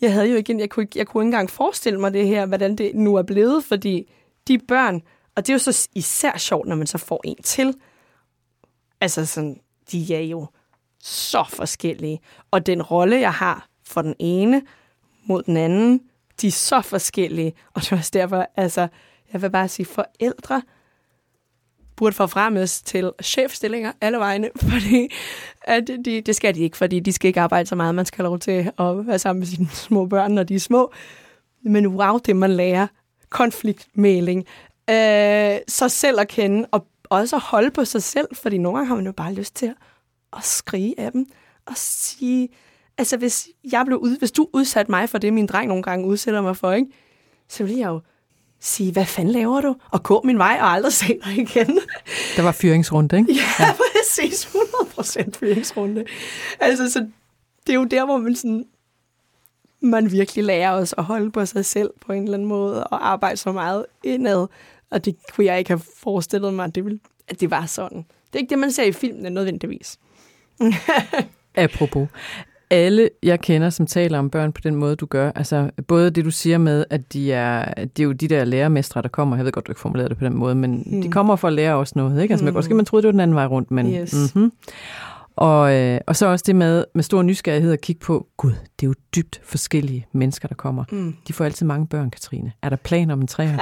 Jeg 0.00 0.12
havde 0.12 0.30
jo 0.30 0.36
ikke, 0.36 0.58
jeg 0.58 0.70
kunne, 0.70 0.88
jeg 0.94 1.06
kunne 1.06 1.22
ikke 1.22 1.26
engang 1.26 1.50
forestille 1.50 2.00
mig 2.00 2.12
det 2.12 2.26
her, 2.26 2.46
hvordan 2.46 2.76
det 2.76 2.94
nu 2.94 3.14
er 3.14 3.22
blevet, 3.22 3.64
fordi 3.64 4.12
de 4.48 4.58
børn, 4.58 5.02
og 5.36 5.46
det 5.46 5.48
er 5.48 5.54
jo 5.54 5.58
så 5.58 5.88
især 5.94 6.38
sjovt, 6.38 6.68
når 6.68 6.76
man 6.76 6.86
så 6.86 6.98
får 6.98 7.20
en 7.24 7.42
til. 7.42 7.74
Altså 9.00 9.26
sådan, 9.26 9.60
de 9.92 10.14
er 10.14 10.20
jo 10.20 10.46
så 11.02 11.44
forskellige. 11.48 12.20
Og 12.50 12.66
den 12.66 12.82
rolle, 12.82 13.20
jeg 13.20 13.32
har 13.32 13.68
for 13.86 14.02
den 14.02 14.14
ene 14.18 14.62
mod 15.24 15.42
den 15.42 15.56
anden, 15.56 16.00
de 16.40 16.46
er 16.46 16.50
så 16.50 16.80
forskellige. 16.80 17.52
Og 17.74 17.82
det 17.82 17.92
er 17.92 17.96
også 17.96 18.10
derfor, 18.14 18.46
altså, 18.56 18.88
jeg 19.32 19.42
vil 19.42 19.50
bare 19.50 19.68
sige, 19.68 19.86
forældre 19.86 20.62
burde 21.96 22.14
forfremmes 22.14 22.82
til 22.82 23.12
chefstillinger 23.22 23.92
alle 24.00 24.18
vegne, 24.18 24.50
fordi 24.70 25.12
at 25.62 25.90
de, 26.04 26.20
det 26.20 26.36
skal 26.36 26.54
de 26.54 26.60
ikke, 26.60 26.76
fordi 26.76 27.00
de 27.00 27.12
skal 27.12 27.28
ikke 27.28 27.40
arbejde 27.40 27.68
så 27.68 27.74
meget. 27.74 27.94
Man 27.94 28.06
skal 28.06 28.16
have 28.16 28.28
lov 28.28 28.38
til 28.38 28.70
at 28.78 29.06
være 29.06 29.18
sammen 29.18 29.40
med 29.40 29.46
sine 29.46 29.68
små 29.68 30.06
børn, 30.06 30.32
når 30.32 30.42
de 30.42 30.54
er 30.54 30.60
små. 30.60 30.92
Men 31.62 31.86
wow, 31.86 32.18
det 32.18 32.36
man 32.36 32.50
lærer. 32.50 32.86
Konfliktmæling. 33.30 34.46
Øh, 34.90 35.56
så 35.68 35.88
selv 35.88 36.20
at 36.20 36.28
kende, 36.28 36.68
og 36.70 36.86
også 37.04 37.36
at 37.36 37.42
holde 37.42 37.70
på 37.70 37.84
sig 37.84 38.02
selv, 38.02 38.28
fordi 38.34 38.58
nogle 38.58 38.78
gange 38.78 38.88
har 38.88 38.96
man 38.96 39.06
jo 39.06 39.12
bare 39.12 39.34
lyst 39.34 39.56
til 39.56 39.66
at 39.66 39.74
at 40.36 40.44
skrige 40.44 40.94
af 40.98 41.12
dem 41.12 41.26
og 41.66 41.72
sige, 41.76 42.48
altså 42.98 43.16
hvis 43.16 43.48
jeg 43.72 43.86
blev 43.86 43.98
ud, 43.98 44.18
hvis 44.18 44.32
du 44.32 44.48
udsat 44.52 44.88
mig 44.88 45.08
for 45.08 45.18
det, 45.18 45.32
min 45.32 45.46
dreng 45.46 45.68
nogle 45.68 45.82
gange 45.82 46.06
udsætter 46.06 46.40
mig 46.40 46.56
for, 46.56 46.72
ikke? 46.72 46.90
så 47.48 47.64
vil 47.64 47.76
jeg 47.76 47.88
jo 47.88 48.00
sige, 48.60 48.92
hvad 48.92 49.06
fanden 49.06 49.32
laver 49.32 49.60
du? 49.60 49.76
Og 49.90 50.02
gå 50.02 50.20
min 50.24 50.38
vej 50.38 50.58
og 50.60 50.68
aldrig 50.68 50.92
se 50.92 51.20
dig 51.24 51.38
igen. 51.38 51.78
Der 52.36 52.42
var 52.42 52.52
fyringsrunde, 52.52 53.18
ikke? 53.18 53.32
Ja, 53.32 53.64
ja. 53.64 53.72
præcis. 53.72 54.44
100% 54.44 55.30
fyringsrunde. 55.38 56.04
Altså, 56.60 56.90
så 56.90 57.06
det 57.66 57.72
er 57.72 57.76
jo 57.78 57.84
der, 57.84 58.04
hvor 58.04 58.18
man 58.18 58.36
sådan, 58.36 58.64
man 59.80 60.12
virkelig 60.12 60.44
lærer 60.44 60.72
os 60.72 60.94
at 60.98 61.04
holde 61.04 61.30
på 61.30 61.46
sig 61.46 61.64
selv 61.64 61.90
på 62.00 62.12
en 62.12 62.22
eller 62.22 62.34
anden 62.34 62.48
måde, 62.48 62.84
og 62.84 63.10
arbejde 63.10 63.36
så 63.36 63.52
meget 63.52 63.86
indad. 64.04 64.46
Og 64.90 65.04
det 65.04 65.16
kunne 65.32 65.46
jeg 65.46 65.58
ikke 65.58 65.70
have 65.70 65.82
forestillet 65.96 66.54
mig, 66.54 66.64
at 66.64 66.74
det, 66.74 66.84
ville, 66.84 67.00
at 67.28 67.40
det 67.40 67.50
var 67.50 67.66
sådan. 67.66 67.98
Det 67.98 68.34
er 68.34 68.38
ikke 68.38 68.50
det, 68.50 68.58
man 68.58 68.72
ser 68.72 68.82
i 68.82 68.92
filmene 68.92 69.30
nødvendigvis. 69.30 69.98
Apropos. 71.54 72.08
Alle, 72.70 73.10
jeg 73.22 73.40
kender, 73.40 73.70
som 73.70 73.86
taler 73.86 74.18
om 74.18 74.30
børn 74.30 74.52
på 74.52 74.60
den 74.64 74.74
måde, 74.74 74.96
du 74.96 75.06
gør, 75.06 75.32
altså 75.34 75.70
både 75.88 76.10
det, 76.10 76.24
du 76.24 76.30
siger 76.30 76.58
med, 76.58 76.84
at 76.90 77.12
de 77.12 77.32
er, 77.32 77.74
det 77.84 78.00
er 78.00 78.04
jo 78.04 78.12
de 78.12 78.28
der 78.28 78.44
lærermestre, 78.44 79.02
der 79.02 79.08
kommer, 79.08 79.36
jeg 79.36 79.44
ved 79.44 79.52
godt, 79.52 79.66
du 79.66 79.72
ikke 79.72 79.80
formulerer 79.80 80.08
det 80.08 80.18
på 80.18 80.24
den 80.24 80.34
måde, 80.34 80.54
men 80.54 80.82
mm. 80.86 81.02
de 81.02 81.10
kommer 81.10 81.36
for 81.36 81.48
at 81.48 81.54
lære 81.54 81.74
os 81.74 81.96
noget, 81.96 82.22
ikke? 82.22 82.32
Altså, 82.32 82.46
mm. 82.46 82.54
måske 82.54 82.74
man 82.74 82.84
troede, 82.84 83.02
det 83.02 83.06
var 83.06 83.12
den 83.12 83.20
anden 83.20 83.34
vej 83.34 83.46
rundt, 83.46 83.70
men... 83.70 83.94
Yes. 83.94 84.34
Mm-hmm. 84.34 84.52
Og, 85.36 85.74
øh, 85.74 86.00
og 86.06 86.16
så 86.16 86.26
også 86.26 86.42
det 86.46 86.56
med, 86.56 86.84
med 86.94 87.02
stor 87.02 87.22
nysgerrighed 87.22 87.72
at 87.72 87.80
kigge 87.80 88.00
på, 88.00 88.26
gud, 88.36 88.50
det 88.50 88.86
er 88.86 88.88
jo 88.88 88.94
dybt 89.16 89.40
forskellige 89.44 90.06
mennesker, 90.12 90.48
der 90.48 90.54
kommer. 90.54 90.84
Mm. 90.92 91.16
De 91.28 91.32
får 91.32 91.44
altid 91.44 91.66
mange 91.66 91.86
børn, 91.86 92.10
Katrine. 92.10 92.52
Er 92.62 92.68
der 92.68 92.76
planer 92.76 93.14
om 93.14 93.20
en 93.20 93.26
træer? 93.26 93.58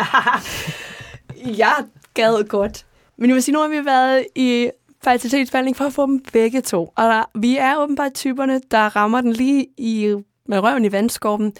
jeg 1.62 1.74
gad 2.14 2.48
godt. 2.48 2.86
Men 3.18 3.30
jeg 3.30 3.34
vil 3.34 3.42
sige, 3.42 3.52
nu 3.52 3.60
har 3.60 3.68
vi 3.68 3.86
været 3.86 4.24
i 4.34 4.70
fertilitetsbehandling 5.04 5.76
for 5.76 5.84
at 5.84 5.92
få 5.92 6.06
dem 6.06 6.24
begge 6.32 6.60
to. 6.60 6.92
Og 6.96 7.04
der, 7.04 7.24
vi 7.38 7.56
er 7.56 7.76
åbenbart 7.76 8.14
typerne, 8.14 8.60
der 8.70 8.96
rammer 8.96 9.20
den 9.20 9.32
lige 9.32 9.66
i, 9.76 10.16
med 10.46 10.58
røven 10.58 10.84
i 10.84 10.92
vandskorben, 10.92 11.52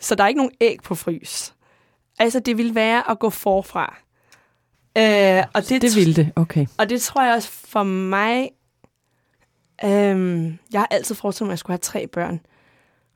så 0.00 0.14
der 0.14 0.24
er 0.24 0.28
ikke 0.28 0.38
nogen 0.38 0.52
æg 0.60 0.78
på 0.84 0.94
frys. 0.94 1.54
Altså, 2.18 2.40
det 2.40 2.58
vil 2.58 2.74
være 2.74 3.10
at 3.10 3.18
gå 3.18 3.30
forfra. 3.30 3.96
Øh, 4.98 5.44
og 5.54 5.68
det, 5.68 5.82
det 5.82 5.96
ville 5.96 6.14
det, 6.14 6.32
okay. 6.36 6.66
Og 6.78 6.90
det 6.90 7.02
tror 7.02 7.22
jeg 7.22 7.34
også 7.34 7.48
for 7.50 7.82
mig... 7.82 8.50
Øh, 9.84 10.44
jeg 10.72 10.80
har 10.80 10.88
altid 10.90 11.14
forestillet 11.14 11.46
mig, 11.46 11.50
at 11.50 11.54
jeg 11.54 11.58
skulle 11.58 11.72
have 11.72 11.78
tre 11.78 12.06
børn. 12.06 12.40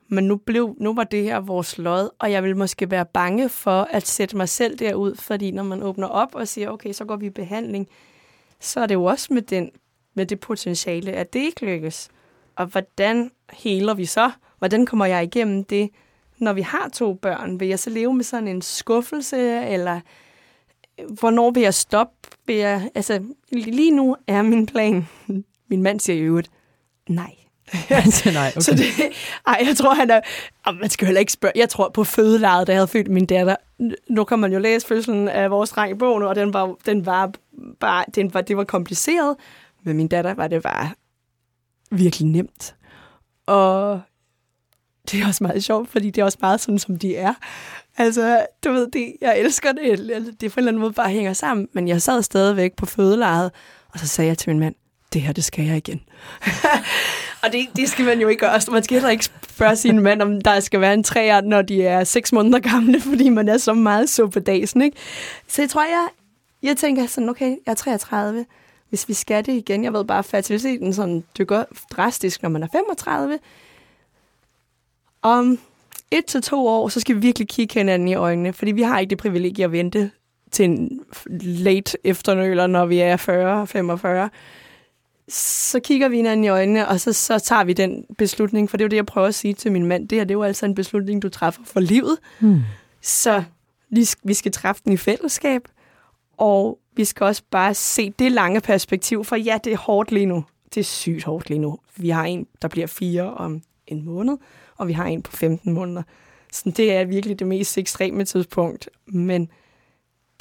Men 0.09 0.23
nu, 0.23 0.35
blev, 0.35 0.75
nu 0.79 0.95
var 0.95 1.03
det 1.03 1.23
her 1.23 1.39
vores 1.39 1.77
lod, 1.77 2.09
og 2.19 2.31
jeg 2.31 2.43
vil 2.43 2.57
måske 2.57 2.91
være 2.91 3.05
bange 3.05 3.49
for 3.49 3.87
at 3.91 4.07
sætte 4.07 4.37
mig 4.37 4.49
selv 4.49 4.79
derud, 4.79 5.15
fordi 5.15 5.51
når 5.51 5.63
man 5.63 5.83
åbner 5.83 6.07
op 6.07 6.35
og 6.35 6.47
siger, 6.47 6.69
okay, 6.69 6.93
så 6.93 7.05
går 7.05 7.15
vi 7.15 7.25
i 7.25 7.29
behandling, 7.29 7.87
så 8.59 8.79
er 8.79 8.85
det 8.85 8.95
jo 8.95 9.03
også 9.03 9.33
med, 9.33 9.41
den, 9.41 9.71
med 10.13 10.25
det 10.25 10.39
potentiale, 10.39 11.11
at 11.11 11.33
det 11.33 11.39
ikke 11.39 11.65
lykkes. 11.65 12.09
Og 12.55 12.65
hvordan 12.65 13.31
heler 13.53 13.93
vi 13.93 14.05
så? 14.05 14.31
Hvordan 14.57 14.85
kommer 14.85 15.05
jeg 15.05 15.23
igennem 15.23 15.63
det, 15.63 15.89
når 16.37 16.53
vi 16.53 16.61
har 16.61 16.89
to 16.89 17.13
børn? 17.13 17.59
Vil 17.59 17.67
jeg 17.67 17.79
så 17.79 17.89
leve 17.89 18.13
med 18.13 18.23
sådan 18.23 18.47
en 18.47 18.61
skuffelse, 18.61 19.65
eller 19.67 19.99
øh, 20.99 21.11
hvornår 21.19 21.51
vil 21.51 21.63
jeg 21.63 21.73
stoppe? 21.73 22.29
Vil 22.45 22.55
jeg, 22.55 22.91
altså, 22.95 23.23
lige 23.51 23.91
nu 23.91 24.15
er 24.27 24.41
min 24.41 24.65
plan, 24.65 25.07
min 25.69 25.81
mand 25.81 25.99
siger 25.99 26.25
jo 26.25 26.41
nej. 27.09 27.35
nej, 28.33 28.51
okay. 28.51 28.61
Så 28.61 28.71
det, 28.71 28.85
ej, 29.47 29.63
jeg 29.67 29.77
tror, 29.77 29.93
han 29.93 30.09
er... 30.09 30.21
Man 30.71 30.89
skal 30.89 31.05
heller 31.05 31.19
ikke 31.19 31.31
spørge. 31.31 31.51
Jeg 31.55 31.69
tror 31.69 31.89
på 31.89 32.03
fødelaget, 32.03 32.67
da 32.67 32.71
jeg 32.71 32.79
havde 32.79 32.87
født 32.87 33.07
min 33.07 33.25
datter. 33.25 33.55
Nu 34.09 34.23
kan 34.23 34.39
man 34.39 34.53
jo 34.53 34.59
læse 34.59 34.87
fødslen 34.87 35.27
af 35.27 35.51
vores 35.51 35.69
dreng 35.69 35.91
i 35.91 35.95
bogen, 35.95 36.23
og 36.23 36.35
den 36.35 36.53
var, 36.53 36.75
den 36.85 37.05
var 37.05 37.31
bare... 37.79 38.05
Den 38.15 38.33
var, 38.33 38.41
det 38.41 38.57
var 38.57 38.63
kompliceret. 38.63 39.35
Men 39.83 39.97
min 39.97 40.07
datter 40.07 40.33
var 40.33 40.47
det 40.47 40.63
bare 40.63 40.89
virkelig 41.91 42.27
nemt. 42.27 42.75
Og 43.45 44.01
det 45.11 45.21
er 45.21 45.27
også 45.27 45.43
meget 45.43 45.63
sjovt, 45.63 45.89
fordi 45.89 46.09
det 46.09 46.21
er 46.21 46.25
også 46.25 46.37
meget 46.41 46.59
sådan, 46.59 46.79
som 46.79 46.99
de 46.99 47.15
er. 47.15 47.33
Altså, 47.97 48.45
du 48.63 48.71
ved, 48.71 48.91
det, 48.91 49.13
jeg 49.21 49.39
elsker 49.39 49.71
det. 49.71 49.99
Det 50.41 50.51
på 50.51 50.59
en 50.59 50.61
eller 50.61 50.71
anden 50.71 50.81
måde 50.81 50.93
bare 50.93 51.09
hænger 51.09 51.33
sammen. 51.33 51.67
Men 51.73 51.87
jeg 51.87 52.01
sad 52.01 52.23
stadigvæk 52.23 52.75
på 52.75 52.85
fødelejet, 52.85 53.51
og 53.93 53.99
så 53.99 54.07
sagde 54.07 54.27
jeg 54.27 54.37
til 54.37 54.49
min 54.49 54.59
mand, 54.59 54.75
det 55.17 55.25
her, 55.25 55.33
det 55.33 55.43
skal 55.43 55.65
jeg 55.65 55.77
igen. 55.77 56.01
og 57.43 57.51
det, 57.51 57.67
det 57.75 57.89
skal 57.89 58.05
man 58.05 58.19
jo 58.19 58.27
ikke 58.27 58.39
gøre. 58.39 58.59
Man 58.71 58.83
skal 58.83 58.95
heller 58.95 59.09
ikke 59.09 59.23
spørge 59.25 59.75
sin 59.75 59.99
mand, 59.99 60.21
om 60.21 60.41
der 60.41 60.59
skal 60.59 60.81
være 60.81 60.93
en 60.93 61.03
træer, 61.03 61.41
når 61.41 61.61
de 61.61 61.83
er 61.83 62.03
seks 62.03 62.33
måneder 62.33 62.59
gamle, 62.59 63.01
fordi 63.09 63.29
man 63.29 63.49
er 63.49 63.57
så 63.57 63.73
meget 63.73 64.09
så 64.09 64.27
på 64.27 64.39
dagen, 64.39 64.81
ikke? 64.81 64.97
Så 65.47 65.61
jeg 65.61 65.69
tror, 65.69 65.83
jeg, 65.83 66.07
jeg 66.63 66.77
tænker 66.77 67.07
sådan, 67.07 67.29
okay, 67.29 67.49
jeg 67.49 67.71
er 67.71 67.73
33. 67.73 68.45
Hvis 68.89 69.09
vi 69.09 69.13
skal 69.13 69.45
det 69.45 69.53
igen, 69.53 69.83
jeg 69.83 69.93
ved 69.93 70.05
bare, 70.05 70.23
fertiliteten 70.23 70.93
sådan 70.93 71.23
dykker 71.37 71.63
drastisk, 71.91 72.43
når 72.43 72.49
man 72.49 72.63
er 72.63 72.67
35. 72.71 73.39
Om 75.21 75.59
et 76.11 76.25
til 76.25 76.41
to 76.41 76.67
år, 76.67 76.89
så 76.89 76.99
skal 76.99 77.15
vi 77.15 77.21
virkelig 77.21 77.47
kigge 77.47 77.73
hinanden 77.73 78.07
i 78.07 78.15
øjnene, 78.15 78.53
fordi 78.53 78.71
vi 78.71 78.81
har 78.81 78.99
ikke 78.99 79.09
det 79.09 79.17
privilegie 79.17 79.65
at 79.65 79.71
vente 79.71 80.11
til 80.51 80.65
en 80.65 81.01
late 81.41 81.97
efternøler, 82.03 82.67
når 82.67 82.85
vi 82.85 82.99
er 82.99 84.27
40-45 84.27 84.29
så 85.29 85.79
kigger 85.79 86.09
vi 86.09 86.15
hinanden 86.15 86.43
i 86.43 86.47
øjnene, 86.47 86.87
og 86.87 86.99
så, 86.99 87.13
så 87.13 87.39
tager 87.39 87.63
vi 87.63 87.73
den 87.73 88.05
beslutning, 88.17 88.69
for 88.69 88.77
det 88.77 88.83
er 88.83 88.85
jo 88.85 88.89
det, 88.89 88.95
jeg 88.95 89.05
prøver 89.05 89.27
at 89.27 89.35
sige 89.35 89.53
til 89.53 89.71
min 89.71 89.85
mand. 89.85 90.09
Det 90.09 90.17
her, 90.17 90.23
det 90.23 90.31
er 90.31 90.37
jo 90.37 90.43
altså 90.43 90.65
en 90.65 90.75
beslutning, 90.75 91.21
du 91.21 91.29
træffer 91.29 91.61
for 91.65 91.79
livet. 91.79 92.17
Hmm. 92.39 92.61
Så 93.01 93.43
vi 94.23 94.33
skal 94.33 94.51
træffe 94.51 94.81
den 94.85 94.91
i 94.91 94.97
fællesskab, 94.97 95.61
og 96.37 96.79
vi 96.95 97.05
skal 97.05 97.25
også 97.25 97.43
bare 97.51 97.73
se 97.73 98.09
det 98.09 98.31
lange 98.31 98.61
perspektiv, 98.61 99.23
for 99.23 99.35
ja, 99.35 99.57
det 99.63 99.73
er 99.73 99.77
hårdt 99.77 100.11
lige 100.11 100.25
nu. 100.25 100.45
Det 100.73 100.79
er 100.79 100.83
sygt 100.85 101.23
hårdt 101.23 101.49
lige 101.49 101.59
nu. 101.59 101.79
Vi 101.95 102.09
har 102.09 102.25
en, 102.25 102.47
der 102.61 102.67
bliver 102.67 102.87
fire 102.87 103.33
om 103.33 103.61
en 103.87 104.05
måned, 104.05 104.37
og 104.77 104.87
vi 104.87 104.93
har 104.93 105.05
en 105.05 105.21
på 105.21 105.31
15 105.31 105.73
måneder. 105.73 106.03
Så 106.51 106.73
det 106.77 106.93
er 106.93 107.05
virkelig 107.05 107.39
det 107.39 107.47
mest 107.47 107.77
ekstreme 107.77 108.25
tidspunkt, 108.25 108.89
men 109.07 109.49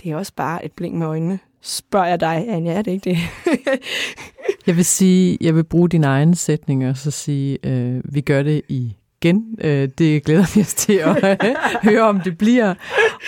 det 0.03 0.13
er 0.13 0.17
også 0.17 0.33
bare 0.37 0.65
et 0.65 0.73
blink 0.73 0.95
med 0.95 1.07
øjnene. 1.07 1.39
Spørger 1.61 2.07
jeg 2.07 2.21
dig, 2.21 2.47
Anja, 2.49 2.73
er 2.73 2.83
det 2.83 2.93
ikke 2.93 3.11
det? 3.11 3.19
jeg 4.67 4.77
vil 4.77 4.85
sige, 4.85 5.39
jeg 5.41 5.55
vil 5.55 5.65
bruge 5.65 5.89
dine 5.89 6.07
egne 6.07 6.35
sætninger 6.35 6.91
og 6.91 6.97
så 6.97 7.11
sige, 7.11 7.59
øh, 7.65 8.01
vi 8.05 8.21
gør 8.21 8.43
det 8.43 8.63
i 8.69 8.97
igen. 9.21 9.45
Øh, 9.61 9.89
det 9.99 10.25
glæder 10.25 10.55
vi 10.55 10.61
os 10.61 10.75
til 10.75 10.93
at 10.93 11.39
høre, 11.89 12.03
om 12.03 12.21
det 12.21 12.39
bliver. 12.39 12.75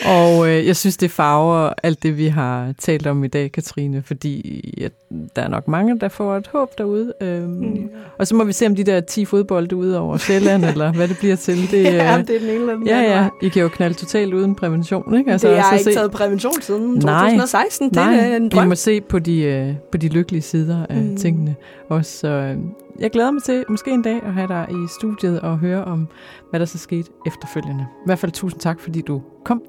Og 0.07 0.49
øh, 0.49 0.67
jeg 0.67 0.77
synes, 0.77 0.97
det 0.97 1.11
farver 1.11 1.73
alt 1.83 2.03
det, 2.03 2.17
vi 2.17 2.27
har 2.27 2.75
talt 2.79 3.07
om 3.07 3.25
i 3.25 3.29
dag, 3.29 3.53
Katrine, 3.53 4.03
fordi 4.03 4.61
ja, 4.79 4.89
der 5.37 5.43
er 5.43 5.49
nok 5.49 5.69
mange, 5.69 5.99
der 5.99 6.09
får 6.09 6.37
et 6.37 6.47
håb 6.47 6.79
derude. 6.79 7.13
Øhm, 7.21 7.51
mm. 7.51 7.91
Og 8.19 8.27
så 8.27 8.35
må 8.35 8.45
vi 8.45 8.53
se, 8.53 8.67
om 8.67 8.75
de 8.75 8.85
der 8.85 9.01
10 9.01 9.25
fodbolde 9.25 9.77
ud 9.77 9.91
over 9.91 10.17
Sjælland, 10.17 10.65
eller 10.73 10.93
hvad 10.93 11.09
det 11.09 11.19
bliver 11.19 11.37
til. 11.37 11.71
Det, 11.71 11.85
ja, 11.85 12.19
øh, 12.19 12.27
det 12.27 12.37
er 12.37 12.41
den 12.41 12.49
ene 12.49 12.73
eller 12.73 12.79
Ja, 12.87 13.01
ja. 13.01 13.29
I 13.43 13.49
kan 13.49 13.63
jo 13.63 13.69
knalde 13.69 13.95
totalt 13.95 14.35
uden 14.35 14.55
prævention, 14.55 15.19
ikke? 15.19 15.33
Altså, 15.33 15.49
det 15.49 15.59
har 15.59 15.73
ikke 15.73 15.85
se... 15.85 15.95
taget 15.95 16.11
prævention 16.11 16.63
siden 16.63 16.91
nej, 17.05 17.25
2016. 17.25 17.89
Det 17.89 17.97
nej, 17.97 18.19
er 18.19 18.37
en 18.37 18.49
drøm. 18.49 18.65
vi 18.65 18.69
må 18.69 18.75
se 18.75 19.01
på 19.01 19.19
de, 19.19 19.43
øh, 19.43 19.75
på 19.93 19.99
de 19.99 20.09
lykkelige 20.09 20.43
sider 20.43 20.87
af 20.89 20.97
mm. 20.97 21.17
tingene 21.17 21.57
også. 21.89 22.19
Så, 22.19 22.29
øh, 22.29 22.57
jeg 22.99 23.11
glæder 23.11 23.31
mig 23.31 23.43
til 23.43 23.65
måske 23.69 23.91
en 23.91 24.03
dag 24.03 24.21
at 24.27 24.33
have 24.33 24.49
dig 24.49 24.67
i 24.71 24.87
studiet 24.99 25.41
og 25.41 25.59
høre 25.79 25.93
om, 25.93 26.09
hvad 26.51 26.61
der 26.61 26.67
så 26.67 26.79
skete 26.79 27.11
efterfølgende. 27.27 27.87
I 27.91 28.07
hvert 28.07 28.19
fald 28.19 28.33
tusind 28.33 28.61
tak, 28.61 28.81
fordi 28.81 29.01
du 29.01 29.23
kom. 29.45 29.63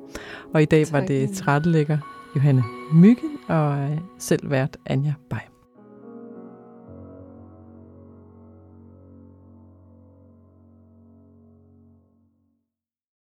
Og 0.54 0.62
i 0.62 0.66
dag 0.66 0.86
tak. 0.86 0.94
var 0.94 1.08
det 1.08 1.32
trættelægger 1.32 1.98
Johanne 2.36 2.64
Myggen 2.94 3.30
og 3.48 3.98
selv 4.20 4.50
vært 4.50 4.78
Anja 4.86 5.14
Bay. 5.30 5.59